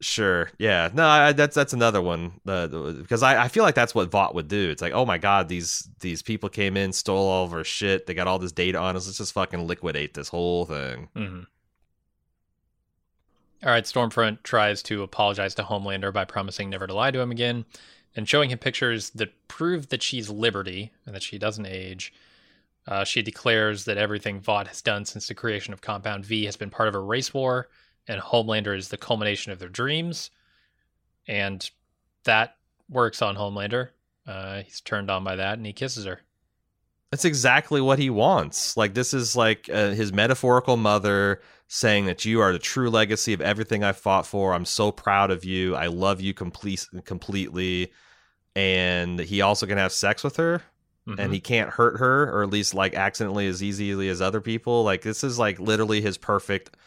[0.00, 0.50] Sure.
[0.58, 0.90] Yeah.
[0.92, 4.34] No, I, that's that's another one uh, because I, I feel like that's what Vought
[4.34, 4.70] would do.
[4.70, 8.06] It's like, oh my god, these these people came in, stole all of our shit.
[8.06, 9.06] They got all this data on us.
[9.06, 11.08] Let's just fucking liquidate this whole thing.
[11.14, 11.40] hmm
[13.62, 17.30] All right, Stormfront tries to apologize to Homelander by promising never to lie to him
[17.30, 17.64] again
[18.14, 22.12] and showing him pictures that prove that she's Liberty and that she doesn't age.
[22.86, 26.56] Uh, she declares that everything Vought has done since the creation of Compound V has
[26.56, 27.68] been part of a race war,
[28.08, 30.30] and Homelander is the culmination of their dreams.
[31.26, 31.68] And
[32.24, 32.56] that
[32.88, 33.90] works on Homelander.
[34.26, 36.20] Uh, he's turned on by that, and he kisses her.
[37.10, 38.76] That's exactly what he wants.
[38.76, 43.32] Like this is like uh, his metaphorical mother saying that you are the true legacy
[43.32, 44.52] of everything I fought for.
[44.52, 45.76] I'm so proud of you.
[45.76, 47.92] I love you complete completely.
[48.56, 50.62] And he also can have sex with her.
[51.06, 51.18] Mhm.
[51.18, 54.84] and he can't hurt her or at least like accidentally as easily as other people
[54.84, 56.78] like this is like literally his perfect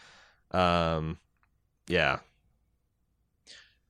[0.51, 1.17] um
[1.87, 2.19] yeah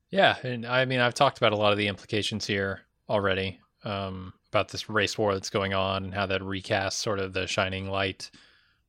[0.10, 4.34] Yeah, and I mean, I've talked about a lot of the implications here already um,
[4.50, 7.90] about this race war that's going on and how that recasts sort of the Shining
[7.90, 8.32] Light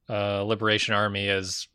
[0.08, 1.66] uh, Liberation Army as,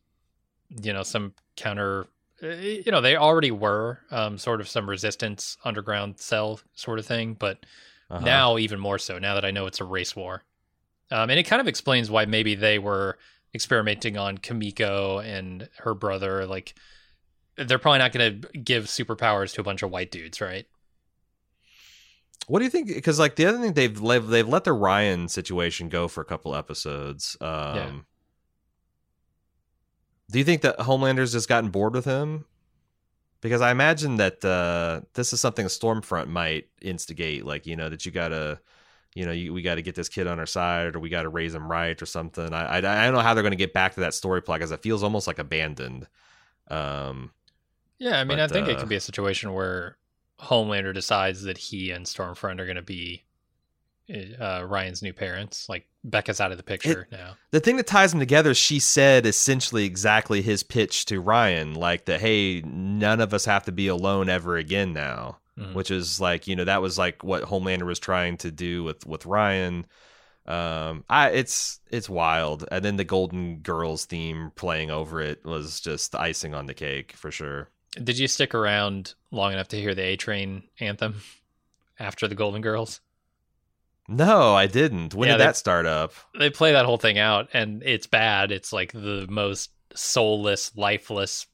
[0.82, 2.08] you know, some counter.
[2.42, 7.06] uh, You know, they already were um, sort of some resistance underground cell sort of
[7.06, 7.66] thing, but
[8.10, 8.24] uh-huh.
[8.24, 9.20] now even more so.
[9.20, 10.44] Now that I know it's a race war,
[11.12, 13.18] um, and it kind of explains why maybe they were
[13.54, 16.46] experimenting on Kimiko and her brother.
[16.46, 16.74] Like,
[17.58, 20.66] they're probably not going to give superpowers to a bunch of white dudes, right?
[22.48, 25.30] what do you think because like the other thing they've they've, they've let the ryan
[25.30, 27.48] situation go for a couple episodes um
[27.78, 27.92] Yeah.
[30.30, 32.44] do you think that homelander's just gotten bored with him
[33.40, 38.06] because i imagine that uh this is something stormfront might instigate like you know that
[38.06, 38.60] you gotta
[39.16, 41.24] you know, you, we got to get this kid on our side, or we got
[41.24, 42.54] to raise him right, or something.
[42.54, 44.60] I I, I don't know how they're going to get back to that story plot
[44.60, 46.08] because it feels almost like abandoned.
[46.70, 47.32] Um,
[48.00, 49.98] Yeah, I mean, But, I think it uh, could be a situation where
[50.40, 53.24] Homelander decides that he and Stormfront are going to be
[54.40, 55.70] uh, Ryan's new parents.
[55.70, 57.36] Like Becca's out of the picture now.
[57.52, 62.06] the thing that ties them together, she said essentially exactly his pitch to Ryan, like
[62.06, 62.20] that.
[62.22, 65.38] Hey, none of us have to be alone ever again now.
[65.60, 65.74] Mhm.
[65.74, 69.06] which is like you know that was like what Homelander was trying to do with
[69.06, 69.86] with Ryan.
[70.46, 75.80] Um, I it's it's wild, and then the Golden Girls theme playing over it was
[75.80, 77.70] just icing on the cake for sure.
[78.04, 81.22] Did you stick around long enough to hear the A Train anthem
[82.00, 83.00] after the Golden Girls?
[84.08, 85.14] No, I didn't.
[85.14, 86.14] When Yeah, did they- that start up?
[86.38, 88.52] They play that whole thing out, and it's bad.
[88.52, 91.46] It's like the most soulless, lifeless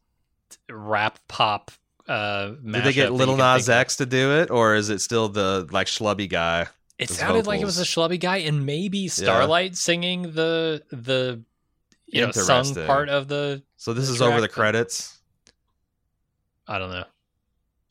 [0.69, 1.69] rap pop.
[2.09, 5.67] Uh, Did they get Lil Nas X to do it, or is it still the
[5.69, 6.65] like schlubby guy?
[6.97, 11.43] It sounded like it was a schlubby guy, and maybe Starlight singing the the
[12.07, 13.61] you know sung part of the.
[13.77, 15.19] So this The is over the credits.
[16.67, 17.05] I don't know.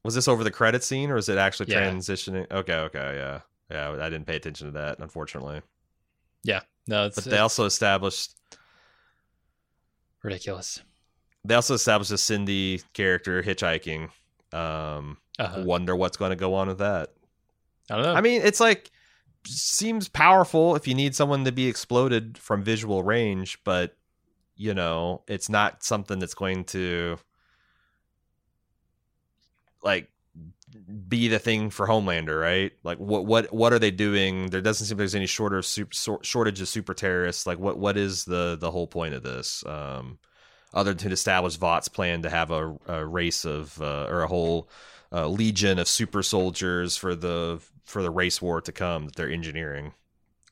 [0.02, 1.88] Was this over the credit scene, or is it actually Yeah.
[1.88, 2.50] transitioning?
[2.50, 3.40] Okay, okay, yeah,
[3.70, 3.90] yeah.
[4.04, 5.62] I didn't pay attention to that, unfortunately.
[6.42, 8.32] Yeah, no, it's, But they also established
[10.22, 10.80] ridiculous.
[11.44, 14.10] They also established a Cindy character hitchhiking.
[14.52, 17.10] Um, Uh, wonder what's going to go on with that.
[17.90, 18.14] I don't know.
[18.14, 18.90] I mean, it's like
[19.46, 23.96] seems powerful if you need someone to be exploded from visual range, but
[24.56, 27.18] you know, it's not something that's going to
[29.82, 30.08] like
[31.08, 32.72] be the thing for Homelander, right?
[32.82, 34.46] Like what what what are they doing?
[34.50, 37.46] There doesn't seem there's any shorter super, shortage of super terrorists.
[37.46, 39.64] Like what what is the the whole point of this?
[39.66, 40.18] Um
[40.78, 44.28] other than to establish Vought's plan to have a, a race of uh, or a
[44.28, 44.68] whole
[45.12, 49.30] uh, legion of super soldiers for the for the race war to come that they're
[49.30, 49.92] engineering.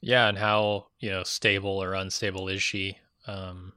[0.00, 2.98] yeah, and how you know stable or unstable is she?
[3.26, 3.72] Um,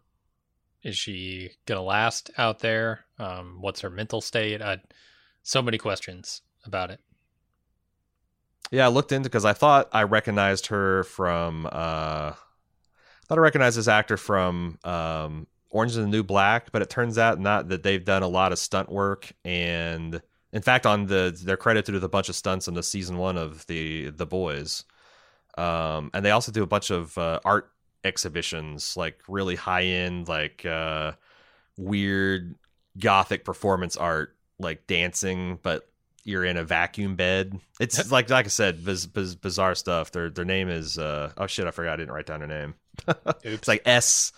[0.84, 3.06] is she gonna last out there?
[3.18, 4.62] Um, what's her mental state?
[4.62, 4.80] I,
[5.44, 7.00] so many questions about it.
[8.72, 11.66] Yeah, I looked into because I thought I recognized her from.
[11.66, 12.36] Uh, I
[13.28, 17.18] thought I recognized this actor from um, Orange is the New Black, but it turns
[17.18, 20.22] out not that they've done a lot of stunt work, and
[20.52, 23.38] in fact, on the they're credited with a bunch of stunts on the season one
[23.38, 24.84] of the the Boys,
[25.58, 27.72] um, and they also do a bunch of uh, art
[28.04, 31.12] exhibitions, like really high end, like uh,
[31.78, 32.56] weird
[32.98, 35.88] gothic performance art, like dancing, but
[36.24, 37.60] you're in a vacuum bed.
[37.80, 40.12] It's like like I said, biz, biz, bizarre stuff.
[40.12, 42.76] Their their name is uh, oh shit, I forgot I didn't write down their name.
[43.44, 44.34] It's like S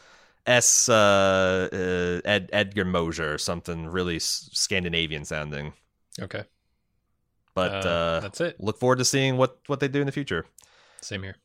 [0.45, 5.73] S uh, uh, Ed, Edgar Mosier or something really Scandinavian sounding.
[6.19, 6.43] Okay,
[7.53, 8.59] But Uh, uh, that's it.
[8.59, 10.45] look forward to seeing what what they do in the future.
[11.01, 11.35] Same here.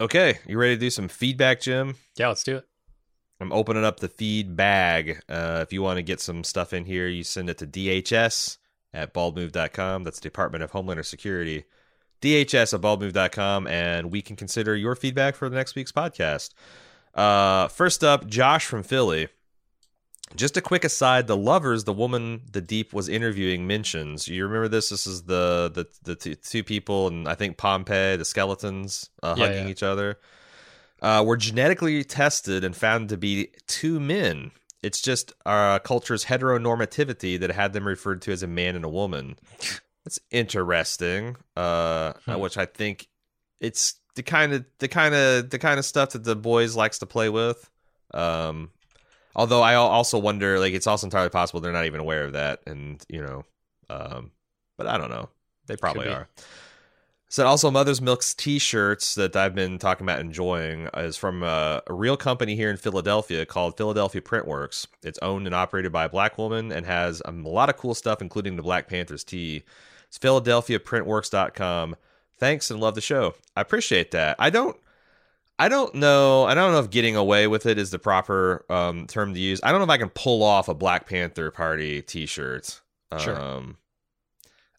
[0.00, 1.96] Okay, you ready to do some feedback, Jim?
[2.16, 2.68] Yeah, let's do it.
[3.40, 5.20] I'm opening up the feed bag.
[5.28, 8.58] Uh, if you want to get some stuff in here, you send it to DHS
[8.92, 10.04] at baldmove.com.
[10.04, 11.64] That's Department of Homeland Security.
[12.22, 16.50] DHS at baldmove.com, and we can consider your feedback for the next week's podcast.
[17.14, 19.28] Uh, first up, Josh from Philly.
[20.36, 24.26] Just a quick aside: the lovers, the woman the deep was interviewing, mentions.
[24.26, 24.88] You remember this?
[24.88, 29.34] This is the the the two, two people, and I think Pompeii, the skeletons uh,
[29.38, 29.70] Yeah, hugging yeah.
[29.70, 30.18] each other
[31.02, 34.50] uh, were genetically tested and found to be two men.
[34.82, 38.88] It's just our culture's heteronormativity that had them referred to as a man and a
[38.88, 39.36] woman.
[40.04, 41.36] That's interesting.
[41.56, 42.40] Uh, Hmm.
[42.40, 43.08] which I think
[43.60, 46.98] it's the kind of the kind of the kind of stuff that the boys likes
[47.00, 47.70] to play with.
[48.12, 48.70] Um,
[49.34, 52.60] although I also wonder, like, it's also entirely possible they're not even aware of that,
[52.66, 53.44] and you know,
[53.90, 54.30] um,
[54.76, 55.28] but I don't know.
[55.66, 56.28] They probably are.
[57.34, 61.92] So also Mother's Milk's T-shirts that I've been talking about enjoying is from a, a
[61.92, 64.86] real company here in Philadelphia called Philadelphia Printworks.
[65.02, 67.96] It's owned and operated by a black woman and has um, a lot of cool
[67.96, 69.64] stuff, including the Black Panthers tee.
[70.06, 71.96] It's PhiladelphiaPrintworks.com.
[72.38, 73.34] Thanks and love the show.
[73.56, 74.36] I appreciate that.
[74.38, 74.76] I don't.
[75.56, 76.44] I don't know.
[76.44, 79.60] I don't know if getting away with it is the proper um, term to use.
[79.62, 82.80] I don't know if I can pull off a Black Panther Party T-shirt.
[83.18, 83.40] Sure.
[83.40, 83.76] Um,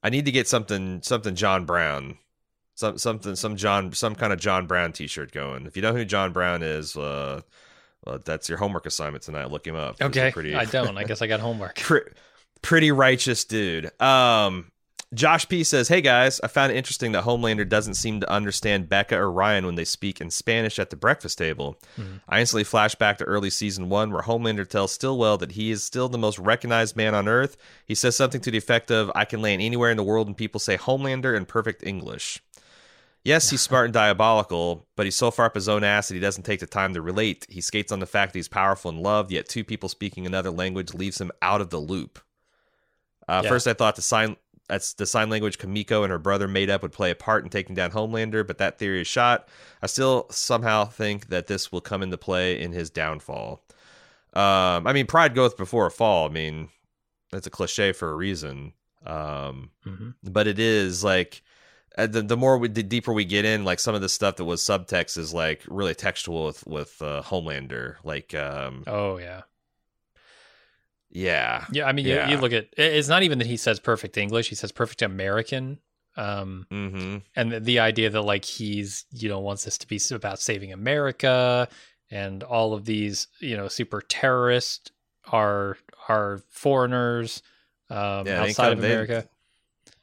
[0.04, 2.18] I need to get something something John Brown,
[2.76, 5.66] some something some John some kind of John Brown T-shirt going.
[5.66, 7.42] If you know who John Brown is, uh,
[8.06, 9.50] well, that's your homework assignment tonight.
[9.50, 10.02] Look him up.
[10.02, 10.98] Okay, pretty I don't.
[10.98, 11.78] I guess I got homework.
[11.78, 12.02] Pre-
[12.62, 13.90] pretty righteous dude.
[14.02, 14.72] Um,
[15.16, 18.90] Josh P says, "Hey guys, I found it interesting that Homelander doesn't seem to understand
[18.90, 21.80] Becca or Ryan when they speak in Spanish at the breakfast table.
[21.98, 22.22] Mhm.
[22.28, 25.84] I instantly flash back to early season one, where Homelander tells Stillwell that he is
[25.84, 27.56] still the most recognized man on Earth.
[27.86, 30.36] He says something to the effect of, "I can land anywhere in the world and
[30.36, 32.42] people say Homelander in perfect English."
[33.24, 36.20] Yes, he's smart and diabolical, but he's so far up his own ass that he
[36.20, 37.46] doesn't take the time to relate.
[37.50, 40.52] He skates on the fact that he's powerful and loved, yet two people speaking another
[40.52, 42.20] language leaves him out of the loop.
[43.28, 43.50] Uh, Yeah.
[43.50, 44.38] First, I thought the sign
[44.68, 47.50] that's the sign language Kimiko and her brother made up would play a part in
[47.50, 49.48] taking down Homelander, but that theory is shot.
[49.82, 53.62] I still somehow think that this will come into play in his downfall.
[54.34, 56.28] Um, I mean, pride goeth before a fall.
[56.28, 56.70] I mean,
[57.32, 58.74] that's a cliche for a reason.
[59.06, 61.44] Um, hmm but it is like
[61.98, 64.38] uh, the the more we, the deeper we get in, like some of the stuff
[64.38, 67.96] that was subtext is like really textual with with uh, Homelander.
[68.04, 69.44] Like, um, Oh yeah.
[71.16, 72.28] Yeah, Yeah, I mean, Yeah.
[72.28, 75.02] You, you look at it's not even that he says perfect English; he says perfect
[75.02, 75.80] American.
[76.18, 77.18] Um, mm-hmm.
[77.36, 80.74] and the, the idea that like he's you know wants this to be about saving
[80.74, 81.70] America,
[82.12, 84.92] and all of these you know super terrorists
[85.32, 85.78] are
[86.10, 87.42] are foreigners
[87.90, 89.28] um, Yeah, outside of America,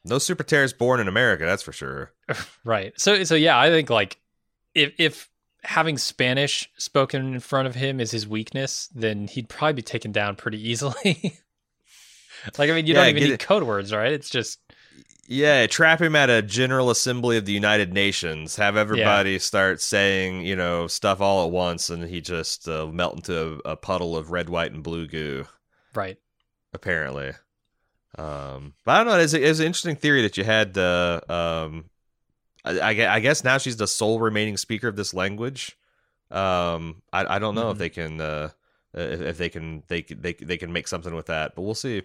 [0.04, 2.12] no super terrorists born in America, that's for sure.
[2.64, 2.98] right?
[2.98, 4.18] So so yeah, I think like
[4.74, 5.28] if if
[5.62, 10.12] having Spanish spoken in front of him is his weakness, then he'd probably be taken
[10.12, 11.38] down pretty easily.
[12.58, 14.12] like I mean, you Yeah, don't even need it- code words, right?
[14.12, 14.58] It's just
[15.28, 18.56] Yeah, trap him at a General Assembly of the United Nations.
[18.56, 23.14] Have everybody start saying, you know, stuff all at once, and he just uh, melt
[23.16, 25.46] into a, a puddle of red, white, and blue goo.
[25.94, 26.18] right.
[26.74, 27.32] Apparently,
[28.18, 29.18] um, but I don't know.
[29.18, 30.76] It's, it's an interesting theory that you had.
[30.78, 31.90] Uh, um,
[32.64, 35.76] I, I I guess now she's the sole remaining speaker of this language.
[36.30, 37.80] Um, I, I don't know if Mhm.
[37.80, 38.50] they can, uh,
[38.94, 42.02] if, if they can, they they they can make something with that, but we'll see.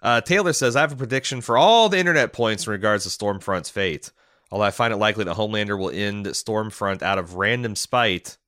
[0.00, 3.10] Uh, Taylor says, I have a prediction for all the internet points in regards to
[3.10, 4.12] Stormfront's fate.
[4.50, 8.38] Although I find it likely that Homelander will end Stormfront out of random spite.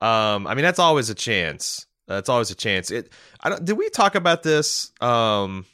[0.00, 1.86] Um, I mean, that's always a chance.
[2.08, 2.90] That's always a chance.
[2.90, 3.10] It.
[3.40, 3.64] I don't.
[3.64, 4.92] Did we talk about this?
[5.00, 5.64] Um,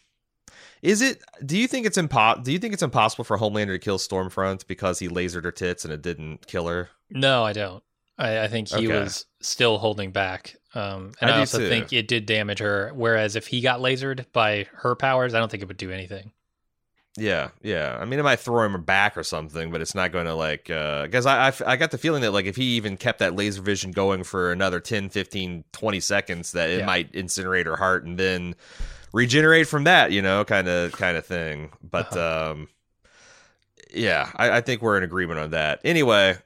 [0.82, 1.22] is it?
[1.44, 4.66] Do you think it's impo- Do you think it's impossible for Homelander to kill Stormfront
[4.66, 6.88] because he lasered her tits and it didn't kill her?
[7.10, 7.82] No, I don't.
[8.18, 9.00] I, I think he Okay.
[9.00, 10.56] was still holding back.
[10.74, 11.68] Um, and I I, also too.
[11.68, 12.92] think it did damage her.
[12.94, 16.32] Whereas if he got lasered by her powers, I don't think it would do anything.
[17.16, 17.98] Yeah, yeah.
[18.00, 20.64] I mean, it might throw him back or something, but it's not going to like.
[20.66, 23.60] Because I, I, I got the feeling that like if he even kept that laser
[23.62, 26.86] vision going for another 10, 15, 20 seconds, that it Yeah.
[26.86, 28.54] might incinerate her heart and then
[29.12, 30.12] regenerate from that.
[30.12, 31.70] You know, kind of kind of thing.
[31.82, 32.50] But Uh-huh.
[32.52, 32.68] um,
[33.92, 35.80] yeah, I, I think we're in agreement on that.
[35.84, 36.36] Anyway.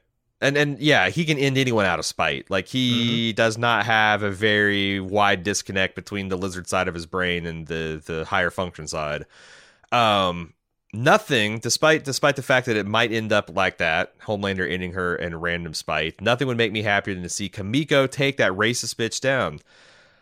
[0.41, 2.51] And and yeah, he can end anyone out of spite.
[2.51, 3.35] Like he Mm-hmm.
[3.37, 7.65] does not have a very wide disconnect between the lizard side of his brain and
[7.67, 9.25] the the higher function side.
[9.93, 10.53] Um,
[10.91, 15.15] nothing, despite despite the fact that it might end up like that, Homelander ending her
[15.15, 16.19] in random spite.
[16.19, 19.61] Nothing would make me happier than to see Kimiko take that racist bitch down.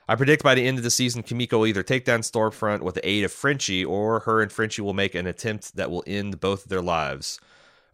[0.07, 2.95] I predict by the end of the season, Kimiko will either take down Stormfront with
[2.95, 6.39] the aid of Frenchie, or her and Frenchie will make an attempt that will end
[6.39, 7.39] both of their lives.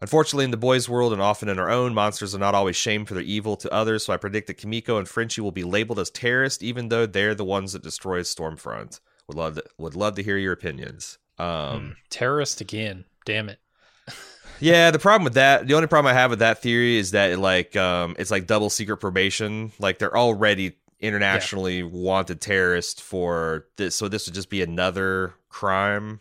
[0.00, 3.06] Unfortunately, in the boys' world and often in our own, monsters are not always shamed
[3.06, 5.98] for their evil to others, so I predict that Kimiko and Frenchie will be labeled
[5.98, 9.00] as terrorists, even though they're the ones that destroy Stormfront.
[9.28, 11.18] Would love to, would love to hear your opinions.
[11.38, 11.88] Um, Hmm.
[12.08, 13.04] Terrorist again.
[13.24, 13.60] Damn it.
[14.60, 17.30] yeah, the problem with that, the only problem I have with that theory is that
[17.30, 19.72] it like um, it's like double secret probation.
[19.78, 26.20] Like they're already internationally wanted terrorist for this, so this would just be another crime.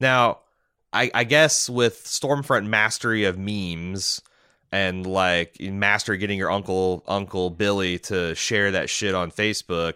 [0.00, 0.40] Now,
[0.92, 4.20] I, I guess with Stormfront mastery of memes
[4.70, 9.94] and like master getting your uncle Uncle Billy to share that shit on Facebook,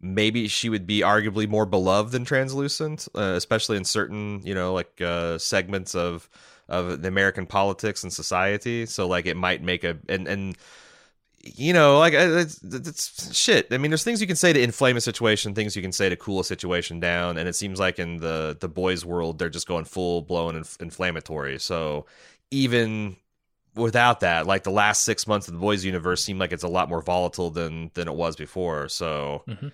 [0.00, 4.72] maybe she would be arguably more beloved than Translucent, uh, especially in certain you know
[4.72, 6.28] like uh, segments of
[6.68, 8.86] of the American politics and society.
[8.86, 10.56] So like it might make a and and
[11.42, 13.68] you know like uh, it's, it's shit.
[13.70, 16.08] I mean, there's things you can say to inflame a situation, things you can say
[16.08, 19.48] to cool a situation down, and it seems like in the the boys' world they're
[19.48, 21.58] just going full blown inf- inflammatory.
[21.58, 22.06] So
[22.50, 23.16] even
[23.74, 26.68] without that, like the last six months of the boys' universe seem like it's a
[26.68, 28.88] lot more volatile than than it was before.
[28.88, 29.72] So Mhm.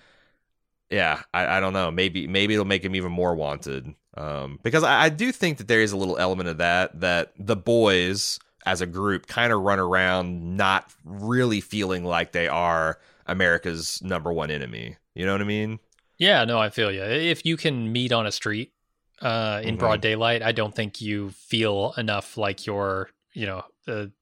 [0.91, 1.91] yeah, I, I don't know.
[1.91, 3.95] Maybe maybe it'll make him even more wanted.
[4.17, 7.33] Um, because I, I do think that there is a little element of that that
[7.39, 12.99] the boys as a group kind of run around not really feeling like they are
[13.27, 14.97] America's number one enemy.
[15.15, 15.79] You know what I mean?
[16.19, 17.03] Yeah, no, I feel you.
[17.03, 18.73] If you can meet on a street
[19.21, 19.79] uh, in Mhm.
[19.79, 24.13] broad daylight, I don't think you feel enough like you're, you know, the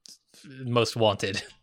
[0.65, 1.43] most wanted.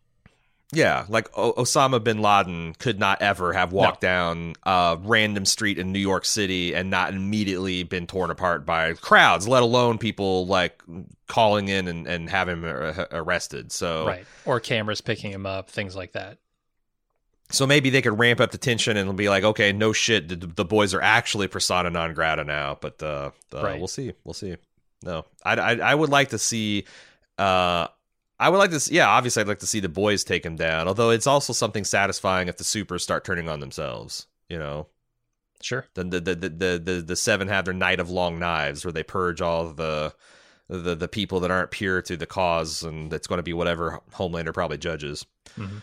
[0.73, 5.79] Yeah, like o- Osama bin Laden could not ever have walked down a random street
[5.79, 10.47] in New York City and not immediately been torn apart by crowds, let alone people
[10.47, 10.81] like
[11.27, 13.73] calling in and, and have him ar- arrested.
[13.73, 14.25] So, Right.
[14.45, 16.39] Or cameras picking him up, things like that.
[17.51, 20.37] so maybe they could ramp up the tension and be like, okay, no shit, the,
[20.37, 22.79] the boys are actually persona non grata now.
[22.81, 23.79] But uh, uh, Right.
[23.79, 24.57] we'll see, we'll see.
[25.03, 26.85] No, I, I, I would like to see.
[27.39, 27.89] Uh,
[28.41, 29.07] I would like to, see, yeah.
[29.09, 30.89] Obviously, I'd like to see the boys take him down.
[30.89, 34.27] Although it's also something satisfying if the supers start turning on themselves.
[34.49, 34.89] You know,
[35.63, 35.87] Sure.
[35.95, 39.03] Then the the the the, the seven have their night of long knives, where they
[39.03, 40.15] purge all the
[40.69, 44.01] the the people that aren't pure to the cause, and it's going to be whatever
[44.15, 45.27] Homelander probably judges.
[45.57, 45.83] Mhm.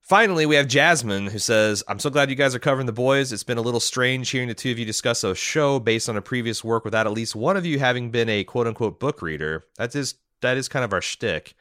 [0.00, 3.30] Finally, we have Jasmine who says, I'm so glad you guys are covering the boys.
[3.30, 6.16] It's been a little strange hearing the two of you discuss a show based on
[6.16, 9.20] a previous work without at least one of you having been a quote unquote book
[9.20, 9.66] reader.
[9.76, 11.54] That is that is kind of our shtick.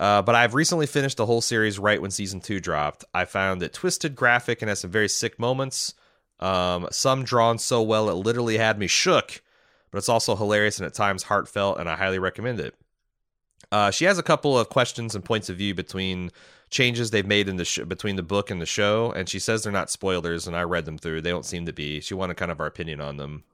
[0.00, 3.04] Uh, but I've recently finished the whole series right when season two dropped.
[3.12, 5.92] I found it twisted, graphic, and has some very sick moments.
[6.40, 9.42] Um, some drawn so well it literally had me shook,
[9.90, 12.74] but it's also hilarious and at times heartfelt, and I highly recommend it.
[13.70, 16.30] Uh, she has a couple of questions and points of view between
[16.70, 19.62] changes they've made in the sh- between the book and the show, and she says
[19.62, 21.20] they're not spoilers, and I read them through.
[21.20, 22.00] They don't seem to be.
[22.00, 23.44] She wanted kind of our opinion on them.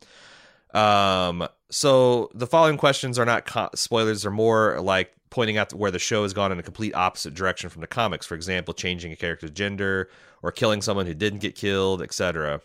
[0.73, 5.91] Um, so the following questions are not co- spoilers; they're more like pointing out where
[5.91, 8.25] the show has gone in a complete opposite direction from the comics.
[8.25, 10.09] For example, changing a character's gender
[10.43, 12.63] or killing someone who didn't get killed, etc.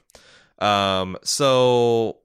[0.57, 2.19] Um, so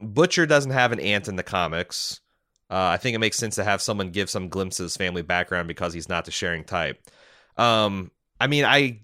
[0.00, 2.20] Butcher doesn't have an aunt in the comics.
[2.70, 5.22] Uh, I think it makes sense to have someone give some glimpse of his family
[5.22, 7.02] background because he's not the sharing type.
[7.56, 9.00] Um, I mean, I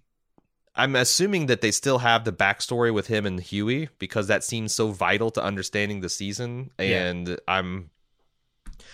[0.76, 4.72] I'm assuming that they still have the backstory with him and Huey because that seems
[4.72, 6.70] so vital to understanding the season.
[6.78, 7.36] And yeah.
[7.48, 7.90] I'm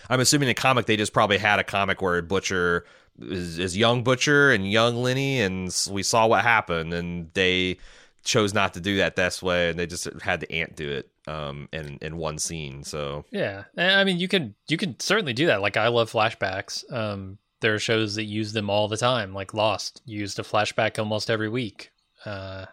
[0.08, 2.84] I'm assuming in the comic they just probably had a comic where Butcher
[3.20, 7.78] is, is young Butcher and young Lenny, and we saw what happened, and they
[8.24, 11.10] chose not to do that this way, and they just had the aunt do it
[11.26, 12.84] um in in one scene.
[12.84, 15.60] So yeah, I mean you can you could certainly do that.
[15.60, 16.90] Like I love flashbacks.
[16.92, 19.34] Um, there are shows that use them all the time.
[19.34, 21.90] Like Lost used a flashback almost every week.
[22.24, 22.66] Uh,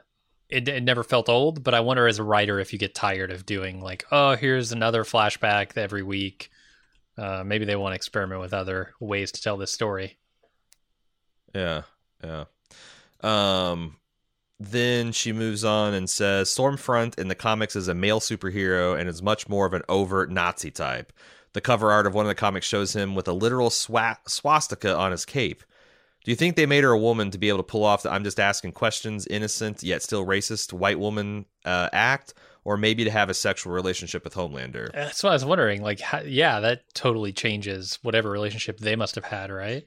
[0.49, 3.32] it, it never felt old, but I wonder as a writer if you get tired
[3.32, 6.52] of doing like, oh, here's another flashback every week.
[7.18, 10.18] Uh, maybe they want to experiment with other ways to tell this story.
[11.54, 11.84] Yeah,
[12.24, 12.46] yeah.
[13.22, 13.96] Um,
[14.60, 19.10] then she moves on and says Stormfront in the comics is a male superhero and
[19.10, 21.12] is much more of an overt Nazi type.
[21.54, 25.12] The cover art of one of the comics shows him with a literal swastika on
[25.12, 25.64] his cape.
[26.26, 28.12] Do you think they made her a woman to be able to pull off the
[28.12, 32.34] I'm just asking questions, innocent yet still racist white woman uh, act?
[32.66, 34.92] Or maybe to have a sexual relationship with Homelander.
[34.92, 35.84] That's what I was wondering.
[35.84, 39.86] Like, how, yeah, that totally changes whatever relationship they must have had, right?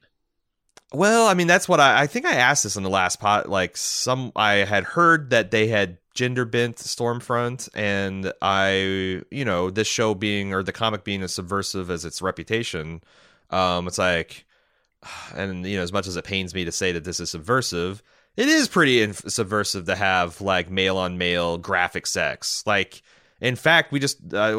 [0.92, 3.48] Well, I mean, that's what I, I think I asked this in the last pot.
[3.48, 9.70] Like, some I had heard that they had gender bent Stormfront, and I, you know,
[9.70, 13.02] this show being or the comic being as subversive as its reputation,
[13.50, 14.46] um, it's like,
[15.34, 18.02] and you know, as much as it pains me to say that this is subversive,
[18.38, 22.62] it is pretty inf- subversive to have like male on male graphic sex.
[22.66, 23.02] Like,
[23.40, 24.56] in fact, we just, uh,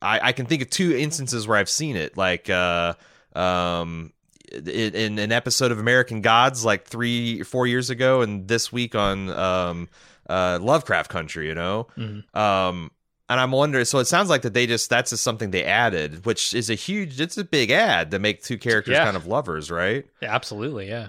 [0.00, 2.94] I, I can think of two instances where I've seen it, like, uh,
[3.34, 4.12] um
[4.52, 9.28] in an episode of American Gods like three, four years ago, and this week on
[9.30, 9.88] um,
[10.30, 11.48] uh, Lovecraft Country.
[11.48, 12.38] You know, mm-hmm.
[12.38, 12.92] um,
[13.28, 13.84] and I'm wondering.
[13.84, 16.74] So it sounds like that they just that's just something they added, which is a
[16.74, 17.20] huge.
[17.20, 19.04] It's a big ad to make two characters yeah.
[19.04, 20.06] kind of lovers, right?
[20.22, 21.08] Yeah, absolutely, yeah.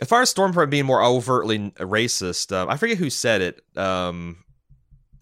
[0.00, 3.78] As far as Stormfront being more overtly racist, um, I forget who said it.
[3.78, 4.38] Um,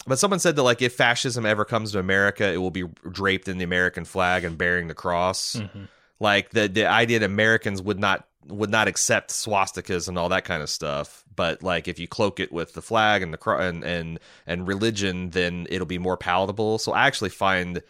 [0.07, 3.49] but someone said that like if fascism ever comes to America, it will be draped
[3.49, 5.57] in the American flag and bearing the cross.
[5.57, 5.85] Mm-hmm
[6.21, 10.45] like the the idea that Americans would not would not accept swastikas and all that
[10.45, 11.25] kind of stuff.
[11.35, 15.31] But like if you cloak it with the flag and the and and and religion,
[15.31, 16.79] then it'll be more palatable.
[16.79, 17.83] So I actually find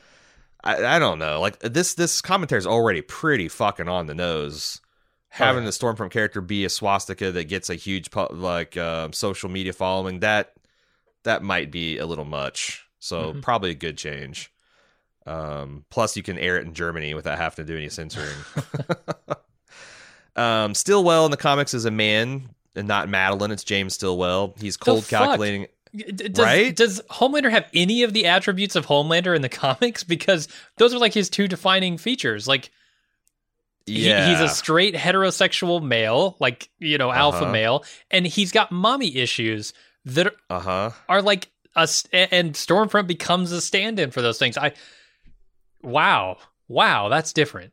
[0.62, 4.80] I, I don't know like this this commentary is already pretty fucking on the nose.
[5.30, 5.66] Having oh, yeah.
[5.66, 10.20] the Stormfront character be a swastika that gets a huge like uh, social media following
[10.20, 10.54] that
[11.22, 12.86] that might be a little much.
[12.98, 13.40] So mm-hmm.
[13.40, 14.52] probably a good change.
[15.26, 18.36] Um, plus, you can air it in Germany without having to do any censoring.
[20.36, 23.50] um, Stillwell in the comics is a man and not Madeline.
[23.50, 24.54] It's James Stillwell.
[24.60, 25.66] He's cold calculating.
[25.94, 26.74] Does, right?
[26.74, 30.04] Does Homelander have any of the attributes of Homelander in the comics?
[30.04, 32.46] Because those are like his two defining features.
[32.46, 32.70] Like,
[33.90, 34.26] yeah.
[34.26, 37.52] He, he's a straight heterosexual male, like you know, alpha uh-huh.
[37.52, 39.72] male, and he's got mommy issues
[40.04, 40.90] that uh-huh.
[41.08, 44.56] are like a and Stormfront becomes a stand-in for those things.
[44.56, 44.72] I
[45.82, 46.38] Wow.
[46.68, 47.72] Wow, that's different.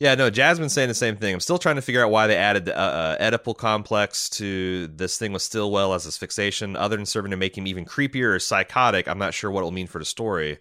[0.00, 1.34] Yeah, no, Jasmine's saying the same thing.
[1.34, 4.88] I'm still trying to figure out why they added the uh, uh, Oedipal complex to
[4.88, 6.76] this thing with Stillwell as his fixation.
[6.76, 9.70] Other than serving to make him even creepier or psychotic, I'm not sure what it'll
[9.70, 10.58] mean for the story.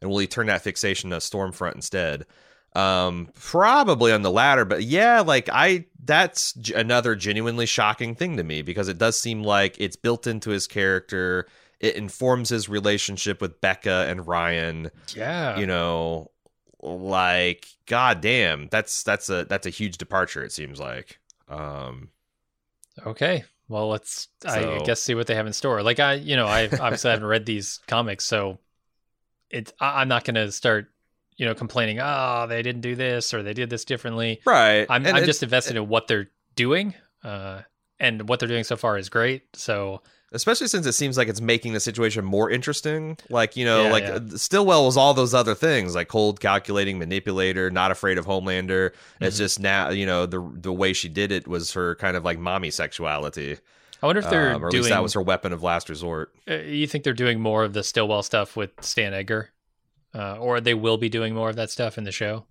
[0.00, 2.26] And will he turn that fixation to Stormfront instead?
[2.76, 8.36] Um, probably on the latter, but yeah, like I, that's g- another genuinely shocking thing
[8.36, 11.46] to me because it does seem like it's built into his character
[11.80, 14.90] it informs his relationship with Becca and Ryan.
[15.14, 15.58] Yeah.
[15.58, 16.30] You know,
[16.80, 21.18] like god damn, that's that's a that's a huge departure it seems like.
[21.48, 22.10] Um
[23.04, 23.44] Okay.
[23.68, 25.82] Well, let's so, I guess see what they have in store.
[25.82, 28.58] Like I, you know, I obviously haven't read these comics, so
[29.50, 30.88] it's I'm not going to start
[31.36, 35.06] you know complaining oh they didn't do this or they did this differently right i'm,
[35.06, 36.94] I'm just invested in what they're doing.
[37.24, 37.62] Uh,
[37.98, 39.42] and what they're doing so far is great.
[39.54, 40.02] So
[40.32, 43.16] especially since it seems like it's making the situation more interesting.
[43.30, 44.10] Like you know, Yeah, like yeah.
[44.16, 48.92] uh, Stillwell was all those other things, like cold, calculating, manipulator, not afraid of Homelander.
[49.20, 49.38] It's Mhm.
[49.38, 52.38] just now, you know, the the way she did it was her kind of like
[52.38, 53.56] mommy sexuality,
[54.02, 54.82] I wonder if they're um, or at doing.
[54.84, 56.32] least that was her weapon of last resort.
[56.50, 59.50] uh, you think they're doing more of the Stillwell stuff with Stan Edgar,
[60.16, 62.46] uh, or they will be doing more of that stuff in the show?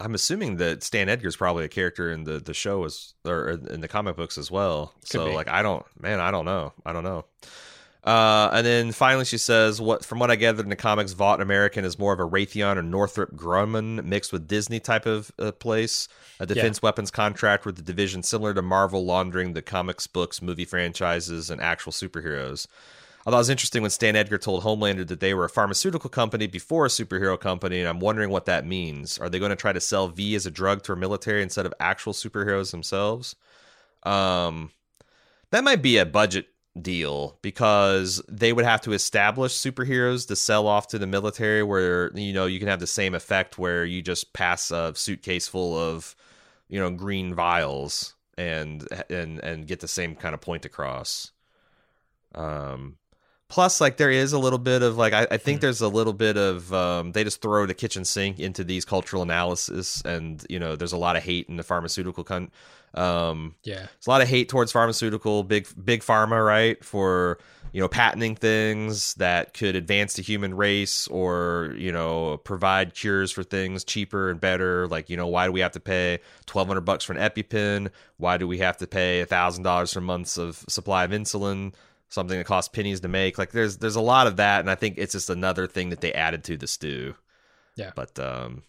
[0.00, 3.80] I'm assuming that Stan Edgar's probably a character in the the show as or in
[3.80, 4.94] the comic books as well.
[5.04, 5.34] so be.
[5.34, 6.72] like I don't man, I don't know.
[6.84, 7.24] I don't know.
[8.04, 11.40] Uh, and then finally she says, "What from what I gathered in the comics, Vought
[11.40, 15.52] American is more of a Raytheon or Northrop Grumman mixed with Disney type of uh,
[15.52, 16.08] place,
[16.40, 20.64] a defense weapons contract with the division similar to Marvel laundering the comics, books, movie
[20.64, 22.66] franchises, and actual superheroes."
[23.24, 26.10] I thought it was interesting when Stan Edgar told Homelander that they were a pharmaceutical
[26.10, 29.16] company before a superhero company, and I'm wondering what that means.
[29.18, 31.64] Are they going to try to sell V as a drug to our military instead
[31.64, 33.36] of actual superheroes themselves?
[34.02, 34.72] Um,
[35.50, 36.48] that might be a budget
[36.80, 42.10] deal because they would have to establish superheroes to sell off to the military where
[42.14, 45.76] you know you can have the same effect where you just pass a suitcase full
[45.76, 46.16] of
[46.68, 51.32] you know green vials and and and get the same kind of point across
[52.34, 52.96] um
[53.52, 55.66] plus like there is a little bit of like i, I think Hmm.
[55.66, 59.22] there's a little bit of um they just throw the kitchen sink into these cultural
[59.22, 62.50] analysis and you know there's a lot of hate in the pharmaceutical con
[62.94, 67.38] um Yeah, there's a lot of hate towards pharmaceutical big big pharma right for
[67.72, 73.30] you know patenting things that could advance the human race or you know provide cures
[73.32, 76.18] for things cheaper and better like you know why do we have to pay
[76.50, 77.90] 1200 bucks for an epipen?
[78.18, 81.72] Why do we have to pay a thousand dollars for months of supply of insulin
[82.12, 84.74] something that costs pennies to make like there's there's a lot of that and i
[84.74, 87.14] think it's just another thing that they added to the stew
[87.76, 87.90] Yeah.
[87.96, 88.62] but um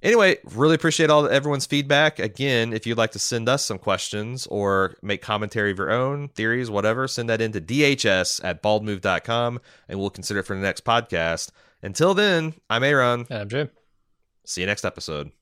[0.00, 2.20] Anyway, really appreciate all everyone's feedback.
[2.20, 6.28] Again, if you'd like to send us some questions or make commentary of your own,
[6.28, 10.84] theories, whatever, send that into dhs at baldmove.com and we'll consider it for the next
[10.84, 11.50] podcast.
[11.82, 13.26] Until then, I'm Aaron.
[13.28, 13.70] and I'm Jim.
[14.46, 15.32] See you next episode.